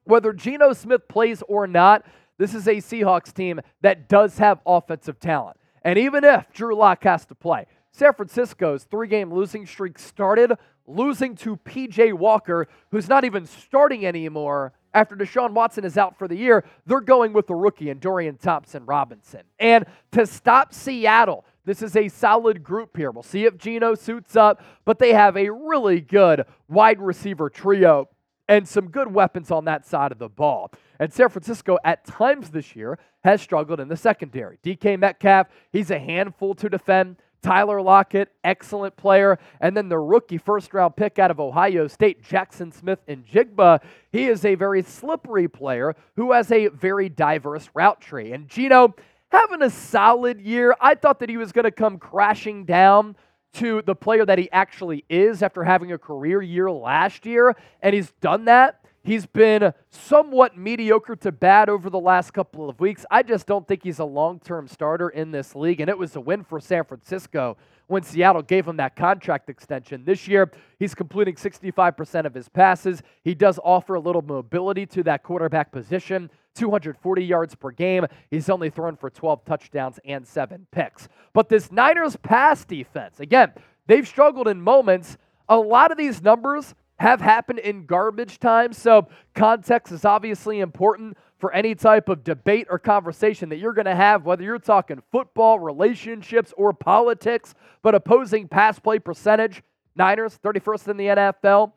Whether 0.04 0.34
Geno 0.34 0.72
Smith 0.74 1.08
plays 1.08 1.42
or 1.48 1.66
not, 1.66 2.06
this 2.38 2.54
is 2.54 2.68
a 2.68 2.76
Seahawks 2.76 3.34
team 3.34 3.60
that 3.82 4.08
does 4.08 4.38
have 4.38 4.60
offensive 4.68 5.20
talent. 5.20 5.58
And 5.82 5.98
even 5.98 6.24
if 6.24 6.54
Drew 6.54 6.76
Lock 6.76 7.06
has 7.06 7.26
to 7.26 7.34
play, 7.34 7.66
San 7.92 8.14
Francisco's 8.14 8.84
three 8.84 9.08
game 9.08 9.34
losing 9.34 9.66
streak 9.66 9.98
started 9.98 10.52
losing 10.88 11.36
to 11.36 11.58
PJ 11.58 12.14
Walker, 12.14 12.68
who's 12.92 13.10
not 13.10 13.26
even 13.26 13.46
starting 13.46 14.06
anymore 14.06 14.74
after 14.94 15.16
Deshaun 15.16 15.52
Watson 15.52 15.84
is 15.84 15.98
out 15.98 16.18
for 16.18 16.28
the 16.28 16.36
year. 16.36 16.64
They're 16.86 17.02
going 17.02 17.34
with 17.34 17.48
the 17.48 17.56
rookie 17.56 17.90
and 17.90 18.00
Dorian 18.00 18.38
Thompson 18.38 18.86
Robinson. 18.86 19.42
And 19.60 19.86
to 20.14 20.26
stop 20.26 20.74
Seattle, 20.74 21.46
this 21.66 21.82
is 21.82 21.96
a 21.96 22.08
solid 22.08 22.64
group 22.64 22.96
here. 22.96 23.12
We'll 23.12 23.24
see 23.24 23.46
if 23.46 23.58
Geno 23.58 23.94
suits 23.94 24.36
up, 24.36 24.64
but 24.86 25.00
they 25.00 25.14
have 25.14 25.36
a 25.36 25.52
really 25.52 26.00
good 26.00 26.46
wide 26.70 27.02
receiver 27.02 27.50
trio 27.50 28.08
and 28.48 28.68
some 28.68 28.90
good 28.90 29.14
weapons 29.14 29.52
on 29.52 29.66
that 29.66 29.86
side 29.86 30.12
of 30.12 30.20
the 30.20 30.30
ball. 30.30 30.72
And 31.00 31.14
San 31.14 31.30
Francisco, 31.30 31.78
at 31.84 32.06
times 32.06 32.50
this 32.50 32.76
year, 32.76 32.98
has 33.24 33.42
struggled 33.42 33.80
in 33.80 33.90
the 33.90 33.98
secondary. 33.98 34.58
DK 34.64 34.98
Metcalf, 34.98 35.48
he's 35.72 35.92
a 35.92 36.00
handful 36.00 36.56
to 36.56 36.70
defend. 36.70 37.18
Tyler 37.48 37.82
Lockett, 37.82 38.34
excellent 38.44 38.98
player. 38.98 39.40
And 39.62 39.76
then 39.76 39.88
the 39.88 39.98
rookie 39.98 40.38
first 40.38 40.74
round 40.74 40.98
pick 40.98 41.18
out 41.18 41.32
of 41.32 41.40
Ohio 41.40 41.88
State, 41.88 42.22
Jackson 42.22 42.74
Smith-Njigba. 42.74 43.82
He 44.12 44.26
is 44.26 44.44
a 44.44 44.56
very 44.56 44.82
slippery 44.82 45.48
player 45.48 45.96
who 46.18 46.34
has 46.34 46.52
a 46.52 46.68
very 46.68 47.08
diverse 47.08 47.70
route 47.74 48.02
tree. 48.02 48.34
And 48.34 48.50
Geno, 48.50 48.96
having 49.32 49.62
a 49.62 49.70
solid 49.70 50.42
year. 50.42 50.76
I 50.82 50.96
thought 50.96 51.20
that 51.20 51.30
he 51.30 51.38
was 51.38 51.54
going 51.54 51.64
to 51.64 51.72
come 51.72 52.00
crashing 52.00 52.66
down 52.66 53.16
to 53.54 53.82
the 53.82 53.96
player 53.96 54.26
that 54.26 54.38
he 54.38 54.52
actually 54.52 55.06
is 55.10 55.42
after 55.42 55.64
having 55.64 55.94
a 55.94 55.98
career 55.98 56.42
year 56.42 56.70
last 56.70 57.26
year. 57.26 57.56
And 57.82 57.96
he's 57.96 58.12
done 58.20 58.44
that. 58.46 58.82
He's 59.08 59.26
been 59.26 59.72
somewhat 59.90 60.58
mediocre 60.58 61.16
to 61.16 61.32
bad 61.32 61.70
over 61.70 61.90
the 61.90 61.98
last 61.98 62.34
couple 62.34 62.70
of 62.70 62.78
weeks. 62.82 63.06
I 63.10 63.24
just 63.24 63.48
don't 63.48 63.66
think 63.66 63.84
he's 63.84 64.00
a 64.00 64.04
long 64.04 64.42
term 64.42 64.68
starter 64.68 65.08
in 65.08 65.32
this 65.32 65.56
league, 65.56 65.80
and 65.80 65.90
it 65.90 65.98
was 65.98 66.18
a 66.18 66.20
win 66.20 66.44
for 66.44 66.60
San 66.60 66.84
Francisco 66.84 67.56
when 67.88 68.04
Seattle 68.04 68.42
gave 68.42 68.68
him 68.68 68.76
that 68.76 68.98
contract 68.98 69.50
extension. 69.50 70.04
This 70.04 70.28
year, 70.28 70.52
he's 70.78 70.94
completing 70.94 71.36
65% 71.36 72.26
of 72.26 72.34
his 72.34 72.50
passes. 72.50 73.02
He 73.24 73.34
does 73.34 73.58
offer 73.64 73.96
a 73.96 74.00
little 74.02 74.22
mobility 74.22 74.86
to 74.88 75.04
that 75.04 75.24
quarterback 75.24 75.72
position. 75.72 76.30
240 76.56 77.24
yards 77.24 77.56
per 77.56 77.72
game. 77.72 78.06
He's 78.30 78.50
only 78.50 78.70
thrown 78.70 78.98
for 78.98 79.10
12 79.10 79.46
touchdowns 79.46 80.02
and 80.04 80.28
seven 80.28 80.68
picks. 80.70 81.08
But 81.32 81.48
this 81.48 81.72
Niners 81.72 82.18
pass 82.18 82.66
defense, 82.66 83.22
again, 83.22 83.54
they've 83.86 84.06
struggled 84.06 84.50
in 84.50 84.62
moments. 84.62 85.18
A 85.48 85.56
lot 85.56 85.94
of 85.94 85.98
these 85.98 86.22
numbers 86.22 86.76
have 86.98 87.22
happened 87.22 87.60
in 87.60 87.86
garbage 87.86 88.40
time. 88.40 88.74
So, 88.74 89.08
context 89.36 89.94
is 89.94 90.06
obviously 90.06 90.60
important 90.60 91.18
for 91.38 91.54
any 91.54 91.76
type 91.76 92.10
of 92.10 92.24
debate 92.24 92.68
or 92.70 92.80
conversation 92.80 93.50
that 93.50 93.58
you're 93.58 93.74
going 93.74 93.86
to 93.86 93.96
have, 93.96 94.26
whether 94.26 94.44
you're 94.44 94.58
talking 94.58 95.02
football, 95.12 95.60
relationships, 95.60 96.54
or 96.58 96.74
politics. 96.74 97.54
But 97.84 97.94
opposing 97.94 98.48
pass 98.48 98.80
play 98.80 99.00
percentage, 99.00 99.62
Niners, 99.96 100.40
31st 100.44 100.88
in 100.88 100.98
the 100.98 101.06
NFL. 101.06 101.74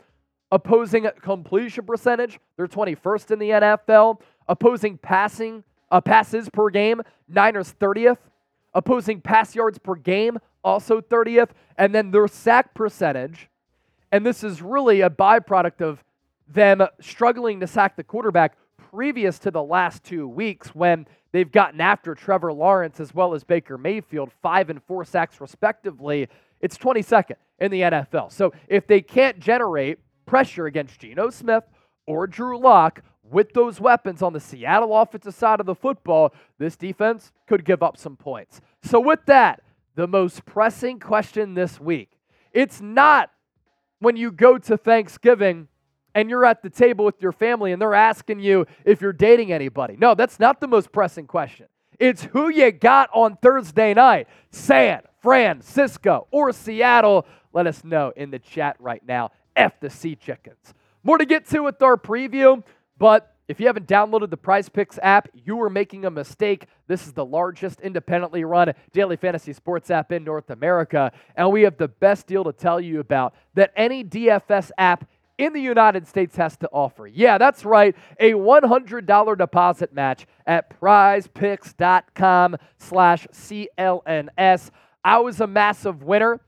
Opposing 0.52 1.06
completion 1.22 1.84
percentage, 1.84 2.40
they're 2.56 2.66
21st 2.66 3.30
in 3.30 3.38
the 3.38 3.50
NFL. 3.50 4.20
Opposing 4.48 4.98
passing 4.98 5.62
uh, 5.90 6.00
passes 6.00 6.48
per 6.48 6.70
game, 6.70 7.02
Niners 7.28 7.74
30th. 7.78 8.18
Opposing 8.72 9.20
pass 9.20 9.54
yards 9.54 9.78
per 9.78 9.94
game, 9.94 10.38
also 10.64 11.00
30th. 11.00 11.50
And 11.76 11.94
then 11.94 12.10
their 12.10 12.28
sack 12.28 12.74
percentage, 12.74 13.49
and 14.12 14.26
this 14.26 14.42
is 14.42 14.62
really 14.62 15.00
a 15.00 15.10
byproduct 15.10 15.80
of 15.80 16.04
them 16.48 16.82
struggling 17.00 17.60
to 17.60 17.66
sack 17.66 17.96
the 17.96 18.04
quarterback 18.04 18.56
previous 18.90 19.38
to 19.38 19.50
the 19.50 19.62
last 19.62 20.02
two 20.02 20.26
weeks 20.26 20.74
when 20.74 21.06
they've 21.32 21.52
gotten 21.52 21.80
after 21.80 22.14
Trevor 22.14 22.52
Lawrence 22.52 22.98
as 22.98 23.14
well 23.14 23.34
as 23.34 23.44
Baker 23.44 23.78
Mayfield, 23.78 24.32
five 24.42 24.68
and 24.68 24.82
four 24.82 25.04
sacks 25.04 25.40
respectively. 25.40 26.28
It's 26.60 26.76
22nd 26.76 27.36
in 27.60 27.70
the 27.70 27.82
NFL. 27.82 28.32
So 28.32 28.52
if 28.68 28.86
they 28.86 29.00
can't 29.00 29.38
generate 29.38 29.98
pressure 30.26 30.66
against 30.66 30.98
Geno 30.98 31.30
Smith 31.30 31.64
or 32.06 32.26
Drew 32.26 32.58
Lock 32.58 33.02
with 33.22 33.52
those 33.52 33.80
weapons 33.80 34.22
on 34.22 34.32
the 34.32 34.40
Seattle 34.40 34.96
offensive 34.96 35.34
side 35.34 35.60
of 35.60 35.66
the 35.66 35.74
football, 35.74 36.34
this 36.58 36.76
defense 36.76 37.30
could 37.46 37.64
give 37.64 37.82
up 37.82 37.96
some 37.96 38.16
points. 38.16 38.60
So 38.82 38.98
with 38.98 39.24
that, 39.26 39.62
the 39.94 40.08
most 40.08 40.44
pressing 40.44 40.98
question 40.98 41.54
this 41.54 41.78
week. 41.78 42.10
It's 42.52 42.80
not 42.80 43.30
when 44.00 44.16
you 44.16 44.32
go 44.32 44.58
to 44.58 44.76
Thanksgiving 44.76 45.68
and 46.14 46.28
you're 46.28 46.44
at 46.44 46.62
the 46.62 46.70
table 46.70 47.04
with 47.04 47.22
your 47.22 47.32
family 47.32 47.72
and 47.72 47.80
they're 47.80 47.94
asking 47.94 48.40
you 48.40 48.66
if 48.84 49.00
you're 49.00 49.12
dating 49.12 49.52
anybody. 49.52 49.96
No, 49.96 50.14
that's 50.14 50.40
not 50.40 50.60
the 50.60 50.66
most 50.66 50.90
pressing 50.92 51.26
question. 51.26 51.66
It's 51.98 52.24
who 52.24 52.48
you 52.48 52.72
got 52.72 53.10
on 53.12 53.36
Thursday 53.36 53.94
night 53.94 54.26
San 54.50 55.02
Francisco 55.20 56.26
or 56.30 56.52
Seattle. 56.52 57.26
Let 57.52 57.66
us 57.66 57.84
know 57.84 58.12
in 58.16 58.30
the 58.30 58.38
chat 58.38 58.76
right 58.80 59.02
now. 59.06 59.30
F 59.54 59.78
the 59.80 59.90
Sea 59.90 60.16
Chickens. 60.16 60.74
More 61.02 61.18
to 61.18 61.26
get 61.26 61.46
to 61.50 61.60
with 61.60 61.82
our 61.82 61.96
preview, 61.96 62.62
but 62.98 63.34
if 63.50 63.58
you 63.58 63.66
haven't 63.66 63.88
downloaded 63.88 64.30
the 64.30 64.38
PrizePicks 64.38 64.96
app, 65.02 65.28
you 65.34 65.60
are 65.60 65.68
making 65.68 66.04
a 66.04 66.10
mistake. 66.10 66.66
This 66.86 67.04
is 67.04 67.12
the 67.12 67.24
largest 67.24 67.80
independently 67.80 68.44
run 68.44 68.72
daily 68.92 69.16
fantasy 69.16 69.52
sports 69.52 69.90
app 69.90 70.12
in 70.12 70.22
North 70.22 70.50
America, 70.50 71.10
and 71.34 71.50
we 71.50 71.62
have 71.62 71.76
the 71.76 71.88
best 71.88 72.28
deal 72.28 72.44
to 72.44 72.52
tell 72.52 72.80
you 72.80 73.00
about 73.00 73.34
that 73.54 73.72
any 73.74 74.04
DFS 74.04 74.70
app 74.78 75.04
in 75.36 75.52
the 75.52 75.60
United 75.60 76.06
States 76.06 76.36
has 76.36 76.56
to 76.58 76.68
offer. 76.68 77.08
Yeah, 77.08 77.38
that's 77.38 77.64
right, 77.64 77.96
a 78.20 78.34
$100 78.34 79.38
deposit 79.38 79.92
match 79.92 80.28
at 80.46 80.70
prizepicks.com 80.80 82.56
slash 82.78 83.26
CLNS. 83.32 84.70
I 85.02 85.18
was 85.18 85.40
a 85.40 85.48
massive 85.48 86.04
winner 86.04 86.40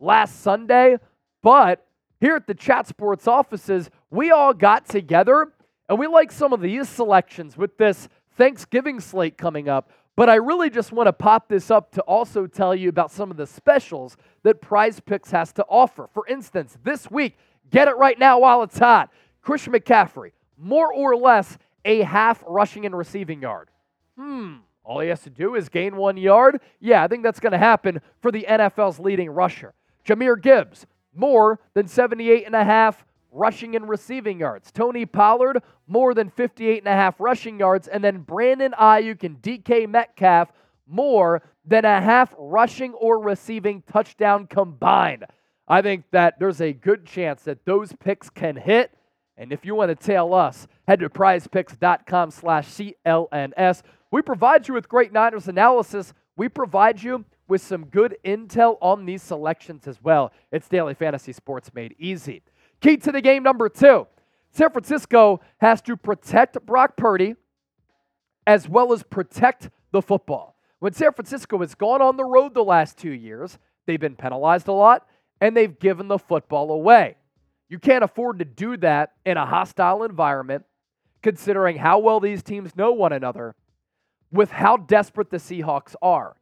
last 0.00 0.40
Sunday, 0.40 0.96
but 1.40 1.86
here 2.18 2.34
at 2.34 2.48
the 2.48 2.54
Chat 2.54 2.88
Sports 2.88 3.28
offices, 3.28 3.90
we 4.10 4.32
all 4.32 4.52
got 4.52 4.88
together 4.88 5.52
and 5.88 5.98
we 5.98 6.06
like 6.06 6.30
some 6.30 6.52
of 6.52 6.60
these 6.60 6.88
selections 6.88 7.56
with 7.56 7.76
this 7.78 8.08
Thanksgiving 8.36 9.00
slate 9.00 9.38
coming 9.38 9.68
up. 9.68 9.90
But 10.16 10.28
I 10.28 10.34
really 10.34 10.68
just 10.68 10.90
want 10.90 11.06
to 11.06 11.12
pop 11.12 11.48
this 11.48 11.70
up 11.70 11.92
to 11.92 12.02
also 12.02 12.46
tell 12.46 12.74
you 12.74 12.88
about 12.88 13.12
some 13.12 13.30
of 13.30 13.36
the 13.36 13.46
specials 13.46 14.16
that 14.42 14.60
PrizePicks 14.60 15.30
has 15.30 15.52
to 15.52 15.64
offer. 15.68 16.08
For 16.12 16.26
instance, 16.26 16.76
this 16.82 17.08
week, 17.10 17.36
get 17.70 17.86
it 17.86 17.96
right 17.96 18.18
now 18.18 18.40
while 18.40 18.62
it's 18.64 18.78
hot. 18.78 19.10
Christian 19.42 19.72
McCaffrey, 19.72 20.32
more 20.56 20.92
or 20.92 21.14
less 21.16 21.56
a 21.84 22.02
half 22.02 22.42
rushing 22.46 22.84
and 22.84 22.98
receiving 22.98 23.42
yard. 23.42 23.68
Hmm, 24.16 24.56
all 24.82 25.00
he 25.00 25.08
has 25.08 25.22
to 25.22 25.30
do 25.30 25.54
is 25.54 25.68
gain 25.68 25.96
one 25.96 26.16
yard. 26.16 26.60
Yeah, 26.80 27.04
I 27.04 27.06
think 27.06 27.22
that's 27.22 27.40
going 27.40 27.52
to 27.52 27.58
happen 27.58 28.00
for 28.20 28.32
the 28.32 28.44
NFL's 28.48 28.98
leading 28.98 29.30
rusher. 29.30 29.72
Jahmyr 30.04 30.40
Gibbs, 30.40 30.86
more 31.14 31.60
than 31.74 31.86
78 31.86 32.44
and 32.44 32.56
a 32.56 32.64
half 32.64 33.04
rushing 33.30 33.76
and 33.76 33.88
receiving 33.88 34.40
yards. 34.40 34.70
Tony 34.72 35.06
Pollard, 35.06 35.62
more 35.86 36.14
than 36.14 36.30
58 36.30 36.78
and 36.78 36.88
a 36.88 36.92
half 36.92 37.20
rushing 37.20 37.58
yards. 37.58 37.88
And 37.88 38.02
then 38.02 38.18
Brandon 38.18 38.72
Aiyuk 38.78 39.22
and 39.24 39.40
DK 39.40 39.88
Metcalf, 39.88 40.50
more 40.86 41.42
than 41.64 41.84
a 41.84 42.00
half 42.00 42.34
rushing 42.38 42.94
or 42.94 43.20
receiving 43.20 43.82
touchdown 43.82 44.46
combined. 44.46 45.24
I 45.66 45.82
think 45.82 46.04
that 46.12 46.38
there's 46.38 46.60
a 46.60 46.72
good 46.72 47.04
chance 47.04 47.42
that 47.42 47.64
those 47.66 47.92
picks 47.92 48.30
can 48.30 48.56
hit. 48.56 48.92
And 49.36 49.52
if 49.52 49.64
you 49.64 49.74
want 49.74 49.90
to 49.90 49.94
tail 49.94 50.34
us, 50.34 50.66
head 50.86 51.00
to 51.00 51.10
prizepicks.com 51.10 52.30
slash 52.30 52.68
CLNS. 52.68 53.82
We 54.10 54.22
provide 54.22 54.66
you 54.66 54.74
with 54.74 54.88
great 54.88 55.12
Niners 55.12 55.46
analysis. 55.46 56.14
We 56.36 56.48
provide 56.48 57.02
you 57.02 57.24
with 57.46 57.60
some 57.62 57.86
good 57.86 58.16
intel 58.24 58.78
on 58.80 59.04
these 59.04 59.22
selections 59.22 59.86
as 59.86 60.02
well. 60.02 60.32
It's 60.50 60.68
Daily 60.68 60.94
Fantasy 60.94 61.32
Sports 61.32 61.70
made 61.74 61.94
easy. 61.98 62.42
Key 62.80 62.96
to 62.98 63.12
the 63.12 63.20
game 63.20 63.42
number 63.42 63.68
two 63.68 64.06
San 64.50 64.70
Francisco 64.70 65.40
has 65.58 65.82
to 65.82 65.96
protect 65.96 66.64
Brock 66.64 66.96
Purdy 66.96 67.34
as 68.46 68.68
well 68.68 68.92
as 68.92 69.02
protect 69.02 69.68
the 69.92 70.00
football. 70.00 70.56
When 70.78 70.92
San 70.92 71.12
Francisco 71.12 71.58
has 71.58 71.74
gone 71.74 72.00
on 72.00 72.16
the 72.16 72.24
road 72.24 72.54
the 72.54 72.64
last 72.64 72.96
two 72.96 73.10
years, 73.10 73.58
they've 73.86 74.00
been 74.00 74.16
penalized 74.16 74.68
a 74.68 74.72
lot 74.72 75.06
and 75.40 75.56
they've 75.56 75.78
given 75.78 76.08
the 76.08 76.18
football 76.18 76.70
away. 76.70 77.16
You 77.68 77.78
can't 77.78 78.04
afford 78.04 78.38
to 78.38 78.44
do 78.44 78.76
that 78.78 79.12
in 79.26 79.36
a 79.36 79.44
hostile 79.44 80.02
environment, 80.02 80.64
considering 81.22 81.76
how 81.76 81.98
well 81.98 82.20
these 82.20 82.42
teams 82.42 82.74
know 82.74 82.92
one 82.92 83.12
another, 83.12 83.54
with 84.32 84.50
how 84.50 84.76
desperate 84.76 85.30
the 85.30 85.36
Seahawks 85.36 85.94
are. 86.00 86.36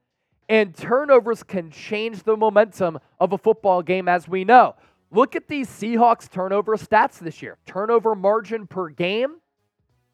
And 0.48 0.74
turnovers 0.74 1.42
can 1.42 1.70
change 1.70 2.22
the 2.22 2.36
momentum 2.36 3.00
of 3.18 3.32
a 3.32 3.38
football 3.38 3.82
game, 3.82 4.08
as 4.08 4.28
we 4.28 4.44
know. 4.44 4.76
Look 5.10 5.36
at 5.36 5.48
these 5.48 5.68
Seahawks 5.68 6.30
turnover 6.30 6.76
stats 6.76 7.18
this 7.18 7.40
year. 7.42 7.58
Turnover 7.66 8.14
margin 8.14 8.66
per 8.66 8.88
game, 8.88 9.36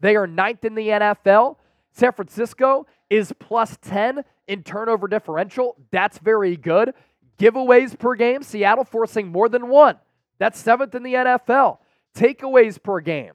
they 0.00 0.16
are 0.16 0.26
ninth 0.26 0.64
in 0.64 0.74
the 0.74 0.88
NFL. 0.88 1.56
San 1.92 2.12
Francisco 2.12 2.86
is 3.08 3.32
plus 3.38 3.78
10 3.82 4.24
in 4.48 4.62
turnover 4.62 5.08
differential. 5.08 5.76
That's 5.90 6.18
very 6.18 6.56
good. 6.56 6.92
Giveaways 7.38 7.98
per 7.98 8.14
game, 8.14 8.42
Seattle 8.42 8.84
forcing 8.84 9.28
more 9.28 9.48
than 9.48 9.68
one. 9.68 9.98
That's 10.38 10.58
seventh 10.58 10.94
in 10.94 11.02
the 11.02 11.14
NFL. 11.14 11.78
Takeaways 12.16 12.82
per 12.82 13.00
game, 13.00 13.32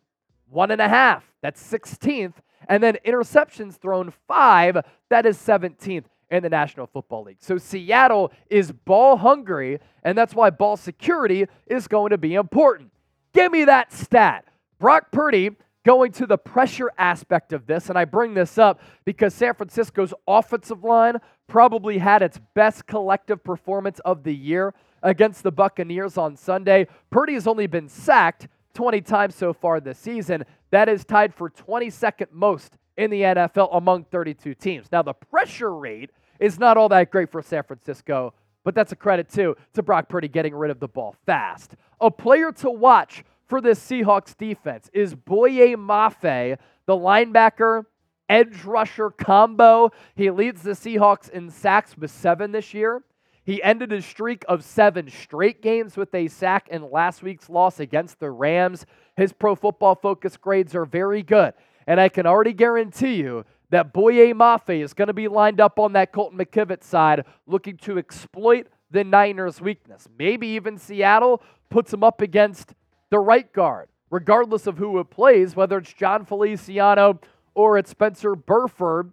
one 0.50 0.72
and 0.72 0.82
a 0.82 0.88
half. 0.88 1.24
That's 1.42 1.62
16th. 1.62 2.34
And 2.70 2.84
then 2.84 2.98
interceptions 3.06 3.76
thrown, 3.76 4.12
five. 4.28 4.78
That 5.10 5.26
is 5.26 5.38
17th 5.38 6.06
in 6.30 6.44
the 6.44 6.50
National 6.50 6.88
Football 6.88 7.24
League. 7.24 7.38
So 7.40 7.58
Seattle 7.58 8.32
is 8.50 8.72
ball 8.72 9.18
hungry, 9.18 9.80
and 10.04 10.18
that's 10.18 10.34
why 10.34 10.50
ball 10.50 10.78
security 10.78 11.48
is 11.68 11.88
going 11.88 12.12
to 12.12 12.18
be 12.18 12.36
important. 12.36 12.92
Give 13.34 13.52
me 13.52 13.66
that 13.66 13.94
stat. 13.94 14.46
Brock 14.80 15.12
Purdy 15.12 15.52
going 15.86 16.12
to 16.12 16.26
the 16.26 16.38
pressure 16.38 16.92
aspect 16.98 17.54
of 17.54 17.66
this, 17.66 17.90
and 17.90 17.98
I 17.98 18.06
bring 18.06 18.34
this 18.34 18.58
up 18.58 18.82
because 19.06 19.34
San 19.34 19.54
Francisco's 19.54 20.14
offensive 20.28 20.84
line 20.84 21.18
probably 21.48 21.98
had 21.98 22.22
its 22.22 22.40
best 22.54 22.86
collective 22.88 23.44
performance 23.44 24.00
of 24.00 24.24
the 24.24 24.36
year 24.36 24.74
against 25.02 25.44
the 25.44 25.52
Buccaneers 25.52 26.18
on 26.18 26.36
Sunday. 26.36 26.88
Purdy 27.10 27.36
has 27.36 27.48
only 27.48 27.68
been 27.68 27.88
sacked 27.88 28.48
20 28.74 29.02
times 29.02 29.34
so 29.34 29.54
far 29.54 29.80
this 29.80 29.98
season. 29.98 30.44
That 30.72 30.90
is 30.90 31.06
tied 31.06 31.34
for 31.34 31.50
22nd 31.50 32.28
most 32.32 32.78
in 32.98 33.10
the 33.10 33.22
NFL 33.22 33.70
among 33.76 34.06
32 34.06 34.56
teams. 34.56 34.88
Now, 34.92 35.04
the 35.04 35.14
pressure 35.14 35.74
rate 35.74 36.12
is 36.40 36.60
not 36.60 36.78
all 36.78 36.90
that 36.90 37.12
great 37.12 37.32
for 37.32 37.42
San 37.42 37.64
Francisco, 37.64 38.34
but 38.64 38.76
that's 38.76 38.92
a 38.92 38.96
credit 38.96 39.30
too 39.30 39.56
to 39.74 39.84
Brock 39.84 40.10
Purdy 40.10 40.28
getting 40.28 40.56
rid 40.56 40.72
of 40.72 40.80
the 40.80 40.88
ball 40.88 41.16
fast. 41.26 41.76
A 42.02 42.12
player 42.12 42.52
to 42.54 42.70
watch 42.70 43.24
for 43.48 43.62
this 43.62 43.80
Seahawks 43.80 44.36
defense 44.36 44.90
is 44.94 45.16
Boye 45.16 45.76
Mafe, 45.76 46.58
the 46.86 46.94
linebacker 46.94 47.86
edge 48.30 48.64
rusher 48.66 49.10
combo. 49.10 49.92
He 50.16 50.30
leads 50.32 50.64
the 50.64 50.72
Seahawks 50.72 51.30
in 51.30 51.50
sacks 51.50 51.98
with 51.98 52.12
seven 52.12 52.52
this 52.52 52.74
year. 52.74 53.04
He 53.46 53.64
ended 53.64 53.92
his 53.92 54.06
streak 54.06 54.44
of 54.50 54.66
seven 54.66 55.10
straight 55.10 55.62
games 55.62 55.96
with 55.96 56.14
a 56.14 56.28
sack 56.28 56.68
in 56.70 56.92
last 56.92 57.24
week's 57.24 57.50
loss 57.50 57.80
against 57.80 58.20
the 58.20 58.30
Rams. 58.30 58.86
His 59.16 59.32
pro 59.32 59.56
football 59.56 59.96
focus 59.96 60.36
grades 60.36 60.76
are 60.76 60.86
very 60.86 61.24
good. 61.24 61.54
And 61.88 62.00
I 62.00 62.10
can 62.10 62.26
already 62.26 62.54
guarantee 62.54 63.16
you 63.16 63.46
that 63.70 63.94
Boye 63.94 64.34
Mafe 64.34 64.82
is 64.82 64.94
going 64.94 65.08
to 65.08 65.14
be 65.14 65.28
lined 65.28 65.60
up 65.60 65.80
on 65.80 65.94
that 65.94 66.12
Colton 66.12 66.38
McKivitz 66.38 66.84
side, 66.84 67.26
looking 67.48 67.78
to 67.78 67.98
exploit 67.98 68.68
the 68.92 69.04
Niners' 69.04 69.60
weakness. 69.60 70.08
Maybe 70.18 70.48
even 70.50 70.78
Seattle 70.78 71.42
puts 71.70 71.94
him 71.94 72.04
up 72.04 72.22
against 72.22 72.74
the 73.10 73.20
right 73.20 73.52
guard, 73.52 73.88
regardless 74.10 74.68
of 74.68 74.78
who 74.78 75.00
it 75.00 75.10
plays, 75.10 75.56
whether 75.56 75.78
it's 75.78 75.94
Jon 75.94 76.26
Feliciano 76.26 77.20
or 77.54 77.78
it's 77.78 77.90
Spencer 77.90 78.36
Burford 78.36 79.12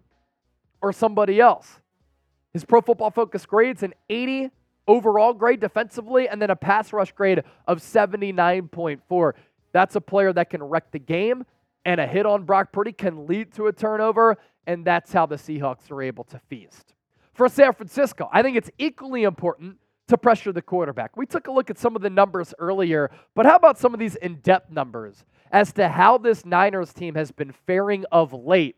or 0.81 0.93
somebody 0.93 1.39
else. 1.39 1.79
His 2.53 2.63
pro 2.63 2.79
football 2.81 3.11
focus 3.11 3.45
grades 3.45 3.83
an 3.83 3.93
80 4.09 4.51
overall 4.87 5.33
grade 5.33 5.59
defensively 5.59 6.29
and 6.29 6.41
then 6.41 6.49
a 6.49 6.55
pass 6.55 6.93
rush 6.93 7.11
grade 7.11 7.43
of 7.67 7.79
79.4. 7.79 9.33
That's 9.73 9.95
a 9.95 10.01
player 10.01 10.31
that 10.31 10.49
can 10.49 10.63
wreck 10.63 10.91
the 10.91 10.99
game, 10.99 11.45
and 11.85 12.01
a 12.01 12.07
hit 12.07 12.25
on 12.25 12.43
Brock 12.43 12.71
Purdy 12.71 12.91
can 12.91 13.27
lead 13.27 13.53
to 13.53 13.67
a 13.67 13.73
turnover, 13.73 14.37
and 14.67 14.83
that's 14.83 15.13
how 15.13 15.25
the 15.25 15.35
Seahawks 15.35 15.91
are 15.91 16.01
able 16.01 16.23
to 16.25 16.39
feast. 16.49 16.93
For 17.33 17.47
San 17.47 17.73
Francisco, 17.73 18.27
I 18.33 18.41
think 18.41 18.57
it's 18.57 18.71
equally 18.77 19.23
important 19.23 19.77
to 20.07 20.17
pressure 20.17 20.51
the 20.51 20.61
quarterback. 20.61 21.15
We 21.15 21.25
took 21.25 21.47
a 21.47 21.51
look 21.51 21.69
at 21.69 21.77
some 21.77 21.95
of 21.95 22.01
the 22.01 22.09
numbers 22.09 22.53
earlier, 22.59 23.11
but 23.35 23.45
how 23.45 23.55
about 23.55 23.77
some 23.77 23.93
of 23.93 23.99
these 23.99 24.15
in 24.15 24.35
depth 24.35 24.71
numbers 24.71 25.23
as 25.51 25.73
to 25.73 25.87
how 25.89 26.17
this 26.17 26.45
Niners 26.45 26.93
team 26.93 27.15
has 27.15 27.31
been 27.31 27.51
faring 27.51 28.05
of 28.11 28.33
late 28.33 28.75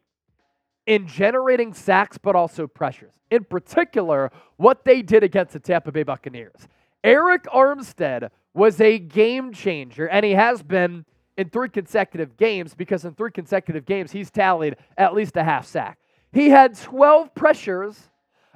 in 0.86 1.08
generating 1.08 1.74
sacks, 1.74 2.18
but 2.18 2.36
also 2.36 2.68
pressures? 2.68 3.14
In 3.30 3.44
particular, 3.44 4.32
what 4.56 4.86
they 4.86 5.02
did 5.02 5.24
against 5.24 5.54
the 5.54 5.60
Tampa 5.60 5.92
Bay 5.92 6.04
Buccaneers. 6.04 6.68
Arik 7.04 7.44
Armstead 7.54 8.30
was 8.54 8.82
a 8.82 8.98
game 8.98 9.54
changer, 9.54 10.08
and 10.08 10.26
he 10.26 10.32
has 10.32 10.64
been 10.64 11.06
in 11.38 11.50
three 11.50 11.70
consecutive 11.70 12.36
games 12.36 12.74
because 12.74 13.06
in 13.06 13.14
three 13.14 13.32
consecutive 13.32 13.86
games, 13.86 14.12
he's 14.12 14.32
tallied 14.32 14.76
at 14.98 15.14
least 15.14 15.38
a 15.38 15.44
half 15.44 15.66
sack. 15.66 16.00
He 16.34 16.50
had 16.50 16.78
12 16.78 17.34
pressures 17.36 18.10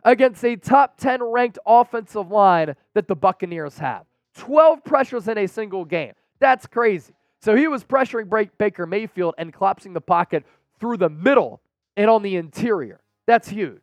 against 0.04 0.44
a 0.44 0.56
top 0.56 0.98
10 0.98 1.24
ranked 1.24 1.60
offensive 1.66 2.30
line 2.30 2.76
that 2.96 3.08
the 3.08 3.16
Buccaneers 3.16 3.78
have. 3.78 4.06
12 4.36 4.84
pressures 4.84 5.28
in 5.28 5.38
a 5.38 5.48
single 5.48 5.86
game. 5.86 6.14
That's 6.40 6.66
crazy. 6.66 7.14
So 7.42 7.56
he 7.56 7.68
was 7.68 7.84
pressuring 7.84 8.50
Baker 8.58 8.86
Mayfield 8.86 9.36
and 9.38 9.54
collapsing 9.54 9.94
the 9.94 10.02
pocket 10.02 10.44
through 10.80 10.98
the 10.98 11.10
middle 11.10 11.62
and 11.98 12.10
on 12.10 12.24
the 12.24 12.36
interior. 12.36 13.02
That's 13.28 13.48
huge. 13.48 13.82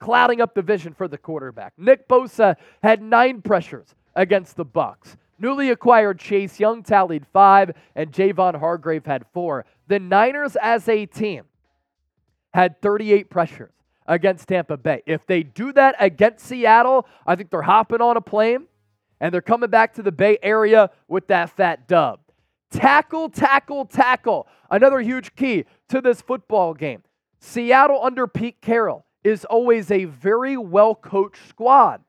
Clouding 0.00 0.40
up 0.40 0.54
the 0.54 0.62
vision 0.62 0.94
for 0.94 1.06
the 1.06 1.18
quarterback. 1.18 1.74
Nick 1.76 2.08
Bosa 2.08 2.56
had 2.82 3.00
nine 3.02 3.40
pressures 3.40 3.94
against 4.16 4.56
the 4.56 4.64
Bucks. 4.64 5.16
Newly 5.38 5.70
acquired 5.70 6.18
Chase 6.18 6.60
Young 6.60 6.82
tallied 6.82 7.26
five, 7.32 7.72
and 7.94 8.12
Javon 8.12 8.58
Hargrave 8.58 9.06
had 9.06 9.24
four. 9.32 9.64
The 9.88 9.98
Niners 9.98 10.56
as 10.56 10.88
a 10.88 11.06
team 11.06 11.44
had 12.54 12.80
38 12.80 13.30
pressures 13.30 13.72
against 14.06 14.48
Tampa 14.48 14.76
Bay. 14.76 15.02
If 15.06 15.26
they 15.26 15.42
do 15.42 15.72
that 15.72 15.96
against 15.98 16.46
Seattle, 16.46 17.06
I 17.26 17.36
think 17.36 17.50
they're 17.50 17.62
hopping 17.62 18.00
on 18.00 18.16
a 18.16 18.20
plane 18.20 18.66
and 19.20 19.32
they're 19.32 19.40
coming 19.40 19.70
back 19.70 19.94
to 19.94 20.02
the 20.02 20.12
Bay 20.12 20.38
Area 20.42 20.90
with 21.08 21.28
that 21.28 21.50
fat 21.50 21.86
dub. 21.86 22.20
Tackle, 22.70 23.28
tackle, 23.28 23.84
tackle. 23.84 24.48
Another 24.70 25.00
huge 25.00 25.34
key 25.36 25.64
to 25.88 26.00
this 26.00 26.20
football 26.20 26.74
game. 26.74 27.02
Seattle 27.38 28.00
under 28.02 28.26
Pete 28.26 28.60
Carroll 28.60 29.04
is 29.22 29.44
always 29.44 29.90
a 29.90 30.06
very 30.06 30.56
well 30.56 30.94
coached 30.94 31.48
squad. 31.48 32.02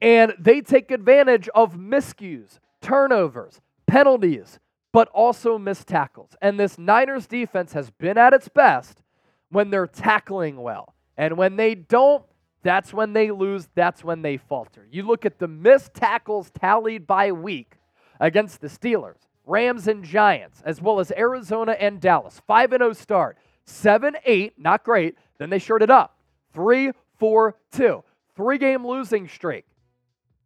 And 0.00 0.34
they 0.38 0.60
take 0.60 0.90
advantage 0.90 1.48
of 1.54 1.74
miscues, 1.74 2.58
turnovers, 2.80 3.60
penalties, 3.86 4.58
but 4.92 5.08
also 5.08 5.58
missed 5.58 5.86
tackles. 5.86 6.36
And 6.40 6.58
this 6.58 6.78
Niners 6.78 7.26
defense 7.26 7.72
has 7.74 7.90
been 7.90 8.18
at 8.18 8.32
its 8.32 8.48
best 8.48 9.02
when 9.50 9.70
they're 9.70 9.86
tackling 9.86 10.60
well. 10.60 10.94
And 11.16 11.36
when 11.36 11.56
they 11.56 11.74
don't, 11.74 12.24
that's 12.62 12.92
when 12.92 13.12
they 13.12 13.30
lose, 13.30 13.68
that's 13.74 14.04
when 14.04 14.22
they 14.22 14.36
falter. 14.36 14.86
You 14.90 15.02
look 15.02 15.24
at 15.24 15.38
the 15.38 15.48
missed 15.48 15.94
tackles 15.94 16.50
tallied 16.50 17.06
by 17.06 17.32
week 17.32 17.76
against 18.18 18.60
the 18.60 18.68
Steelers, 18.68 19.18
Rams, 19.46 19.88
and 19.88 20.04
Giants, 20.04 20.62
as 20.64 20.80
well 20.80 21.00
as 21.00 21.10
Arizona 21.16 21.72
and 21.72 22.00
Dallas. 22.00 22.40
5 22.46 22.72
and 22.72 22.80
0 22.80 22.92
start, 22.92 23.38
7 23.64 24.16
8, 24.24 24.58
not 24.58 24.84
great. 24.84 25.16
Then 25.38 25.50
they 25.50 25.58
shorted 25.58 25.90
up 25.90 26.18
3 26.52 26.92
4 27.18 27.54
2. 27.72 28.04
Three 28.36 28.58
game 28.58 28.86
losing 28.86 29.28
streak. 29.28 29.64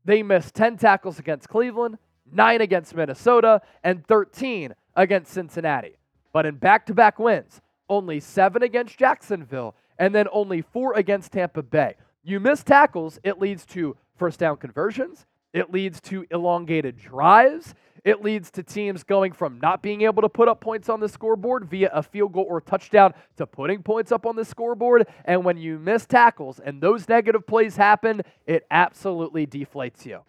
They 0.04 0.22
missed 0.22 0.54
10 0.54 0.76
tackles 0.76 1.18
against 1.18 1.48
Cleveland, 1.48 1.98
9 2.30 2.60
against 2.60 2.94
Minnesota, 2.94 3.62
and 3.82 4.06
13 4.06 4.74
against 4.96 5.32
Cincinnati. 5.32 5.96
But 6.32 6.46
in 6.46 6.56
back 6.56 6.86
to 6.86 6.94
back 6.94 7.18
wins, 7.18 7.60
only 7.88 8.20
seven 8.20 8.62
against 8.62 8.98
Jacksonville, 8.98 9.74
and 9.98 10.14
then 10.14 10.26
only 10.32 10.62
four 10.62 10.94
against 10.94 11.32
Tampa 11.32 11.62
Bay. 11.62 11.94
You 12.22 12.40
miss 12.40 12.62
tackles, 12.62 13.18
it 13.22 13.38
leads 13.38 13.66
to 13.66 13.96
first 14.16 14.40
down 14.40 14.56
conversions, 14.56 15.26
it 15.52 15.70
leads 15.70 16.00
to 16.02 16.26
elongated 16.30 16.96
drives, 16.96 17.74
it 18.04 18.22
leads 18.22 18.50
to 18.52 18.62
teams 18.62 19.02
going 19.02 19.32
from 19.32 19.58
not 19.60 19.82
being 19.82 20.02
able 20.02 20.22
to 20.22 20.28
put 20.28 20.46
up 20.46 20.60
points 20.60 20.88
on 20.90 21.00
the 21.00 21.08
scoreboard 21.08 21.64
via 21.64 21.90
a 21.92 22.02
field 22.02 22.34
goal 22.34 22.46
or 22.48 22.60
touchdown 22.60 23.14
to 23.36 23.46
putting 23.46 23.82
points 23.82 24.12
up 24.12 24.26
on 24.26 24.36
the 24.36 24.44
scoreboard. 24.44 25.06
And 25.24 25.44
when 25.44 25.56
you 25.56 25.78
miss 25.78 26.04
tackles 26.04 26.60
and 26.60 26.80
those 26.80 27.08
negative 27.08 27.46
plays 27.46 27.76
happen, 27.76 28.22
it 28.46 28.66
absolutely 28.70 29.46
deflates 29.46 30.04
you. 30.04 30.20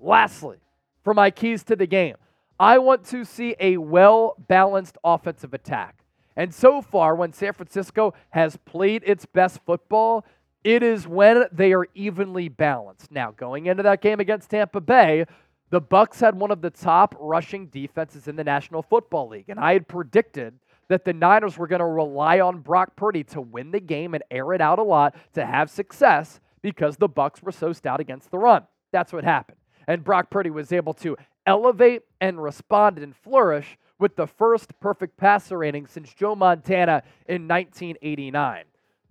Lastly, 0.00 0.58
for 1.04 1.14
my 1.14 1.30
keys 1.30 1.62
to 1.64 1.76
the 1.76 1.86
game, 1.86 2.16
I 2.58 2.78
want 2.78 3.04
to 3.06 3.24
see 3.24 3.54
a 3.60 3.76
well 3.76 4.34
balanced 4.48 4.98
offensive 5.04 5.54
attack. 5.54 6.04
And 6.36 6.52
so 6.52 6.82
far, 6.82 7.14
when 7.14 7.32
San 7.32 7.52
Francisco 7.52 8.12
has 8.30 8.56
played 8.64 9.04
its 9.06 9.24
best 9.24 9.60
football, 9.64 10.24
it 10.64 10.82
is 10.82 11.06
when 11.06 11.44
they 11.52 11.72
are 11.72 11.86
evenly 11.94 12.48
balanced. 12.48 13.12
Now, 13.12 13.30
going 13.30 13.66
into 13.66 13.84
that 13.84 14.00
game 14.00 14.18
against 14.18 14.50
Tampa 14.50 14.80
Bay, 14.80 15.26
the 15.74 15.80
Bucks 15.80 16.20
had 16.20 16.36
one 16.36 16.52
of 16.52 16.62
the 16.62 16.70
top 16.70 17.16
rushing 17.18 17.66
defenses 17.66 18.28
in 18.28 18.36
the 18.36 18.44
National 18.44 18.80
Football 18.80 19.30
League, 19.30 19.48
and 19.48 19.58
I 19.58 19.72
had 19.72 19.88
predicted 19.88 20.54
that 20.86 21.04
the 21.04 21.12
Niners 21.12 21.58
were 21.58 21.66
going 21.66 21.80
to 21.80 21.84
rely 21.84 22.38
on 22.38 22.60
Brock 22.60 22.94
Purdy 22.94 23.24
to 23.24 23.40
win 23.40 23.72
the 23.72 23.80
game 23.80 24.14
and 24.14 24.22
air 24.30 24.52
it 24.52 24.60
out 24.60 24.78
a 24.78 24.84
lot 24.84 25.16
to 25.32 25.44
have 25.44 25.68
success 25.68 26.38
because 26.62 26.96
the 26.96 27.08
Bucks 27.08 27.42
were 27.42 27.50
so 27.50 27.72
stout 27.72 27.98
against 27.98 28.30
the 28.30 28.38
run. 28.38 28.62
That's 28.92 29.12
what 29.12 29.24
happened. 29.24 29.58
And 29.88 30.04
Brock 30.04 30.30
Purdy 30.30 30.48
was 30.48 30.72
able 30.72 30.94
to 30.94 31.16
elevate 31.44 32.02
and 32.20 32.40
respond 32.40 33.00
and 33.00 33.16
flourish 33.16 33.76
with 33.98 34.14
the 34.14 34.28
first 34.28 34.78
perfect 34.78 35.16
passer 35.16 35.58
rating 35.58 35.88
since 35.88 36.14
Joe 36.14 36.36
Montana 36.36 37.02
in 37.26 37.48
1989. 37.48 38.62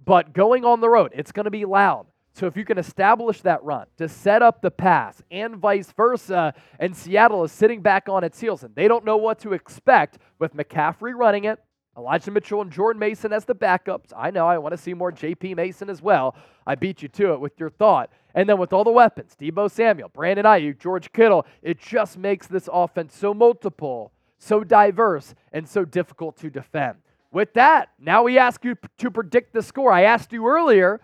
But 0.05 0.31
going 0.31 0.63
on 0.63 0.79
the 0.79 0.87
road, 0.87 1.11
it's 1.13 1.33
going 1.33 1.43
to 1.43 1.51
be 1.51 1.65
loud. 1.65 2.05
So 2.33 2.47
if 2.47 2.57
you 2.57 2.65
can 2.65 2.77
establish 2.77 3.41
that 3.41 3.63
run 3.63 3.85
to 3.97 4.09
set 4.09 4.41
up 4.41 4.61
the 4.61 4.71
pass 4.71 5.21
and 5.29 5.57
vice 5.57 5.91
versa, 5.91 6.53
and 6.79 6.95
Seattle 6.95 7.43
is 7.43 7.51
sitting 7.51 7.81
back 7.81 8.09
on 8.09 8.23
its 8.23 8.39
heels 8.39 8.63
and 8.63 8.75
they 8.75 8.87
don't 8.87 9.05
know 9.05 9.17
what 9.17 9.39
to 9.39 9.53
expect 9.53 10.17
with 10.39 10.55
McCaffrey 10.55 11.13
running 11.15 11.43
it, 11.45 11.59
Elijah 11.95 12.31
Mitchell 12.31 12.61
and 12.61 12.71
Jordan 12.71 12.99
Mason 12.99 13.31
as 13.31 13.45
the 13.45 13.53
backups. 13.53 14.11
I 14.17 14.31
know 14.31 14.47
I 14.47 14.57
want 14.57 14.73
to 14.73 14.77
see 14.77 14.95
more 14.95 15.11
JP 15.11 15.55
Mason 15.55 15.89
as 15.89 16.01
well. 16.01 16.35
I 16.65 16.73
beat 16.73 17.03
you 17.03 17.07
to 17.09 17.33
it 17.33 17.39
with 17.39 17.59
your 17.59 17.69
thought. 17.69 18.09
And 18.33 18.49
then 18.49 18.57
with 18.57 18.73
all 18.73 18.83
the 18.83 18.91
weapons, 18.91 19.35
Deebo 19.39 19.69
Samuel, 19.69 20.09
Brandon 20.09 20.45
Aiyuk, 20.45 20.79
George 20.79 21.11
Kittle, 21.13 21.45
it 21.61 21.79
just 21.79 22.17
makes 22.17 22.47
this 22.47 22.67
offense 22.71 23.15
so 23.15 23.35
multiple 23.35 24.11
so 24.43 24.63
diverse, 24.63 25.33
and 25.51 25.67
so 25.67 25.85
difficult 25.85 26.37
to 26.37 26.49
defend. 26.49 26.97
With 27.31 27.53
that, 27.53 27.89
now 27.97 28.23
we 28.23 28.37
ask 28.37 28.63
you 28.63 28.75
to 28.99 29.09
predict 29.09 29.53
the 29.53 29.63
score. 29.63 29.91
I 29.91 30.03
asked 30.03 30.33
you 30.33 30.45
earlier 30.47 30.99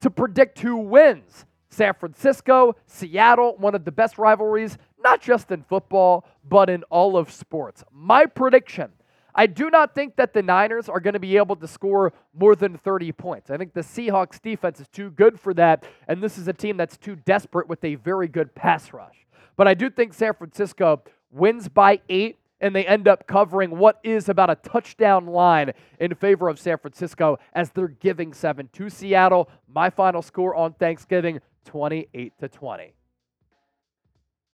to 0.00 0.10
predict 0.10 0.58
who 0.60 0.76
wins. 0.76 1.44
San 1.68 1.94
Francisco, 1.94 2.74
Seattle, 2.86 3.56
one 3.58 3.74
of 3.74 3.84
the 3.84 3.92
best 3.92 4.18
rivalries, 4.18 4.78
not 5.02 5.20
just 5.20 5.50
in 5.50 5.62
football, 5.62 6.26
but 6.48 6.70
in 6.70 6.82
all 6.84 7.16
of 7.16 7.30
sports. 7.30 7.84
My 7.92 8.26
prediction 8.26 8.92
I 9.38 9.46
do 9.46 9.68
not 9.68 9.94
think 9.94 10.16
that 10.16 10.32
the 10.32 10.42
Niners 10.42 10.88
are 10.88 10.98
going 10.98 11.12
to 11.12 11.20
be 11.20 11.36
able 11.36 11.56
to 11.56 11.68
score 11.68 12.14
more 12.34 12.56
than 12.56 12.78
30 12.78 13.12
points. 13.12 13.50
I 13.50 13.58
think 13.58 13.74
the 13.74 13.82
Seahawks 13.82 14.40
defense 14.40 14.80
is 14.80 14.88
too 14.88 15.10
good 15.10 15.38
for 15.38 15.52
that, 15.54 15.84
and 16.08 16.22
this 16.22 16.38
is 16.38 16.48
a 16.48 16.54
team 16.54 16.78
that's 16.78 16.96
too 16.96 17.16
desperate 17.16 17.68
with 17.68 17.84
a 17.84 17.96
very 17.96 18.28
good 18.28 18.54
pass 18.54 18.94
rush. 18.94 19.26
But 19.56 19.68
I 19.68 19.74
do 19.74 19.90
think 19.90 20.14
San 20.14 20.32
Francisco 20.32 21.02
wins 21.30 21.68
by 21.68 22.00
eight 22.08 22.38
and 22.60 22.74
they 22.74 22.86
end 22.86 23.06
up 23.06 23.26
covering 23.26 23.78
what 23.78 24.00
is 24.02 24.28
about 24.28 24.50
a 24.50 24.56
touchdown 24.56 25.26
line 25.26 25.72
in 26.00 26.14
favor 26.14 26.48
of 26.48 26.58
San 26.58 26.78
Francisco 26.78 27.38
as 27.52 27.70
they're 27.70 27.88
giving 27.88 28.32
seven 28.32 28.68
to 28.72 28.88
Seattle. 28.88 29.48
My 29.72 29.90
final 29.90 30.22
score 30.22 30.54
on 30.54 30.72
Thanksgiving 30.74 31.40
28 31.64 32.32
to 32.40 32.48
20. 32.48 32.95